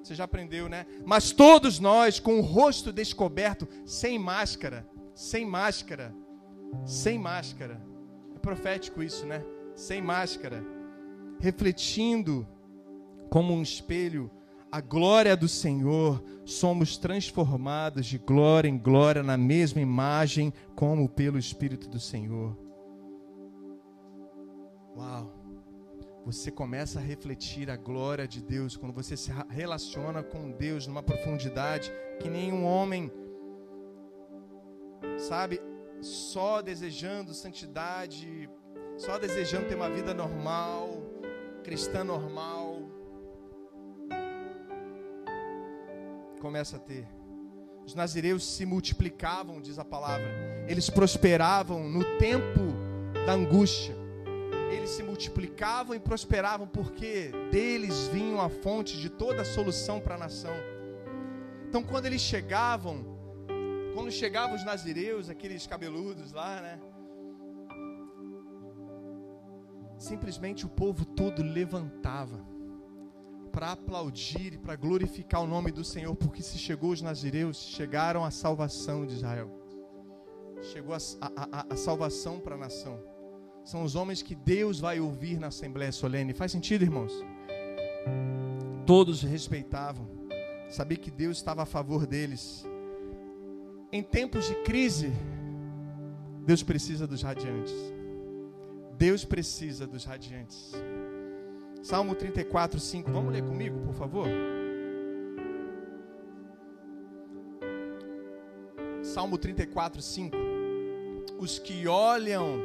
Você 0.01 0.15
já 0.15 0.23
aprendeu, 0.23 0.69
né? 0.69 0.85
Mas 1.05 1.31
todos 1.31 1.79
nós, 1.79 2.19
com 2.19 2.39
o 2.39 2.41
rosto 2.41 2.91
descoberto, 2.91 3.67
sem 3.85 4.17
máscara, 4.17 4.87
sem 5.13 5.45
máscara, 5.45 6.15
sem 6.85 7.19
máscara. 7.19 7.81
É 8.35 8.39
profético 8.39 9.03
isso, 9.03 9.25
né? 9.25 9.43
Sem 9.75 10.01
máscara, 10.01 10.63
refletindo 11.39 12.47
como 13.29 13.53
um 13.53 13.61
espelho 13.61 14.31
a 14.71 14.81
glória 14.81 15.35
do 15.35 15.47
Senhor, 15.47 16.23
somos 16.45 16.97
transformados 16.97 18.05
de 18.05 18.17
glória 18.17 18.69
em 18.69 18.77
glória 18.77 19.23
na 19.23 19.37
mesma 19.37 19.81
imagem, 19.81 20.53
como 20.75 21.09
pelo 21.09 21.37
Espírito 21.39 21.89
do 21.89 21.99
Senhor. 21.99 22.55
Uau! 24.95 25.39
Você 26.25 26.51
começa 26.51 26.99
a 26.99 27.01
refletir 27.01 27.71
a 27.71 27.77
glória 27.77 28.27
de 28.27 28.41
Deus 28.41 28.77
quando 28.77 28.93
você 28.93 29.17
se 29.17 29.31
relaciona 29.49 30.21
com 30.21 30.51
Deus 30.51 30.85
numa 30.85 31.01
profundidade 31.01 31.91
que 32.19 32.29
nenhum 32.29 32.65
homem, 32.65 33.11
sabe, 35.17 35.59
só 36.01 36.61
desejando 36.61 37.33
santidade, 37.33 38.49
só 38.97 39.17
desejando 39.17 39.67
ter 39.67 39.75
uma 39.75 39.89
vida 39.89 40.13
normal, 40.13 41.01
cristã 41.63 42.03
normal, 42.03 42.68
começa 46.39 46.77
a 46.77 46.79
ter. 46.79 47.05
Os 47.85 47.93
nazireus 47.93 48.43
se 48.43 48.65
multiplicavam, 48.65 49.61
diz 49.61 49.77
a 49.77 49.85
palavra. 49.85 50.27
Eles 50.67 50.89
prosperavam 50.89 51.89
no 51.89 52.03
tempo 52.17 52.61
da 53.25 53.33
angústia. 53.33 53.95
Eles 54.71 54.91
se 54.91 55.03
multiplicavam 55.03 55.95
e 55.95 55.99
prosperavam 55.99 56.67
porque 56.67 57.31
deles 57.51 58.07
vinham 58.07 58.39
a 58.39 58.49
fonte 58.49 58.97
de 58.97 59.09
toda 59.09 59.41
a 59.41 59.45
solução 59.45 59.99
para 59.99 60.15
a 60.15 60.17
nação. 60.17 60.53
Então, 61.67 61.83
quando 61.83 62.05
eles 62.05 62.21
chegavam, 62.21 63.05
quando 63.93 64.11
chegavam 64.11 64.55
os 64.55 64.63
nazireus, 64.63 65.29
aqueles 65.29 65.67
cabeludos 65.67 66.31
lá, 66.31 66.61
né? 66.61 66.79
Simplesmente 69.97 70.65
o 70.65 70.69
povo 70.69 71.05
todo 71.05 71.43
levantava 71.43 72.39
para 73.49 73.73
aplaudir 73.73 74.53
e 74.53 74.57
para 74.57 74.75
glorificar 74.75 75.41
o 75.41 75.47
nome 75.47 75.71
do 75.71 75.83
Senhor, 75.83 76.15
porque 76.15 76.41
se 76.41 76.57
chegou 76.57 76.91
os 76.91 77.01
nazireus, 77.01 77.57
chegaram 77.57 78.23
a 78.23 78.31
salvação 78.31 79.05
de 79.05 79.15
Israel. 79.15 79.49
Chegou 80.61 80.93
a, 80.93 80.97
a, 81.21 81.59
a, 81.59 81.73
a 81.73 81.75
salvação 81.75 82.39
para 82.39 82.55
a 82.55 82.57
nação. 82.57 82.99
São 83.63 83.83
os 83.83 83.95
homens 83.95 84.21
que 84.21 84.35
Deus 84.35 84.79
vai 84.79 84.99
ouvir 84.99 85.39
na 85.39 85.47
Assembleia 85.47 85.91
Solene. 85.91 86.33
Faz 86.33 86.51
sentido, 86.51 86.83
irmãos? 86.83 87.13
Todos 88.85 89.21
respeitavam, 89.21 90.07
sabia 90.69 90.97
que 90.97 91.11
Deus 91.11 91.37
estava 91.37 91.63
a 91.63 91.65
favor 91.65 92.07
deles. 92.07 92.65
Em 93.91 94.01
tempos 94.01 94.47
de 94.47 94.55
crise, 94.63 95.11
Deus 96.45 96.63
precisa 96.63 97.05
dos 97.05 97.21
radiantes. 97.21 97.73
Deus 98.97 99.23
precisa 99.23 99.85
dos 99.87 100.03
radiantes. 100.03 100.73
Salmo 101.81 102.13
34, 102.13 102.79
5. 102.79 103.11
Vamos 103.11 103.33
ler 103.33 103.43
comigo, 103.43 103.79
por 103.79 103.93
favor? 103.93 104.27
Salmo 109.01 109.37
34, 109.37 110.01
5. 110.01 110.37
Os 111.39 111.57
que 111.57 111.87
olham 111.87 112.61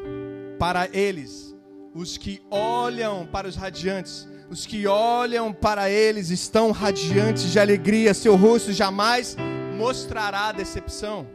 para 0.59 0.89
eles, 0.93 1.57
os 1.95 2.17
que 2.19 2.43
olham 2.51 3.27
para 3.27 3.47
os 3.47 3.55
radiantes, 3.55 4.29
os 4.51 4.67
que 4.67 4.87
olham 4.87 5.53
para 5.53 5.89
eles 5.89 6.31
estão 6.31 6.73
radiantes 6.73 7.45
de 7.53 7.59
alegria, 7.59 8.13
seu 8.13 8.35
rosto 8.35 8.73
jamais 8.73 9.37
mostrará 9.77 10.51
decepção. 10.51 11.27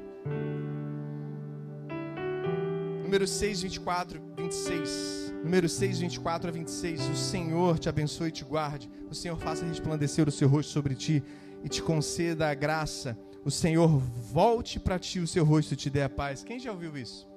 Número 3.04 3.26
6, 3.26 3.62
24, 3.62 4.22
26 4.38 5.29
número 5.44 5.68
6, 5.68 6.00
24 6.00 6.50
a 6.50 6.52
26. 6.52 7.10
O 7.10 7.16
Senhor 7.16 7.80
te 7.80 7.90
abençoe 7.90 8.30
e 8.30 8.32
te 8.32 8.44
guarde. 8.44 8.90
O 9.10 9.16
Senhor 9.16 9.38
faça 9.38 9.66
resplandecer 9.66 10.28
o 10.28 10.32
seu 10.32 10.48
rosto 10.48 10.72
sobre 10.72 10.96
ti 10.96 11.24
e 11.64 11.70
te 11.70 11.82
conceda 11.82 12.50
a 12.50 12.54
graça. 12.54 13.18
O 13.44 13.52
Senhor 13.52 13.88
volte 13.88 14.80
para 14.80 15.00
ti 15.00 15.20
o 15.20 15.28
seu 15.28 15.46
rosto 15.46 15.74
e 15.74 15.78
te 15.78 15.90
dê 15.90 16.02
a 16.02 16.10
paz. 16.10 16.44
Quem 16.44 16.60
já 16.60 16.72
ouviu 16.72 16.98
isso? 16.98 17.28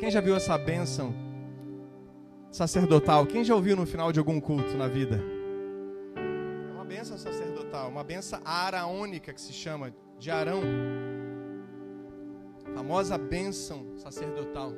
Quem 0.00 0.10
já 0.10 0.20
viu 0.20 0.34
essa 0.34 0.56
bênção 0.58 1.14
sacerdotal? 2.50 3.26
Quem 3.26 3.44
já 3.44 3.54
ouviu 3.54 3.76
no 3.76 3.86
final 3.86 4.10
de 4.10 4.18
algum 4.18 4.40
culto 4.40 4.76
na 4.76 4.88
vida? 4.88 5.22
É 6.16 6.72
uma 6.72 6.84
bênção 6.84 7.16
sacerdotal, 7.16 7.88
uma 7.88 8.02
bênção 8.02 8.40
araônica 8.44 9.32
que 9.32 9.40
se 9.40 9.52
chama 9.52 9.94
de 10.18 10.30
Arão. 10.30 10.62
famosa 12.74 13.18
bênção 13.18 13.86
sacerdotal. 13.98 14.72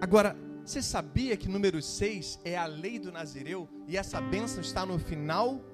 Agora, 0.00 0.36
você 0.68 0.82
sabia 0.82 1.34
que 1.34 1.48
número 1.48 1.80
6 1.80 2.40
é 2.44 2.54
a 2.54 2.66
lei 2.66 2.98
do 2.98 3.10
Nazireu 3.10 3.66
e 3.86 3.96
essa 3.96 4.20
bênção 4.20 4.60
está 4.60 4.84
no 4.84 4.98
final 4.98 5.64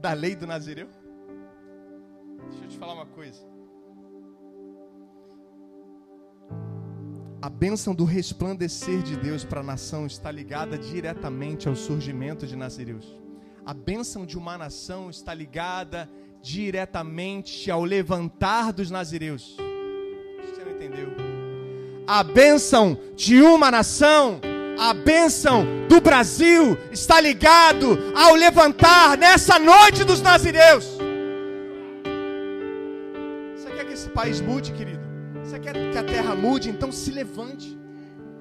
da 0.00 0.12
lei 0.12 0.34
do 0.34 0.44
Nazireu? 0.44 0.88
Deixa 2.50 2.64
eu 2.64 2.68
te 2.68 2.76
falar 2.76 2.94
uma 2.94 3.06
coisa. 3.06 3.40
A 7.40 7.48
bênção 7.48 7.94
do 7.94 8.04
resplandecer 8.04 9.02
de 9.02 9.16
Deus 9.16 9.44
para 9.44 9.60
a 9.60 9.62
nação 9.62 10.04
está 10.04 10.32
ligada 10.32 10.76
diretamente 10.76 11.68
ao 11.68 11.76
surgimento 11.76 12.44
de 12.44 12.56
Nazireus. 12.56 13.06
A 13.64 13.72
bênção 13.72 14.26
de 14.26 14.36
uma 14.36 14.58
nação 14.58 15.10
está 15.10 15.32
ligada 15.32 16.10
diretamente 16.42 17.70
ao 17.70 17.84
levantar 17.84 18.72
dos 18.72 18.90
Nazireus. 18.90 19.56
Você 20.40 20.64
não 20.64 20.72
entendeu? 20.72 21.37
A 22.08 22.22
bênção 22.22 22.98
de 23.14 23.42
uma 23.42 23.70
nação, 23.70 24.40
a 24.78 24.94
bênção 24.94 25.66
do 25.90 26.00
Brasil 26.00 26.78
está 26.90 27.20
ligado 27.20 27.98
ao 28.16 28.34
levantar 28.34 29.18
nessa 29.18 29.58
noite 29.58 30.04
dos 30.04 30.22
nazireus. 30.22 30.86
Você 33.54 33.70
quer 33.70 33.84
que 33.84 33.92
esse 33.92 34.08
país 34.08 34.40
mude, 34.40 34.72
querido? 34.72 35.02
Você 35.44 35.58
quer 35.58 35.74
que 35.74 35.98
a 35.98 36.02
terra 36.02 36.34
mude? 36.34 36.70
Então 36.70 36.90
se 36.90 37.10
levante 37.10 37.78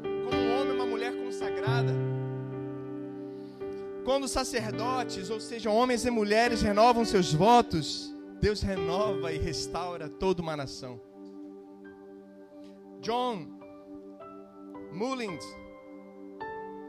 como 0.02 0.38
um 0.38 0.62
homem 0.62 0.74
uma 0.74 0.86
mulher 0.86 1.14
consagrada. 1.14 1.92
Quando 4.06 4.30
sacerdotes, 4.30 5.30
ou 5.30 5.42
seja, 5.42 5.70
homens 5.70 6.06
e 6.06 6.10
mulheres 6.10 6.62
renovam 6.62 7.04
seus 7.04 7.34
votos, 7.34 8.16
Deus 8.40 8.62
renova 8.62 9.34
e 9.34 9.38
restaura 9.38 10.08
toda 10.08 10.42
uma 10.42 10.56
nação. 10.56 11.02
John 13.02 13.57
Mullins, 14.98 15.46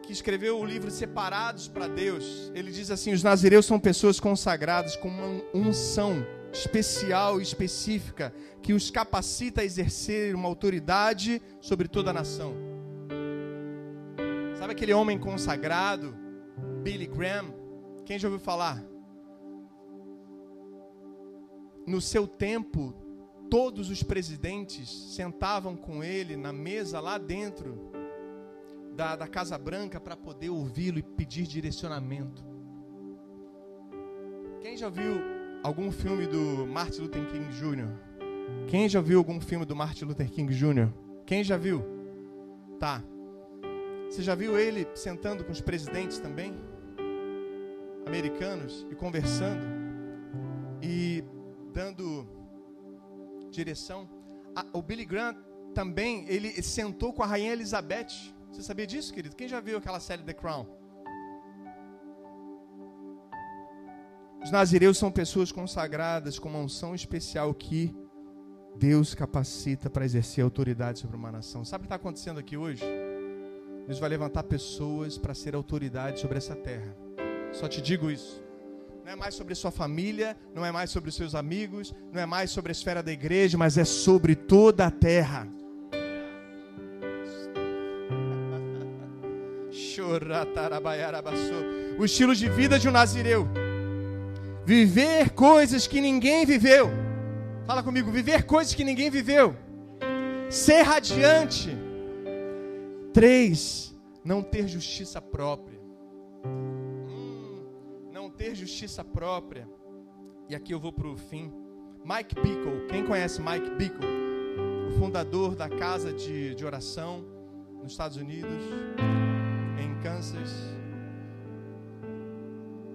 que 0.03 0.13
escreveu 0.13 0.59
o 0.59 0.65
livro 0.65 0.91
Separados 0.91 1.69
para 1.69 1.87
Deus, 1.87 2.51
ele 2.55 2.71
diz 2.73 2.91
assim: 2.91 3.13
os 3.13 3.23
nazireus 3.23 3.67
são 3.67 3.79
pessoas 3.79 4.19
consagradas 4.19 4.97
com 4.97 5.09
uma 5.09 5.45
unção 5.53 6.27
especial 6.51 7.39
e 7.39 7.43
específica 7.43 8.35
que 8.63 8.73
os 8.73 8.91
capacita 8.91 9.61
a 9.61 9.65
exercer 9.65 10.35
uma 10.35 10.49
autoridade 10.49 11.43
sobre 11.61 11.87
toda 11.87 12.09
a 12.09 12.15
nação. 12.15 12.55
Sabe 14.59 14.73
aquele 14.73 14.95
homem 14.95 15.19
consagrado, 15.19 16.17
Billy 16.83 17.07
Graham? 17.07 17.55
Quem 18.07 18.19
já 18.19 18.27
ouviu 18.27 18.41
falar? 18.41 18.83
No 21.87 22.01
seu 22.01 22.27
tempo, 22.27 22.95
todos 23.51 23.91
os 23.91 24.03
presidentes 24.03 24.89
sentavam 25.15 25.77
com 25.77 26.03
ele 26.03 26.39
na 26.39 26.55
mesa 26.55 27.01
lá 27.01 27.19
dentro 27.19 27.98
da, 28.99 29.15
da 29.15 29.29
Casa 29.29 29.57
Branca 29.57 30.01
para 30.01 30.17
poder 30.17 30.51
ouvi-lo 30.51 30.99
e 30.99 31.03
pedir 31.05 31.47
direcionamento. 31.47 32.45
Quem 34.61 34.77
já 34.77 34.89
viu 34.89 35.21
algum 35.63 35.93
filme 35.93 36.27
do 36.27 36.67
Martin 36.67 37.03
Luther 37.03 37.25
King 37.31 37.49
Jr.? 37.53 37.87
Quem 38.67 38.89
já 38.89 39.01
viu 39.01 39.19
algum 39.19 39.41
filme 39.41 39.65
do 39.65 39.77
Martin 39.77 40.05
Luther 40.05 40.29
King 40.29 40.53
Jr.? 40.53 40.89
Quem 41.25 41.45
já 41.45 41.57
viu? 41.57 41.85
Tá. 42.81 43.01
Você 44.11 44.21
já 44.21 44.35
viu 44.35 44.59
ele 44.59 44.85
sentando 44.97 45.45
com 45.45 45.53
os 45.53 45.61
presidentes 45.61 46.19
também? 46.19 46.53
Americanos 48.05 48.85
e 48.91 48.97
conversando 48.97 49.65
e 50.83 51.23
dando 51.73 52.27
direção. 53.49 54.09
o 54.73 54.83
Billy 54.83 55.05
Graham 55.05 55.37
também, 55.73 56.27
ele 56.29 56.61
sentou 56.63 57.13
com 57.13 57.23
a 57.23 57.27
rainha 57.27 57.53
Elizabeth. 57.53 58.37
Você 58.51 58.63
sabia 58.63 58.87
disso, 58.87 59.13
querido? 59.13 59.37
Quem 59.37 59.49
já 59.49 59.61
viu 59.61 59.79
aquela 59.79 60.01
série 60.01 60.23
The 60.23 60.35
Crown? 60.35 60.67
Os 64.43 64.51
nazireus 64.51 64.97
são 64.97 65.11
pessoas 65.11 65.53
consagradas 65.53 66.39
com 66.39 66.49
uma 66.49 66.61
unção 66.61 66.95
especial 66.95 67.53
que 67.53 67.95
Deus 68.77 69.15
capacita 69.15 69.91
para 69.91 70.05
exercer 70.05 70.43
autoridade 70.43 71.01
sobre 71.01 71.17
uma 71.17 71.33
nação. 71.33 71.65
Sabe 71.65 71.83
o 71.83 71.83
que 71.83 71.87
está 71.87 71.97
acontecendo 71.97 72.39
aqui 72.39 72.57
hoje? 72.57 72.85
Deus 73.87 73.99
vai 73.99 74.09
levantar 74.09 74.45
pessoas 74.45 75.19
para 75.19 75.35
ser 75.35 75.55
autoridade 75.55 76.21
sobre 76.21 76.39
essa 76.39 76.55
terra. 76.55 76.97
Só 77.53 77.67
te 77.67 77.83
digo 77.83 78.11
isso. 78.11 78.43
Não 79.05 79.13
é 79.13 79.17
mais 79.17 79.35
sobre 79.35 79.55
sua 79.55 79.71
família, 79.71 80.37
não 80.55 80.65
é 80.65 80.71
mais 80.71 80.91
sobre 80.91 81.09
os 81.09 81.17
seus 81.17 81.35
amigos, 81.35 81.95
não 82.13 82.21
é 82.21 82.27
mais 82.27 82.51
sobre 82.51 82.71
a 82.71 82.73
esfera 82.73 83.03
da 83.03 83.11
igreja, 83.11 83.57
mas 83.57 83.79
é 83.79 83.85
sobre 83.85 84.37
toda 84.37 84.87
a 84.87 84.91
terra. 84.91 85.49
O 91.99 92.05
estilo 92.05 92.35
de 92.35 92.49
vida 92.49 92.79
de 92.79 92.89
um 92.89 92.93
nazireu. 92.93 93.49
Viver 94.65 95.31
coisas 95.31 95.87
que 95.87 96.01
ninguém 96.01 96.45
viveu. 96.45 96.91
Fala 97.67 97.83
comigo, 97.83 98.11
viver 98.11 98.45
coisas 98.45 98.75
que 98.75 98.85
ninguém 98.85 99.11
viveu. 99.11 99.55
Ser 100.51 100.83
radiante. 100.83 101.77
Três, 103.13 103.95
não 104.25 104.43
ter 104.43 104.69
justiça 104.69 105.21
própria. 105.21 105.79
Hum, 106.47 107.65
não 108.13 108.31
ter 108.31 108.55
justiça 108.55 109.05
própria. 109.05 109.69
E 110.49 110.55
aqui 110.55 110.73
eu 110.73 110.81
vou 110.81 110.93
para 110.93 111.09
o 111.09 111.17
fim. 111.17 111.53
Mike 112.05 112.35
Bickle, 112.37 112.87
quem 112.89 113.05
conhece 113.05 113.41
Mike 113.41 113.71
Bickle? 113.71 114.07
O 114.89 114.99
fundador 114.99 115.55
da 115.55 115.69
casa 115.69 116.13
de, 116.13 116.55
de 116.55 116.65
oração 116.65 117.25
nos 117.83 117.93
Estados 117.93 118.17
Unidos, 118.17 118.65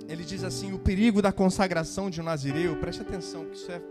Ele 0.07 0.23
diz 0.23 0.43
assim: 0.43 0.73
o 0.73 0.79
perigo 0.79 1.21
da 1.21 1.31
consagração 1.31 2.09
de 2.09 2.21
um 2.21 2.23
nazireu, 2.23 2.75
preste 2.77 3.01
atenção, 3.01 3.45
que 3.45 3.55
isso 3.55 3.71
é 3.71 3.81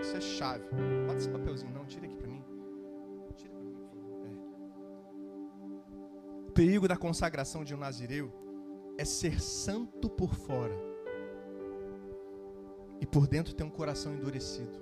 isso 0.00 0.16
é 0.16 0.20
chave. 0.20 0.64
Bota 1.06 1.18
esse 1.18 1.28
papelzinho, 1.28 1.72
não, 1.72 1.84
tira 1.84 2.06
aqui 2.06 2.16
para 2.16 2.28
mim. 2.28 2.44
Tira 3.36 3.52
para 3.52 3.62
mim. 3.62 3.76
É. 6.44 6.48
O 6.48 6.52
perigo 6.52 6.86
da 6.86 6.96
consagração 6.96 7.64
de 7.64 7.74
um 7.74 7.78
nazireu 7.78 8.32
é 8.98 9.04
ser 9.04 9.40
santo 9.40 10.08
por 10.08 10.34
fora 10.34 10.76
e 13.00 13.06
por 13.06 13.26
dentro 13.26 13.54
ter 13.54 13.64
um 13.64 13.70
coração 13.70 14.14
endurecido. 14.14 14.80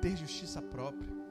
Ter 0.00 0.16
justiça 0.16 0.60
própria 0.60 1.21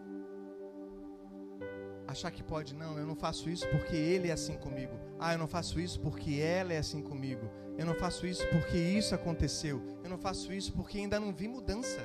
achar 2.12 2.30
que 2.30 2.43
pode, 2.43 2.76
não, 2.76 2.97
eu 2.97 3.05
não 3.05 3.16
faço 3.16 3.49
isso 3.49 3.68
porque 3.70 3.95
ele 3.95 4.28
é 4.28 4.32
assim 4.34 4.57
comigo. 4.57 4.93
Ah, 5.20 5.34
eu 5.34 5.39
não 5.39 5.47
faço 5.47 5.80
isso 5.80 5.99
porque 5.99 6.39
ela 6.39 6.74
é 6.74 6.78
assim 6.78 7.01
comigo. 7.01 7.49
Eu 7.78 7.86
não 7.86 7.95
faço 7.95 8.28
isso 8.28 8.45
porque 8.49 8.78
isso 8.78 9.16
aconteceu. 9.16 9.82
Eu 10.03 10.09
não 10.09 10.18
faço 10.18 10.53
isso 10.53 10.74
porque 10.74 10.97
ainda 10.97 11.20
não 11.20 11.34
vi 11.34 11.47
mudança. 11.47 12.01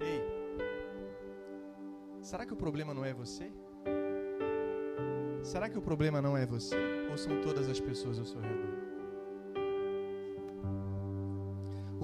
Ei, 0.00 0.22
será 2.20 2.44
que 2.44 2.52
o 2.52 2.56
problema 2.56 2.92
não 2.92 3.04
é 3.04 3.14
você? 3.14 3.50
Será 5.42 5.68
que 5.68 5.78
o 5.78 5.82
problema 5.82 6.20
não 6.20 6.36
é 6.36 6.44
você? 6.44 6.76
Ou 7.10 7.16
são 7.16 7.40
todas 7.42 7.68
as 7.68 7.78
pessoas 7.78 8.18
ao 8.18 8.24
seu 8.24 8.40
redor? 8.40 8.83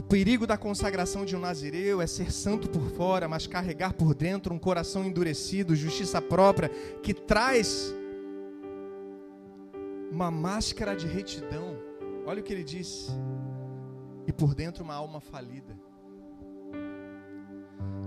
O 0.00 0.02
perigo 0.02 0.46
da 0.46 0.56
consagração 0.56 1.26
de 1.26 1.36
um 1.36 1.40
nazireu 1.40 2.00
é 2.00 2.06
ser 2.06 2.32
santo 2.32 2.70
por 2.70 2.88
fora, 2.92 3.28
mas 3.28 3.46
carregar 3.46 3.92
por 3.92 4.14
dentro 4.14 4.54
um 4.54 4.58
coração 4.58 5.04
endurecido, 5.04 5.76
justiça 5.76 6.22
própria, 6.22 6.70
que 7.02 7.12
traz 7.12 7.94
uma 10.10 10.30
máscara 10.30 10.96
de 10.96 11.06
retidão. 11.06 11.76
Olha 12.24 12.40
o 12.40 12.42
que 12.42 12.50
ele 12.50 12.64
disse. 12.64 13.10
E 14.26 14.32
por 14.32 14.54
dentro 14.54 14.82
uma 14.82 14.94
alma 14.94 15.20
falida. 15.20 15.78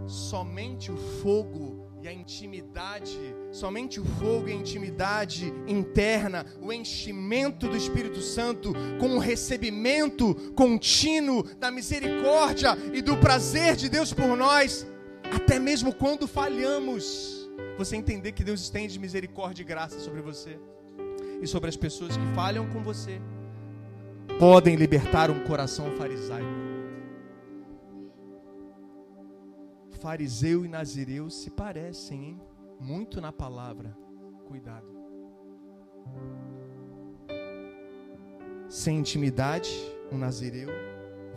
Somente 0.08 0.92
o 0.92 0.98
fogo 0.98 1.93
e 2.04 2.08
a 2.08 2.12
intimidade, 2.12 3.18
somente 3.50 3.98
o 3.98 4.04
fogo 4.04 4.50
e 4.50 4.52
a 4.52 4.56
intimidade 4.56 5.54
interna, 5.66 6.46
o 6.62 6.74
enchimento 6.74 7.66
do 7.66 7.78
Espírito 7.78 8.20
Santo 8.20 8.74
com 9.00 9.16
o 9.16 9.20
recebimento 9.20 10.36
contínuo 10.54 11.44
da 11.56 11.72
misericórdia 11.72 12.78
e 12.94 13.02
do 13.02 13.16
prazer 13.16 13.78
de 13.78 13.88
Deus 13.88 14.12
por 14.12 14.36
nós, 14.36 14.86
até 15.34 15.58
mesmo 15.58 15.96
quando 15.96 16.28
falhamos, 16.28 17.50
você 17.78 17.96
entender 17.96 18.34
que 18.34 18.44
Deus 18.44 18.60
estende 18.60 19.00
misericórdia 19.00 19.64
e 19.64 19.66
graça 19.66 19.98
sobre 20.02 20.22
você 20.22 20.60
e 21.42 21.48
sobre 21.48 21.70
as 21.70 21.78
pessoas 21.78 22.18
que 22.18 22.26
falham 22.36 22.68
com 22.70 22.84
você, 22.84 23.22
podem 24.38 24.76
libertar 24.76 25.32
um 25.32 25.42
coração 25.46 25.90
farisaico. 25.96 26.63
Fariseu 30.04 30.66
e 30.66 30.68
nazireu 30.68 31.30
se 31.30 31.50
parecem, 31.50 32.26
hein? 32.26 32.42
Muito 32.78 33.22
na 33.22 33.32
palavra. 33.32 33.98
Cuidado. 34.46 34.86
Sem 38.68 39.00
intimidade, 39.00 39.72
um 40.12 40.18
nazireu 40.18 40.68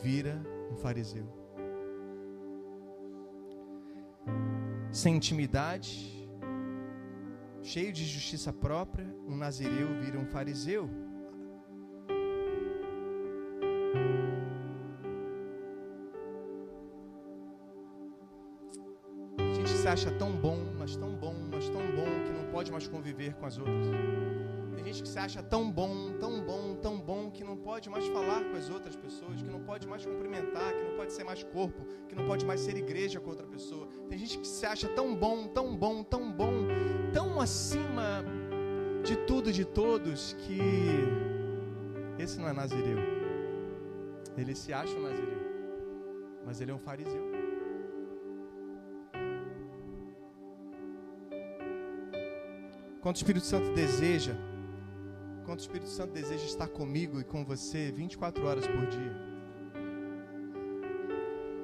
vira 0.02 0.42
um 0.72 0.76
fariseu. 0.76 1.28
Sem 4.90 5.14
intimidade, 5.14 6.28
cheio 7.62 7.92
de 7.92 8.04
justiça 8.04 8.52
própria, 8.52 9.06
um 9.28 9.36
nazireu 9.36 10.00
vira 10.00 10.18
um 10.18 10.26
fariseu. 10.26 10.90
Se 19.86 19.90
acha 19.90 20.10
tão 20.10 20.32
bom, 20.32 20.58
mas 20.76 20.96
tão 20.96 21.14
bom, 21.14 21.32
mas 21.48 21.68
tão 21.68 21.80
bom 21.80 22.24
que 22.24 22.32
não 22.32 22.50
pode 22.50 22.72
mais 22.72 22.88
conviver 22.88 23.34
com 23.34 23.46
as 23.46 23.56
outras. 23.56 23.86
Tem 24.74 24.84
gente 24.84 25.00
que 25.00 25.08
se 25.08 25.16
acha 25.16 25.40
tão 25.44 25.70
bom, 25.70 26.10
tão 26.18 26.40
bom, 26.40 26.74
tão 26.74 26.98
bom 26.98 27.30
que 27.30 27.44
não 27.44 27.56
pode 27.56 27.88
mais 27.88 28.04
falar 28.08 28.42
com 28.46 28.56
as 28.56 28.68
outras 28.68 28.96
pessoas, 28.96 29.40
que 29.40 29.48
não 29.48 29.60
pode 29.60 29.86
mais 29.86 30.04
cumprimentar, 30.04 30.72
que 30.74 30.82
não 30.82 30.96
pode 30.96 31.12
ser 31.12 31.22
mais 31.22 31.44
corpo, 31.44 31.86
que 32.08 32.16
não 32.16 32.26
pode 32.26 32.44
mais 32.44 32.62
ser 32.62 32.76
igreja 32.76 33.20
com 33.20 33.30
outra 33.30 33.46
pessoa. 33.46 33.86
Tem 34.08 34.18
gente 34.18 34.38
que 34.38 34.48
se 34.48 34.66
acha 34.66 34.88
tão 34.88 35.14
bom, 35.14 35.46
tão 35.46 35.76
bom, 35.76 36.02
tão 36.02 36.32
bom, 36.32 36.66
tão 37.12 37.40
acima 37.40 38.24
de 39.04 39.14
tudo 39.18 39.52
de 39.52 39.64
todos 39.64 40.32
que 40.40 40.58
esse 42.18 42.40
não 42.40 42.48
é 42.48 42.52
nazireu. 42.52 42.98
Ele 44.36 44.52
se 44.56 44.72
acha 44.72 44.92
um 44.96 45.02
nazireu, 45.02 45.46
mas 46.44 46.60
ele 46.60 46.72
é 46.72 46.74
um 46.74 46.80
fariseu. 46.80 47.35
Quanto 53.06 53.18
o 53.18 53.20
Espírito 53.20 53.46
Santo 53.46 53.72
deseja, 53.72 54.34
quanto 55.44 55.60
o 55.60 55.62
Espírito 55.62 55.88
Santo 55.88 56.12
deseja 56.12 56.44
estar 56.44 56.66
comigo 56.66 57.20
e 57.20 57.22
com 57.22 57.44
você 57.44 57.92
24 57.92 58.44
horas 58.44 58.66
por 58.66 58.84
dia. 58.86 59.16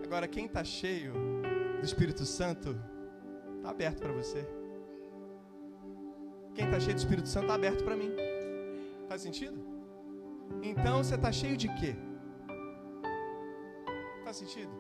Agora, 0.04 0.28
quem 0.28 0.46
está 0.46 0.62
cheio 0.62 1.12
do 1.80 1.84
Espírito 1.84 2.24
Santo, 2.24 2.78
está 3.56 3.70
aberto 3.70 3.98
para 3.98 4.12
você. 4.12 4.46
Quem 6.54 6.66
está 6.66 6.78
cheio 6.78 6.94
do 6.94 7.00
Espírito 7.00 7.28
Santo 7.28 7.46
está 7.46 7.54
aberto 7.56 7.82
para 7.82 7.96
mim. 7.96 8.12
Faz 9.08 9.22
sentido? 9.22 9.60
Então 10.62 11.02
você 11.02 11.16
está 11.16 11.32
cheio 11.32 11.56
de 11.56 11.66
quê? 11.74 11.96
Faz 14.22 14.36
sentido? 14.36 14.70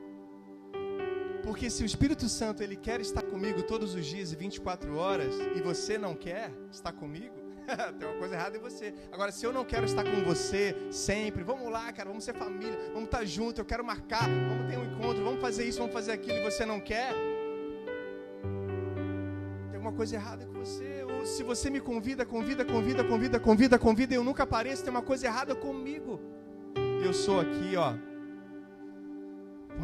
Porque 1.42 1.68
se 1.68 1.82
o 1.82 1.86
Espírito 1.86 2.28
Santo 2.28 2.62
ele 2.62 2.76
quer 2.76 3.00
estar 3.00 3.22
comigo 3.22 3.62
todos 3.62 3.94
os 3.94 4.06
dias 4.06 4.32
e 4.32 4.36
24 4.36 4.96
horas 4.96 5.34
e 5.56 5.60
você 5.60 5.98
não 5.98 6.14
quer 6.14 6.52
estar 6.70 6.92
comigo, 6.92 7.34
tem 7.98 8.08
uma 8.08 8.18
coisa 8.18 8.34
errada 8.34 8.56
em 8.56 8.60
você. 8.60 8.94
Agora, 9.10 9.32
se 9.32 9.44
eu 9.44 9.52
não 9.52 9.64
quero 9.64 9.84
estar 9.84 10.04
com 10.04 10.22
você 10.22 10.74
sempre, 10.90 11.42
vamos 11.42 11.70
lá, 11.70 11.92
cara, 11.92 12.08
vamos 12.08 12.24
ser 12.24 12.34
família, 12.34 12.78
vamos 12.92 13.04
estar 13.04 13.24
junto, 13.24 13.60
eu 13.60 13.64
quero 13.64 13.84
marcar, 13.84 14.28
vamos 14.28 14.70
ter 14.70 14.78
um 14.78 14.84
encontro, 14.84 15.24
vamos 15.24 15.40
fazer 15.40 15.64
isso, 15.64 15.78
vamos 15.78 15.92
fazer 15.92 16.12
aquilo 16.12 16.38
e 16.38 16.42
você 16.42 16.64
não 16.64 16.80
quer, 16.80 17.12
tem 19.70 19.74
alguma 19.74 19.92
coisa 19.92 20.14
errada 20.14 20.46
com 20.46 20.52
você. 20.54 21.04
Ou 21.04 21.26
se 21.26 21.42
você 21.42 21.68
me 21.70 21.80
convida, 21.80 22.24
convida, 22.24 22.64
convida, 22.64 23.02
convida, 23.02 23.40
convida, 23.40 23.78
convida 23.78 24.14
e 24.14 24.16
eu 24.16 24.24
nunca 24.24 24.44
apareço, 24.44 24.84
tem 24.84 24.90
uma 24.90 25.02
coisa 25.02 25.26
errada 25.26 25.56
comigo. 25.56 26.20
Eu 27.04 27.12
sou 27.12 27.40
aqui, 27.40 27.74
ó. 27.76 28.11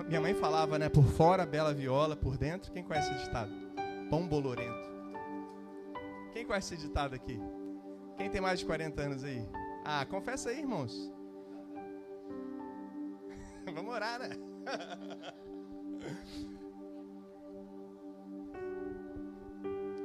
Minha 0.07 0.21
mãe 0.21 0.35
falava, 0.35 0.79
né? 0.79 0.89
Por 0.89 1.05
fora, 1.05 1.45
bela 1.47 1.73
viola, 1.73 2.17
por 2.17 2.37
dentro. 2.37 2.73
Quem 2.73 2.83
conhece 2.83 3.13
esse 3.13 3.25
ditado? 3.25 3.53
Pão 4.11 4.27
bolorento. 4.27 4.89
Quem 6.33 6.45
conhece 6.47 6.75
esse 6.75 6.87
ditado 6.87 7.15
aqui? 7.15 7.41
Quem 8.17 8.29
tem 8.31 8.41
mais 8.41 8.59
de 8.61 8.67
40 8.67 9.01
anos 9.03 9.25
aí? 9.25 9.47
Ah, 9.85 10.05
confessa 10.07 10.51
aí, 10.51 10.59
irmãos. 10.59 11.13
Vamos 13.75 13.93
orar, 13.93 14.21
né? 14.21 14.31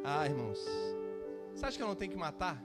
ah, 0.03 0.25
irmãos. 0.25 0.59
Você 1.53 1.65
acha 1.65 1.77
que 1.77 1.83
eu 1.83 1.87
não 1.87 1.95
tenho 1.95 2.11
que 2.11 2.17
matar 2.17 2.63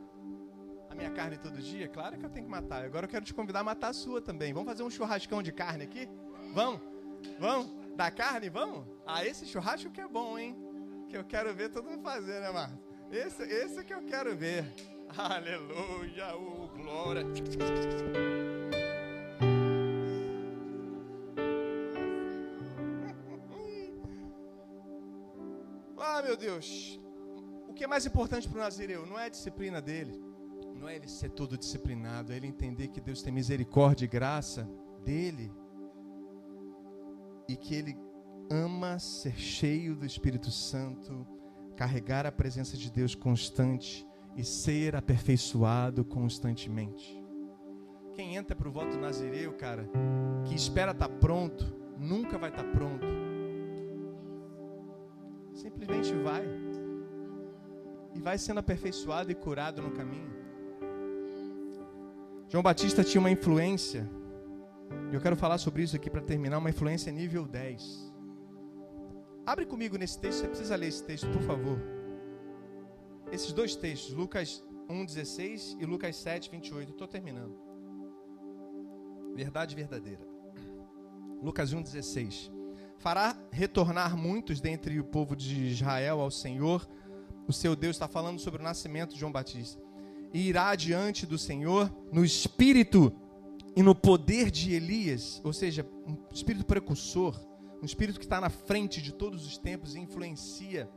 a 0.90 0.94
minha 0.94 1.10
carne 1.10 1.36
todo 1.38 1.58
dia? 1.58 1.88
Claro 1.88 2.18
que 2.18 2.24
eu 2.24 2.30
tenho 2.30 2.46
que 2.46 2.50
matar. 2.50 2.84
Agora 2.84 3.06
eu 3.06 3.10
quero 3.10 3.24
te 3.24 3.34
convidar 3.34 3.60
a 3.60 3.64
matar 3.64 3.88
a 3.88 3.92
sua 3.92 4.20
também. 4.20 4.52
Vamos 4.52 4.68
fazer 4.68 4.82
um 4.82 4.90
churrascão 4.90 5.42
de 5.42 5.52
carne 5.52 5.84
aqui? 5.84 6.08
Vamos? 6.54 6.97
Vamos? 7.38 7.70
Da 7.96 8.10
carne? 8.10 8.48
Vamos? 8.48 8.86
Ah, 9.06 9.24
esse 9.24 9.46
churrasco 9.46 9.90
que 9.90 10.00
é 10.00 10.08
bom, 10.08 10.38
hein? 10.38 10.56
Que 11.08 11.16
eu 11.16 11.24
quero 11.24 11.54
ver 11.54 11.70
todo 11.70 11.88
mundo 11.88 12.02
fazer, 12.02 12.40
né, 12.40 12.50
Marta? 12.50 12.78
Esse, 13.10 13.42
esse 13.42 13.84
que 13.84 13.94
eu 13.94 14.02
quero 14.02 14.36
ver. 14.36 14.64
Aleluia, 15.16 16.36
oh, 16.36 16.68
glória. 16.68 17.24
Ah, 26.18 26.22
meu 26.22 26.36
Deus. 26.36 26.98
O 27.68 27.72
que 27.72 27.84
é 27.84 27.86
mais 27.86 28.04
importante 28.04 28.48
para 28.48 28.58
o 28.58 28.60
Nazireu 28.60 29.06
não 29.06 29.16
é 29.16 29.26
a 29.26 29.28
disciplina 29.28 29.80
dele, 29.80 30.20
não 30.74 30.88
é 30.88 30.96
ele 30.96 31.06
ser 31.06 31.30
todo 31.30 31.56
disciplinado, 31.56 32.32
é 32.32 32.36
ele 32.36 32.46
entender 32.48 32.88
que 32.88 33.00
Deus 33.00 33.22
tem 33.22 33.32
misericórdia 33.32 34.04
e 34.04 34.08
graça 34.08 34.68
dele 35.04 35.52
e 37.48 37.56
que 37.56 37.74
ele 37.74 37.96
ama 38.50 38.98
ser 38.98 39.36
cheio 39.36 39.96
do 39.96 40.04
Espírito 40.04 40.50
Santo, 40.50 41.26
carregar 41.76 42.26
a 42.26 42.32
presença 42.32 42.76
de 42.76 42.90
Deus 42.90 43.14
constante 43.14 44.06
e 44.36 44.44
ser 44.44 44.94
aperfeiçoado 44.94 46.04
constantemente. 46.04 47.18
Quem 48.14 48.36
entra 48.36 48.54
para 48.54 48.68
o 48.68 48.72
voto 48.72 48.98
nazireu, 48.98 49.52
cara, 49.54 49.88
que 50.44 50.54
espera 50.54 50.92
estar 50.92 51.08
tá 51.08 51.14
pronto, 51.14 51.64
nunca 51.98 52.36
vai 52.36 52.50
estar 52.50 52.64
tá 52.64 52.70
pronto. 52.70 53.06
Simplesmente 55.54 56.12
vai. 56.14 56.44
E 58.14 58.20
vai 58.20 58.36
sendo 58.38 58.58
aperfeiçoado 58.58 59.30
e 59.30 59.34
curado 59.34 59.80
no 59.80 59.92
caminho. 59.92 60.36
João 62.48 62.62
Batista 62.62 63.04
tinha 63.04 63.20
uma 63.20 63.30
influência, 63.30 64.08
eu 65.12 65.20
quero 65.20 65.36
falar 65.36 65.58
sobre 65.58 65.82
isso 65.82 65.96
aqui 65.96 66.10
para 66.10 66.20
terminar, 66.20 66.58
uma 66.58 66.70
influência 66.70 67.10
nível 67.10 67.46
10. 67.46 68.12
Abre 69.46 69.64
comigo 69.64 69.96
nesse 69.96 70.18
texto, 70.18 70.40
você 70.40 70.48
precisa 70.48 70.76
ler 70.76 70.88
esse 70.88 71.02
texto, 71.02 71.28
por 71.30 71.42
favor. 71.42 71.78
Esses 73.32 73.52
dois 73.52 73.74
textos, 73.74 74.12
Lucas 74.12 74.62
1,16 74.88 75.76
e 75.80 75.86
Lucas 75.86 76.16
7, 76.16 76.50
28. 76.50 76.92
Estou 76.92 77.08
terminando. 77.08 77.56
Verdade 79.34 79.74
verdadeira. 79.74 80.26
Lucas 81.42 81.72
1,16. 81.72 82.50
Fará 82.98 83.36
retornar 83.50 84.16
muitos 84.16 84.60
dentre 84.60 84.98
o 84.98 85.04
povo 85.04 85.36
de 85.36 85.68
Israel 85.68 86.20
ao 86.20 86.30
Senhor. 86.30 86.88
O 87.46 87.52
seu 87.52 87.76
Deus 87.76 87.96
está 87.96 88.08
falando 88.08 88.38
sobre 88.38 88.60
o 88.60 88.64
nascimento 88.64 89.14
de 89.14 89.20
João 89.20 89.32
Batista. 89.32 89.80
E 90.34 90.48
irá 90.48 90.74
diante 90.74 91.24
do 91.24 91.38
Senhor 91.38 91.90
no 92.12 92.24
espírito 92.24 93.14
e 93.78 93.82
no 93.82 93.94
poder 93.94 94.50
de 94.50 94.74
Elias, 94.74 95.40
ou 95.44 95.52
seja, 95.52 95.86
um 96.04 96.16
espírito 96.34 96.66
precursor 96.66 97.48
um 97.80 97.84
espírito 97.84 98.18
que 98.18 98.24
está 98.24 98.40
na 98.40 98.50
frente 98.50 99.00
de 99.00 99.12
todos 99.12 99.46
os 99.46 99.56
tempos 99.56 99.94
e 99.94 100.00
influencia 100.00 100.90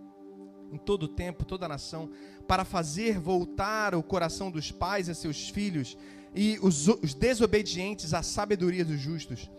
em 0.71 0.77
todo 0.77 1.03
o 1.03 1.07
tempo, 1.07 1.45
toda 1.45 1.65
a 1.65 1.69
nação, 1.69 2.09
para 2.47 2.63
fazer 2.63 3.19
voltar 3.19 3.93
o 3.93 4.01
coração 4.01 4.49
dos 4.49 4.71
pais 4.71 5.09
a 5.09 5.13
seus 5.13 5.49
filhos 5.49 5.97
e 6.33 6.57
os, 6.61 6.87
os 6.87 7.13
desobedientes 7.13 8.13
à 8.13 8.23
sabedoria 8.23 8.85
dos 8.85 8.99
justos, 8.99 9.51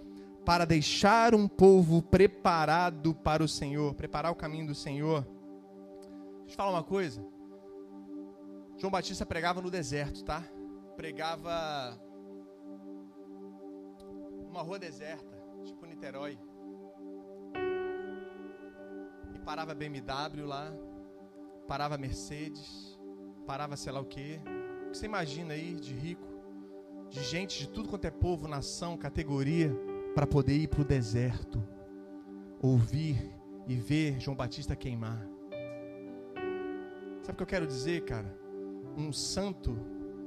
para 0.45 0.65
deixar 0.65 1.35
um 1.35 1.47
povo 1.47 2.03
preparado 2.03 3.15
para 3.15 3.45
o 3.45 3.49
Senhor, 3.49 3.95
preparar 3.95 4.33
o 4.33 4.37
caminho 4.37 4.67
do 4.67 4.75
Senhor. 4.75 5.23
Deixa 6.41 6.55
eu 6.55 6.57
falar 6.57 6.71
uma 6.71 6.83
coisa. 6.83 7.25
João 8.79 8.91
Batista 8.91 9.25
pregava 9.25 9.61
no 9.61 9.71
deserto, 9.71 10.25
tá? 10.25 10.43
Pregava 10.97 12.01
numa 14.53 14.63
rua 14.63 14.79
deserta, 14.79 15.35
tipo 15.65 15.87
Niterói 15.87 16.39
parava 19.45 19.75
BMW 19.75 20.47
lá, 20.47 20.73
parava 21.67 21.99
Mercedes, 21.99 22.99
parava 23.47 23.77
sei 23.77 23.93
lá 23.93 24.01
o 24.01 24.05
quê. 24.05 24.41
O 24.87 24.91
que 24.91 24.99
você 24.99 25.07
imagina 25.07 25.55
aí 25.55 25.75
de 25.75 25.93
rico, 25.93 26.27
de 27.11 27.23
gente 27.25 27.59
de 27.59 27.69
tudo 27.69 27.89
quanto 27.89 28.05
é 28.05 28.11
povo, 28.11 28.47
nação, 28.47 28.97
categoria, 28.97 29.75
para 30.15 30.27
poder 30.27 30.55
ir 30.55 30.69
para 30.69 30.83
o 30.83 30.85
deserto, 30.85 31.63
ouvir 32.61 33.35
e 33.67 33.75
ver 33.75 34.21
João 34.21 34.37
Batista 34.37 34.77
queimar. 34.77 35.29
Sabe 37.23 37.33
o 37.33 37.37
que 37.37 37.43
eu 37.43 37.47
quero 37.47 37.67
dizer, 37.67 38.05
cara? 38.05 38.39
Um 38.97 39.13
santo 39.13 39.77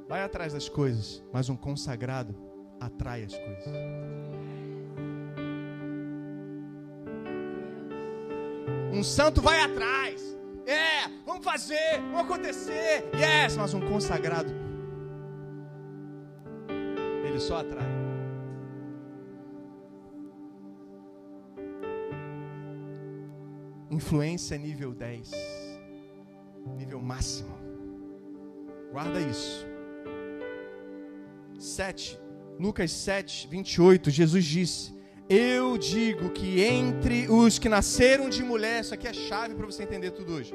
vai 0.09 0.23
atrás 0.23 0.53
das 0.53 0.67
coisas, 0.67 1.23
mas 1.31 1.49
um 1.49 1.55
consagrado 1.55 2.35
atrai 2.79 3.23
as 3.23 3.35
coisas. 3.35 3.73
Um 8.91 9.03
santo 9.03 9.41
vai 9.41 9.61
atrás. 9.61 10.21
É, 10.65 11.07
vamos 11.25 11.43
fazer, 11.43 11.99
vamos 12.11 12.21
acontecer. 12.21 13.03
Yes, 13.13 13.55
mas 13.57 13.73
um 13.73 13.81
consagrado, 13.81 14.51
ele 17.23 17.39
só 17.39 17.57
atrai. 17.57 17.85
Influência 23.91 24.57
nível 24.57 24.93
10, 24.93 25.31
nível 26.77 27.01
máximo. 27.01 27.55
Guarda 28.91 29.19
isso. 29.19 29.67
7, 31.59 32.19
Lucas 32.59 32.91
7, 32.91 33.47
28, 33.47 34.09
Jesus 34.09 34.45
disse: 34.45 34.95
eu 35.27 35.75
digo 35.75 36.29
que 36.29 36.61
entre 36.61 37.27
os 37.27 37.57
que 37.57 37.67
nasceram 37.67 38.29
de 38.29 38.43
mulher, 38.43 38.81
isso 38.81 38.93
aqui 38.93 39.07
é 39.07 39.13
chave 39.13 39.55
para 39.55 39.65
você 39.65 39.81
entender 39.81 40.11
tudo 40.11 40.33
hoje. 40.33 40.53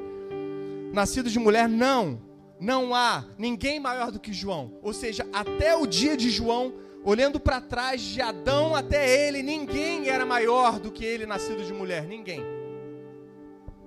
Nascidos 0.93 1.33
de 1.33 1.39
mulher, 1.39 1.67
não, 1.67 2.21
não 2.57 2.95
há 2.95 3.25
ninguém 3.37 3.81
maior 3.81 4.11
do 4.11 4.19
que 4.19 4.31
João. 4.31 4.79
Ou 4.81 4.93
seja, 4.93 5.27
até 5.33 5.75
o 5.75 5.85
dia 5.85 6.15
de 6.15 6.29
João, 6.29 6.73
olhando 7.03 7.37
para 7.37 7.59
trás 7.59 8.01
de 8.01 8.21
Adão 8.21 8.73
até 8.73 9.27
ele, 9.27 9.43
ninguém 9.43 10.07
era 10.07 10.25
maior 10.25 10.79
do 10.79 10.89
que 10.89 11.03
ele 11.03 11.25
nascido 11.25 11.65
de 11.65 11.73
mulher. 11.73 12.05
Ninguém. 12.05 12.41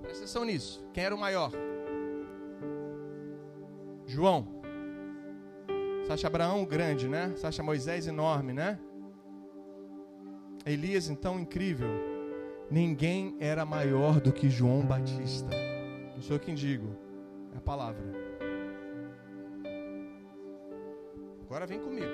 Presta 0.03 0.19
atenção 0.19 0.45
nisso. 0.45 0.85
Quem 0.93 1.03
era 1.03 1.15
o 1.15 1.19
maior? 1.19 1.51
João. 4.05 4.61
Você 6.05 6.13
acha 6.13 6.27
Abraão 6.27 6.63
grande, 6.63 7.07
né? 7.07 7.33
Você 7.35 7.47
acha 7.47 7.63
Moisés 7.63 8.05
enorme, 8.05 8.53
né? 8.53 8.79
Elias, 10.63 11.09
então, 11.09 11.39
incrível. 11.39 11.89
Ninguém 12.69 13.35
era 13.39 13.65
maior 13.65 14.21
do 14.21 14.31
que 14.31 14.47
João 14.47 14.85
Batista. 14.85 15.49
Não 16.13 16.21
sou 16.21 16.35
eu 16.35 16.39
quem 16.39 16.53
digo, 16.53 16.95
é 17.55 17.57
a 17.57 17.61
palavra. 17.61 18.03
Agora 21.41 21.65
vem 21.65 21.79
comigo. 21.79 22.05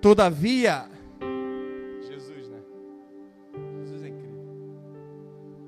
Todavia, 0.00 0.88
Jesus, 2.08 2.48
né? 2.48 2.60
Jesus 3.80 4.04
é 4.04 4.08
incrível. 4.08 4.44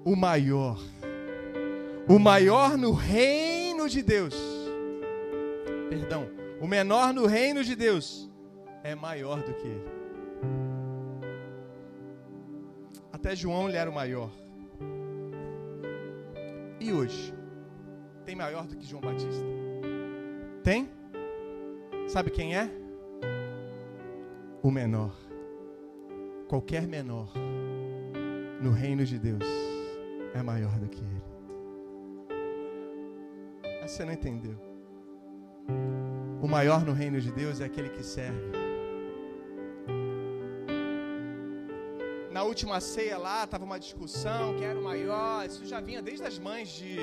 O 0.05 0.15
maior, 0.15 0.81
o 2.09 2.17
maior 2.17 2.79
no 2.79 2.93
reino 2.93 3.89
de 3.89 4.03
Deus. 4.03 4.37
Perdão, 5.89 6.40
o 6.61 6.67
menor 6.67 7.15
no 7.15 7.27
reino 7.27 7.65
de 7.65 7.75
Deus 7.75 8.31
é 8.85 8.95
maior 8.95 9.43
do 9.43 9.55
que 9.55 9.67
ele. 9.67 9.85
Até 13.13 13.35
João 13.35 13.69
ele 13.69 13.77
era 13.77 13.91
o 13.91 13.95
maior. 13.95 14.31
E 16.79 16.93
hoje? 16.93 17.35
Tem 18.25 18.37
maior 18.37 18.67
do 18.67 18.77
que 18.77 18.87
João 18.87 19.03
Batista? 19.03 19.45
Tem? 20.63 20.89
Sabe 22.09 22.31
quem 22.31 22.57
é? 22.57 22.71
O 24.63 24.71
menor. 24.71 25.15
Qualquer 26.49 26.87
menor 26.87 27.33
no 28.61 28.73
reino 28.73 29.05
de 29.05 29.19
Deus 29.19 29.45
é 30.35 30.43
maior 30.43 30.79
do 30.79 30.89
que 30.89 31.01
ele. 31.01 31.23
Mas 33.81 33.93
você 33.93 34.05
não 34.05 34.13
entendeu. 34.13 34.59
O 36.43 36.49
maior 36.49 36.83
no 36.85 36.95
reino 36.95 37.21
de 37.21 37.31
Deus 37.31 37.61
é 37.61 37.67
aquele 37.67 37.91
que 37.91 38.03
serve. 38.03 38.41
Na 42.31 42.43
última 42.45 42.81
ceia 42.81 43.19
lá, 43.19 43.45
estava 43.45 43.65
uma 43.65 43.79
discussão, 43.79 44.57
quem 44.57 44.67
era 44.67 44.79
o 44.79 44.83
maior, 44.83 45.45
isso 45.45 45.67
já 45.67 45.81
vinha 45.81 46.01
desde 46.01 46.25
as 46.25 46.39
mães 46.39 46.71
de 46.71 46.97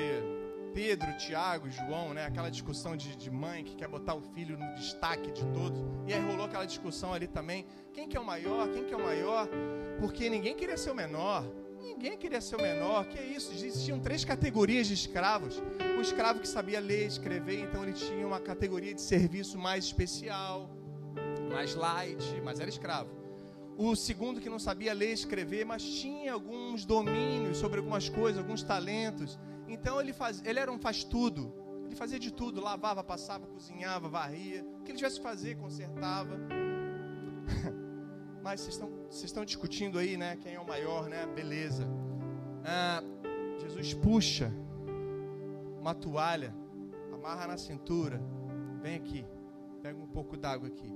Pedro, 0.74 1.16
Tiago, 1.18 1.70
João, 1.70 2.12
né? 2.12 2.26
Aquela 2.26 2.50
discussão 2.50 2.96
de, 2.96 3.14
de 3.14 3.30
mãe 3.30 3.62
que 3.62 3.76
quer 3.76 3.86
botar 3.86 4.14
o 4.14 4.20
filho 4.20 4.58
no 4.58 4.74
destaque 4.74 5.30
de 5.30 5.46
todos. 5.46 5.78
E 6.06 6.12
aí 6.12 6.20
rolou 6.20 6.46
aquela 6.46 6.64
discussão 6.64 7.14
ali 7.14 7.28
também, 7.28 7.64
quem 7.92 8.08
que 8.08 8.16
é 8.16 8.20
o 8.20 8.24
maior, 8.24 8.68
quem 8.72 8.84
que 8.84 8.92
é 8.92 8.96
o 8.96 9.02
maior, 9.02 9.48
porque 10.00 10.28
ninguém 10.28 10.56
queria 10.56 10.76
ser 10.76 10.90
o 10.90 10.94
menor. 10.96 11.44
Ninguém 11.80 12.16
queria 12.16 12.40
ser 12.40 12.56
o 12.56 12.62
menor. 12.62 13.06
Que 13.06 13.18
é 13.18 13.24
isso? 13.24 13.52
Existiam 13.52 13.98
três 13.98 14.24
categorias 14.24 14.86
de 14.86 14.94
escravos. 14.94 15.60
O 15.96 16.00
escravo 16.00 16.40
que 16.40 16.48
sabia 16.48 16.80
ler 16.80 17.04
e 17.04 17.08
escrever, 17.08 17.60
então 17.60 17.82
ele 17.82 17.92
tinha 17.92 18.26
uma 18.26 18.40
categoria 18.40 18.94
de 18.94 19.00
serviço 19.00 19.58
mais 19.58 19.84
especial, 19.84 20.70
mais 21.50 21.74
light, 21.74 22.40
mas 22.44 22.60
era 22.60 22.68
escravo. 22.68 23.10
O 23.76 23.94
segundo 23.94 24.40
que 24.40 24.50
não 24.50 24.58
sabia 24.58 24.92
ler 24.92 25.10
e 25.10 25.12
escrever, 25.12 25.64
mas 25.64 25.82
tinha 25.82 26.32
alguns 26.32 26.84
domínios 26.84 27.58
sobre 27.58 27.78
algumas 27.78 28.08
coisas, 28.08 28.38
alguns 28.38 28.62
talentos. 28.62 29.38
Então 29.68 30.00
ele, 30.00 30.12
faz, 30.12 30.42
ele 30.44 30.58
era 30.58 30.70
um 30.70 30.78
faz-tudo. 30.78 31.54
Ele 31.86 31.96
fazia 31.96 32.18
de 32.18 32.32
tudo, 32.32 32.60
lavava, 32.60 33.02
passava, 33.02 33.46
cozinhava, 33.46 34.08
varria. 34.08 34.64
O 34.80 34.82
que 34.82 34.90
ele 34.90 34.98
tivesse 34.98 35.16
que 35.16 35.22
fazer, 35.22 35.56
consertava. 35.56 36.38
Mas 38.48 38.62
vocês 38.62 38.76
estão, 38.76 38.88
vocês 39.10 39.24
estão 39.24 39.44
discutindo 39.44 39.98
aí, 39.98 40.16
né? 40.16 40.34
Quem 40.36 40.54
é 40.54 40.58
o 40.58 40.66
maior, 40.66 41.06
né? 41.06 41.26
Beleza. 41.26 41.86
Ah, 42.64 43.02
Jesus 43.60 43.92
puxa 43.92 44.50
uma 45.78 45.94
toalha, 45.94 46.54
amarra 47.12 47.46
na 47.46 47.58
cintura. 47.58 48.18
Vem 48.80 48.94
aqui, 48.94 49.22
pega 49.82 49.98
um 49.98 50.06
pouco 50.06 50.34
d'água 50.34 50.66
aqui. 50.66 50.90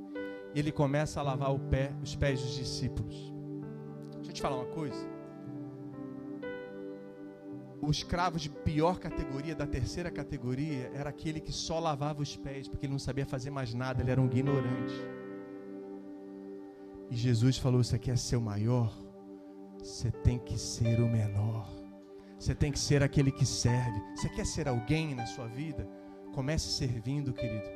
E 0.54 0.58
ele 0.58 0.72
começa 0.72 1.20
a 1.20 1.22
lavar 1.22 1.50
pé, 1.58 1.92
os 2.02 2.16
pés 2.16 2.40
dos 2.40 2.54
discípulos. 2.54 3.34
Deixa 4.14 4.30
eu 4.30 4.34
te 4.34 4.40
falar 4.40 4.56
uma 4.56 4.72
coisa 4.72 5.12
o 7.82 7.90
escravo 7.90 8.38
de 8.38 8.48
pior 8.48 9.00
categoria, 9.00 9.56
da 9.56 9.66
terceira 9.66 10.08
categoria, 10.08 10.88
era 10.94 11.10
aquele 11.10 11.40
que 11.40 11.50
só 11.50 11.80
lavava 11.80 12.22
os 12.22 12.36
pés, 12.36 12.68
porque 12.68 12.86
ele 12.86 12.92
não 12.92 12.98
sabia 12.98 13.26
fazer 13.26 13.50
mais 13.50 13.74
nada, 13.74 14.00
ele 14.00 14.10
era 14.12 14.20
um 14.20 14.26
ignorante. 14.26 14.94
E 17.12 17.14
Jesus 17.14 17.58
falou: 17.58 17.84
Você 17.84 17.98
quer 17.98 18.16
ser 18.16 18.36
o 18.36 18.40
maior? 18.40 18.90
Você 19.78 20.10
tem 20.10 20.38
que 20.38 20.58
ser 20.58 20.98
o 20.98 21.06
menor. 21.06 21.68
Você 22.38 22.54
tem 22.54 22.72
que 22.72 22.78
ser 22.78 23.02
aquele 23.02 23.30
que 23.30 23.44
serve. 23.44 24.00
Você 24.16 24.30
quer 24.30 24.46
ser 24.46 24.66
alguém 24.66 25.14
na 25.14 25.26
sua 25.26 25.46
vida? 25.46 25.86
Comece 26.32 26.70
servindo, 26.70 27.34
querido. 27.34 27.68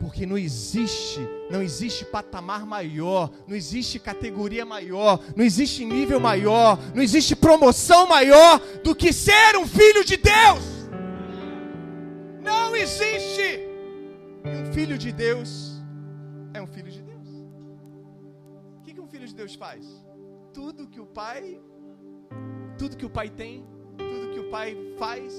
Porque 0.00 0.26
não 0.26 0.36
existe, 0.36 1.20
não 1.48 1.62
existe 1.62 2.04
patamar 2.04 2.66
maior, 2.66 3.30
não 3.46 3.54
existe 3.54 4.00
categoria 4.00 4.66
maior, 4.66 5.22
não 5.36 5.44
existe 5.44 5.84
nível 5.84 6.18
maior, 6.18 6.76
não 6.92 7.02
existe 7.02 7.36
promoção 7.36 8.08
maior 8.08 8.58
do 8.82 8.96
que 8.96 9.12
ser 9.12 9.56
um 9.56 9.66
filho 9.66 10.04
de 10.04 10.16
Deus. 10.16 10.90
Não 12.42 12.74
existe. 12.74 13.60
E 14.44 14.68
um 14.68 14.72
filho 14.72 14.98
de 14.98 15.12
Deus 15.12 15.80
é 16.52 16.60
um 16.60 16.66
filho 16.66 16.90
de 16.90 16.98
Deus. 16.98 17.07
Deus 19.38 19.54
faz? 19.54 19.86
Tudo 20.52 20.88
que 20.88 21.00
o 21.00 21.06
pai, 21.06 21.60
tudo 22.76 22.96
que 22.96 23.06
o 23.06 23.10
pai 23.10 23.30
tem, 23.30 23.64
tudo 23.96 24.32
que 24.32 24.40
o 24.40 24.50
pai 24.50 24.76
faz, 24.98 25.32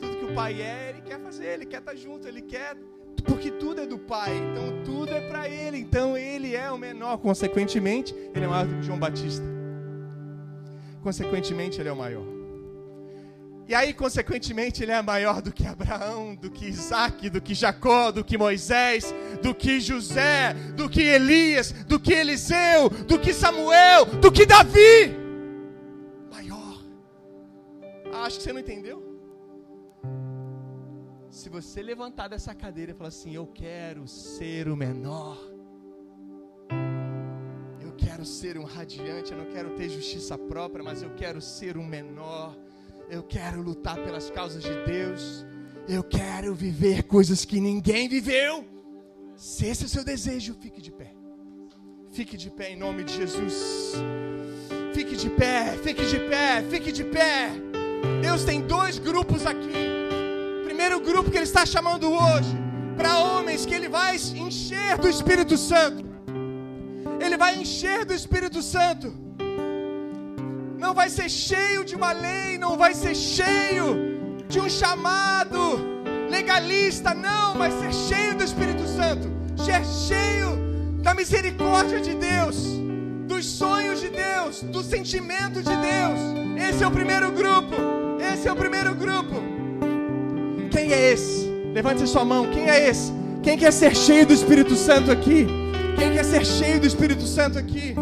tudo 0.00 0.16
que 0.16 0.24
o 0.24 0.34
pai 0.34 0.62
é, 0.62 0.90
ele 0.90 1.02
quer 1.02 1.20
fazer, 1.20 1.46
ele 1.46 1.66
quer 1.66 1.80
estar 1.80 1.94
junto, 1.94 2.26
ele 2.26 2.42
quer 2.42 2.76
porque 3.24 3.50
tudo 3.52 3.80
é 3.80 3.86
do 3.86 3.98
Pai, 3.98 4.30
então 4.36 4.82
tudo 4.84 5.12
é 5.12 5.20
para 5.28 5.48
Ele, 5.48 5.78
então 5.78 6.16
Ele 6.16 6.56
é 6.56 6.70
o 6.72 6.78
menor, 6.78 7.18
consequentemente, 7.18 8.14
Ele 8.34 8.44
é 8.44 8.48
maior 8.48 8.66
do 8.66 8.74
que 8.76 8.82
João 8.82 8.98
Batista. 8.98 9.44
Consequentemente, 11.02 11.80
Ele 11.80 11.88
é 11.88 11.92
o 11.92 11.96
maior. 11.96 12.41
E 13.68 13.74
aí, 13.74 13.94
consequentemente, 13.94 14.82
Ele 14.82 14.92
é 14.92 15.00
maior 15.00 15.40
do 15.40 15.52
que 15.52 15.66
Abraão, 15.66 16.34
do 16.34 16.50
que 16.50 16.66
Isaac, 16.66 17.30
do 17.30 17.40
que 17.40 17.54
Jacó, 17.54 18.10
do 18.10 18.24
que 18.24 18.36
Moisés, 18.36 19.14
do 19.42 19.54
que 19.54 19.80
José, 19.80 20.54
do 20.76 20.88
que 20.88 21.02
Elias, 21.02 21.72
do 21.72 21.98
que 21.98 22.12
Eliseu, 22.12 22.88
do 22.88 23.18
que 23.18 23.32
Samuel, 23.32 24.06
do 24.06 24.32
que 24.32 24.44
Davi. 24.44 25.16
Maior. 26.30 26.84
Ah, 28.12 28.24
acho 28.24 28.38
que 28.38 28.42
você 28.42 28.52
não 28.52 28.60
entendeu 28.60 29.12
se 31.32 31.48
você 31.48 31.82
levantar 31.82 32.28
dessa 32.28 32.54
cadeira 32.54 32.92
e 32.92 32.94
falar 32.94 33.08
assim: 33.08 33.34
Eu 33.34 33.46
quero 33.46 34.06
ser 34.06 34.68
o 34.68 34.76
menor, 34.76 35.38
eu 37.80 37.92
quero 37.96 38.24
ser 38.24 38.58
um 38.58 38.64
radiante, 38.64 39.32
eu 39.32 39.38
não 39.38 39.46
quero 39.46 39.70
ter 39.70 39.88
justiça 39.88 40.36
própria, 40.36 40.84
mas 40.84 41.02
eu 41.02 41.10
quero 41.14 41.40
ser 41.40 41.76
um 41.78 41.84
menor, 41.84 42.54
eu 43.12 43.22
quero 43.22 43.62
lutar 43.62 43.96
pelas 44.04 44.26
causas 44.30 44.62
de 44.62 44.74
Deus, 44.84 45.46
eu 45.88 46.02
quero 46.02 46.54
viver 46.54 47.04
coisas 47.04 47.44
que 47.44 47.60
ninguém 47.60 48.08
viveu. 48.08 48.64
Se 49.36 49.66
esse 49.66 49.84
é 49.84 49.86
o 49.86 49.94
seu 49.96 50.04
desejo, 50.04 50.56
fique 50.60 50.80
de 50.80 50.90
pé. 50.90 51.10
Fique 52.10 52.36
de 52.36 52.50
pé 52.50 52.72
em 52.72 52.76
nome 52.76 53.04
de 53.04 53.12
Jesus. 53.20 53.92
Fique 54.94 55.14
de 55.16 55.30
pé, 55.30 55.78
fique 55.84 56.04
de 56.12 56.18
pé, 56.32 56.62
fique 56.70 56.90
de 56.90 57.04
pé. 57.04 57.50
Deus 58.20 58.44
tem 58.44 58.60
dois 58.62 58.98
grupos 58.98 59.46
aqui 59.46 60.02
primeiro 60.82 61.00
grupo 61.00 61.30
que 61.30 61.36
ele 61.36 61.44
está 61.44 61.64
chamando 61.64 62.10
hoje, 62.10 62.56
para 62.96 63.18
homens 63.20 63.64
que 63.64 63.72
ele 63.72 63.88
vai 63.88 64.16
encher 64.16 64.98
do 64.98 65.08
Espírito 65.08 65.56
Santo. 65.56 66.04
Ele 67.24 67.36
vai 67.36 67.60
encher 67.60 68.04
do 68.04 68.12
Espírito 68.12 68.60
Santo. 68.60 69.21
Não 70.82 70.92
vai 70.92 71.08
ser 71.08 71.30
cheio 71.30 71.84
de 71.84 71.94
uma 71.94 72.10
lei, 72.10 72.58
não 72.58 72.76
vai 72.76 72.92
ser 72.92 73.14
cheio 73.14 74.18
de 74.48 74.58
um 74.58 74.68
chamado 74.68 75.78
legalista, 76.28 77.14
não, 77.14 77.54
vai 77.56 77.70
ser 77.70 77.92
cheio 77.94 78.34
do 78.34 78.42
Espírito 78.42 78.84
Santo, 78.88 79.30
ser 79.64 79.84
cheio 79.86 80.58
da 81.00 81.14
misericórdia 81.14 82.00
de 82.00 82.14
Deus, 82.14 82.56
dos 83.28 83.46
sonhos 83.46 84.00
de 84.00 84.08
Deus, 84.08 84.62
do 84.62 84.82
sentimento 84.82 85.62
de 85.62 85.76
Deus. 85.90 86.18
Esse 86.68 86.82
é 86.82 86.86
o 86.88 86.90
primeiro 86.90 87.30
grupo. 87.30 87.76
Esse 88.32 88.48
é 88.48 88.52
o 88.52 88.56
primeiro 88.56 88.92
grupo. 88.92 89.36
Quem 90.72 90.92
é 90.92 91.12
esse? 91.12 91.46
Levante 91.72 92.04
sua 92.08 92.24
mão. 92.24 92.50
Quem 92.50 92.68
é 92.68 92.88
esse? 92.88 93.12
Quem 93.40 93.56
quer 93.56 93.72
ser 93.72 93.94
cheio 93.94 94.26
do 94.26 94.32
Espírito 94.32 94.74
Santo 94.74 95.12
aqui? 95.12 95.46
Quem 95.96 96.12
quer 96.12 96.24
ser 96.24 96.44
cheio 96.44 96.80
do 96.80 96.88
Espírito 96.88 97.24
Santo 97.24 97.56
aqui? 97.56 97.94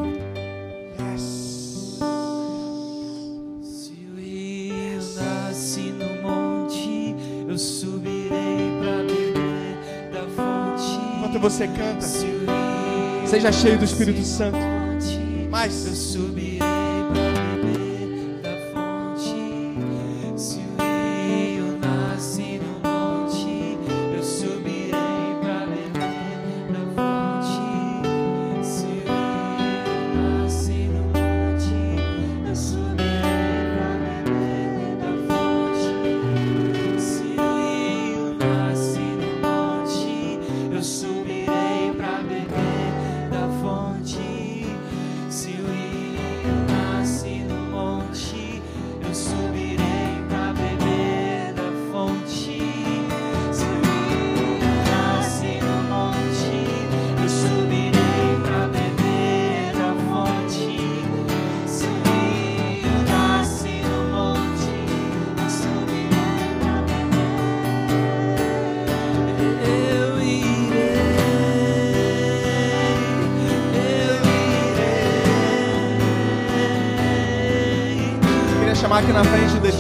Enquanto 11.41 11.53
você 11.53 11.67
canta, 11.69 12.07
seja 13.27 13.51
cheio 13.51 13.79
do 13.79 13.85
Espírito 13.87 14.23
Santo. 14.23 14.59
Mais. 15.51 15.73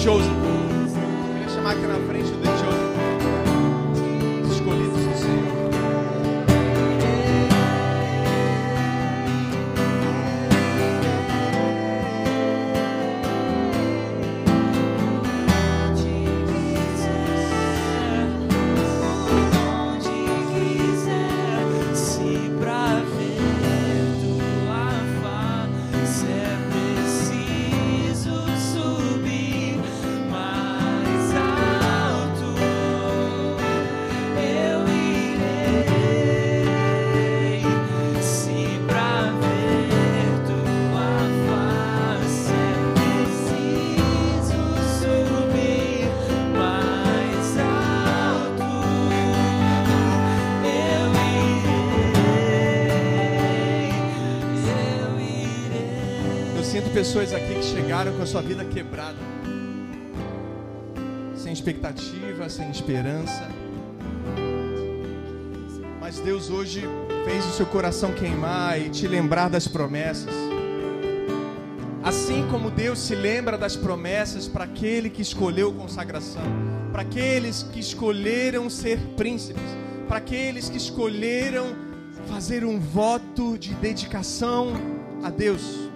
Chosen. 0.00 0.39
Pessoas 57.10 57.32
aqui 57.32 57.56
que 57.56 57.64
chegaram 57.64 58.16
com 58.16 58.22
a 58.22 58.26
sua 58.26 58.40
vida 58.40 58.64
quebrada, 58.64 59.18
sem 61.34 61.52
expectativa, 61.52 62.48
sem 62.48 62.70
esperança. 62.70 63.48
Mas 66.00 66.20
Deus 66.20 66.50
hoje 66.50 66.84
fez 67.24 67.44
o 67.46 67.50
seu 67.50 67.66
coração 67.66 68.12
queimar 68.12 68.80
e 68.80 68.90
te 68.90 69.08
lembrar 69.08 69.50
das 69.50 69.66
promessas. 69.66 70.32
Assim 72.04 72.46
como 72.48 72.70
Deus 72.70 73.00
se 73.00 73.16
lembra 73.16 73.58
das 73.58 73.74
promessas 73.74 74.46
para 74.46 74.62
aquele 74.62 75.10
que 75.10 75.20
escolheu 75.20 75.72
consagração, 75.72 76.44
para 76.92 77.02
aqueles 77.02 77.64
que 77.64 77.80
escolheram 77.80 78.70
ser 78.70 79.00
príncipes, 79.16 79.60
para 80.06 80.18
aqueles 80.18 80.68
que 80.68 80.76
escolheram 80.76 81.74
fazer 82.28 82.64
um 82.64 82.78
voto 82.78 83.58
de 83.58 83.74
dedicação 83.74 84.74
a 85.24 85.28
Deus. 85.28 85.89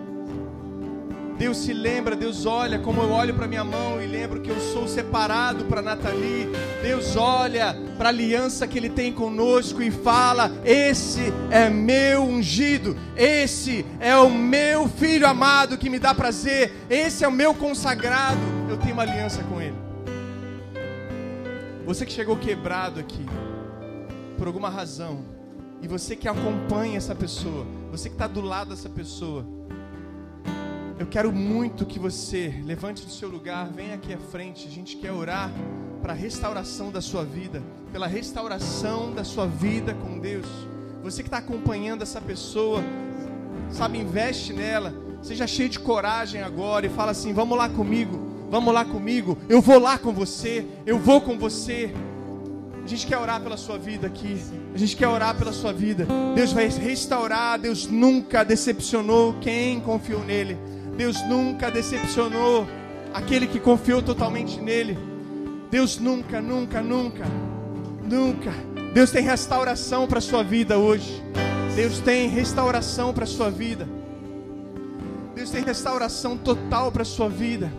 Deus 1.39 1.57
se 1.57 1.73
lembra, 1.73 2.15
Deus 2.15 2.47
olha 2.47 2.79
como 2.79 3.03
eu 3.03 3.11
olho 3.11 3.35
para 3.35 3.49
minha 3.49 3.65
mão 3.65 4.01
e 4.01 4.07
lembro 4.07 4.41
que 4.41 4.51
eu 4.51 4.61
sou 4.61 4.87
separado 4.87 5.65
para 5.65 5.83
Nathalie. 5.83 6.49
Deus 6.81 7.17
olha 7.17 7.77
para 7.99 8.09
a 8.09 8.13
aliança 8.13 8.69
que 8.69 8.79
Ele 8.79 8.89
tem 8.89 9.13
conosco 9.13 9.83
e 9.83 9.91
fala: 9.91 10.53
Esse 10.65 11.33
é 11.51 11.69
meu 11.69 12.23
ungido, 12.23 12.97
esse 13.17 13.85
é 13.99 14.17
o 14.17 14.31
meu 14.31 14.89
filho 14.89 15.27
amado 15.27 15.77
que 15.77 15.91
me 15.91 15.99
dá 15.99 16.15
prazer, 16.15 16.73
esse 16.89 17.25
é 17.25 17.29
o 17.29 17.33
meu 17.33 17.53
consagrado. 17.53 18.39
Eu 18.69 18.77
tenho 18.77 18.93
uma 18.93 19.03
aliança 19.03 19.43
com 19.43 19.61
Ele. 19.61 19.77
Você 21.85 22.07
que 22.07 22.13
chegou 22.13 22.37
quebrado 22.37 23.01
aqui, 23.01 23.27
por 24.39 24.47
alguma 24.47 24.71
razão, 24.71 25.25
e 25.83 25.89
você 25.89 26.17
que 26.17 26.29
acompanha 26.29 26.97
essa 26.97 27.15
pessoa, 27.15 27.67
você 27.91 28.09
que 28.09 28.15
está 28.15 28.27
do 28.27 28.41
lado 28.41 28.71
dessa 28.71 28.89
pessoa, 28.89 29.45
eu 30.99 31.07
quero 31.07 31.33
muito 31.33 31.85
que 31.85 31.99
você 31.99 32.55
levante 32.65 33.05
do 33.05 33.11
seu 33.11 33.29
lugar, 33.29 33.69
venha 33.69 33.97
aqui 33.97 34.15
à 34.15 34.19
frente. 34.19 34.69
A 34.69 34.71
gente 34.71 34.97
quer 34.97 35.11
orar 35.11 35.51
para 36.01 36.13
a 36.13 36.17
restauração 36.17 36.93
da 36.93 37.01
sua 37.01 37.25
vida, 37.25 37.63
pela 37.93 38.07
restauração 38.07 39.13
da 39.13 39.25
sua 39.25 39.47
vida 39.47 39.93
com 39.95 40.19
Deus. 40.19 40.47
Você 41.03 41.23
que 41.23 41.29
está 41.29 41.39
acompanhando 41.39 42.03
essa 42.03 42.21
pessoa, 42.21 42.81
sabe, 43.71 43.99
investe 43.99 44.53
nela. 44.53 44.95
Seja 45.21 45.47
cheio 45.47 45.69
de 45.69 45.81
coragem 45.81 46.43
agora 46.43 46.87
e 46.87 46.91
fala 46.91 47.11
assim: 47.11 47.33
vamos 47.33 47.59
lá 47.59 47.69
comigo, 47.69 48.47
vamos 48.49 48.73
lá 48.73 48.85
comigo. 48.85 49.37
Eu 49.49 49.61
vou 49.61 49.81
lá 49.81 49.99
com 49.99 50.13
você, 50.13 50.65
eu 50.87 50.99
vou 50.99 51.21
com 51.21 51.37
você. 51.37 51.93
A 52.85 52.87
gente 52.87 53.07
quer 53.07 53.17
orar 53.19 53.41
pela 53.41 53.57
sua 53.57 53.79
vida 53.79 54.07
aqui. 54.07 54.39
A 54.73 54.79
gente 54.79 54.95
quer 54.95 55.09
orar 55.09 55.37
pela 55.37 55.53
sua 55.53 55.73
vida. 55.73 56.07
Deus 56.35 56.53
vai 56.53 56.69
restaurar. 56.69 57.59
Deus 57.59 57.87
nunca 57.87 58.45
decepcionou 58.45 59.35
quem 59.41 59.81
confiou 59.81 60.23
nele. 60.23 60.59
Deus 60.97 61.21
nunca 61.29 61.71
decepcionou 61.71 62.67
aquele 63.13 63.47
que 63.47 63.59
confiou 63.59 64.01
totalmente 64.01 64.61
nele. 64.61 64.97
Deus 65.71 65.99
nunca, 65.99 66.41
nunca, 66.41 66.81
nunca, 66.81 67.25
nunca. 68.05 68.53
Deus 68.93 69.11
tem 69.11 69.25
restauração 69.25 70.07
para 70.07 70.19
a 70.19 70.23
sua 70.23 70.45
vida 70.45 70.79
hoje. 70.79 71.23
Deus 71.75 71.99
tem 71.99 72.29
restauração 72.29 73.13
para 73.13 73.25
a 73.25 73.27
sua 73.27 73.51
vida. 73.51 73.89
Deus 75.35 75.51
tem 75.51 75.65
restauração 75.65 76.37
total 76.37 76.93
para 76.93 77.03
a 77.03 77.05
sua 77.05 77.29
vida. 77.29 77.73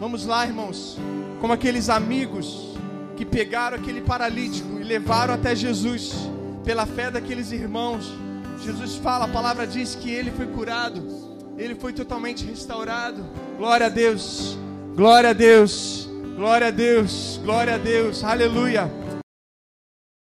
Vamos 0.00 0.26
lá, 0.26 0.44
irmãos. 0.44 0.98
Como 1.40 1.52
aqueles 1.52 1.88
amigos 1.88 2.76
que 3.16 3.24
pegaram 3.24 3.76
aquele 3.76 4.00
paralítico 4.00 4.80
e 4.80 4.82
levaram 4.82 5.34
até 5.34 5.54
Jesus. 5.54 6.12
Pela 6.64 6.84
fé 6.84 7.12
daqueles 7.12 7.52
irmãos. 7.52 8.12
Jesus 8.64 8.96
fala, 8.96 9.26
a 9.26 9.28
palavra 9.28 9.66
diz 9.66 9.94
que 9.94 10.10
ele 10.10 10.32
foi 10.32 10.46
curado 10.46 11.23
ele 11.56 11.74
foi 11.74 11.92
totalmente 11.92 12.44
restaurado. 12.44 13.24
Glória 13.56 13.86
a 13.86 13.90
Deus, 13.90 14.58
glória 14.94 15.30
a 15.30 15.32
Deus, 15.32 16.08
glória 16.36 16.68
a 16.68 16.70
Deus, 16.70 17.40
glória 17.42 17.74
a 17.74 17.78
Deus, 17.78 18.24
aleluia. 18.24 19.03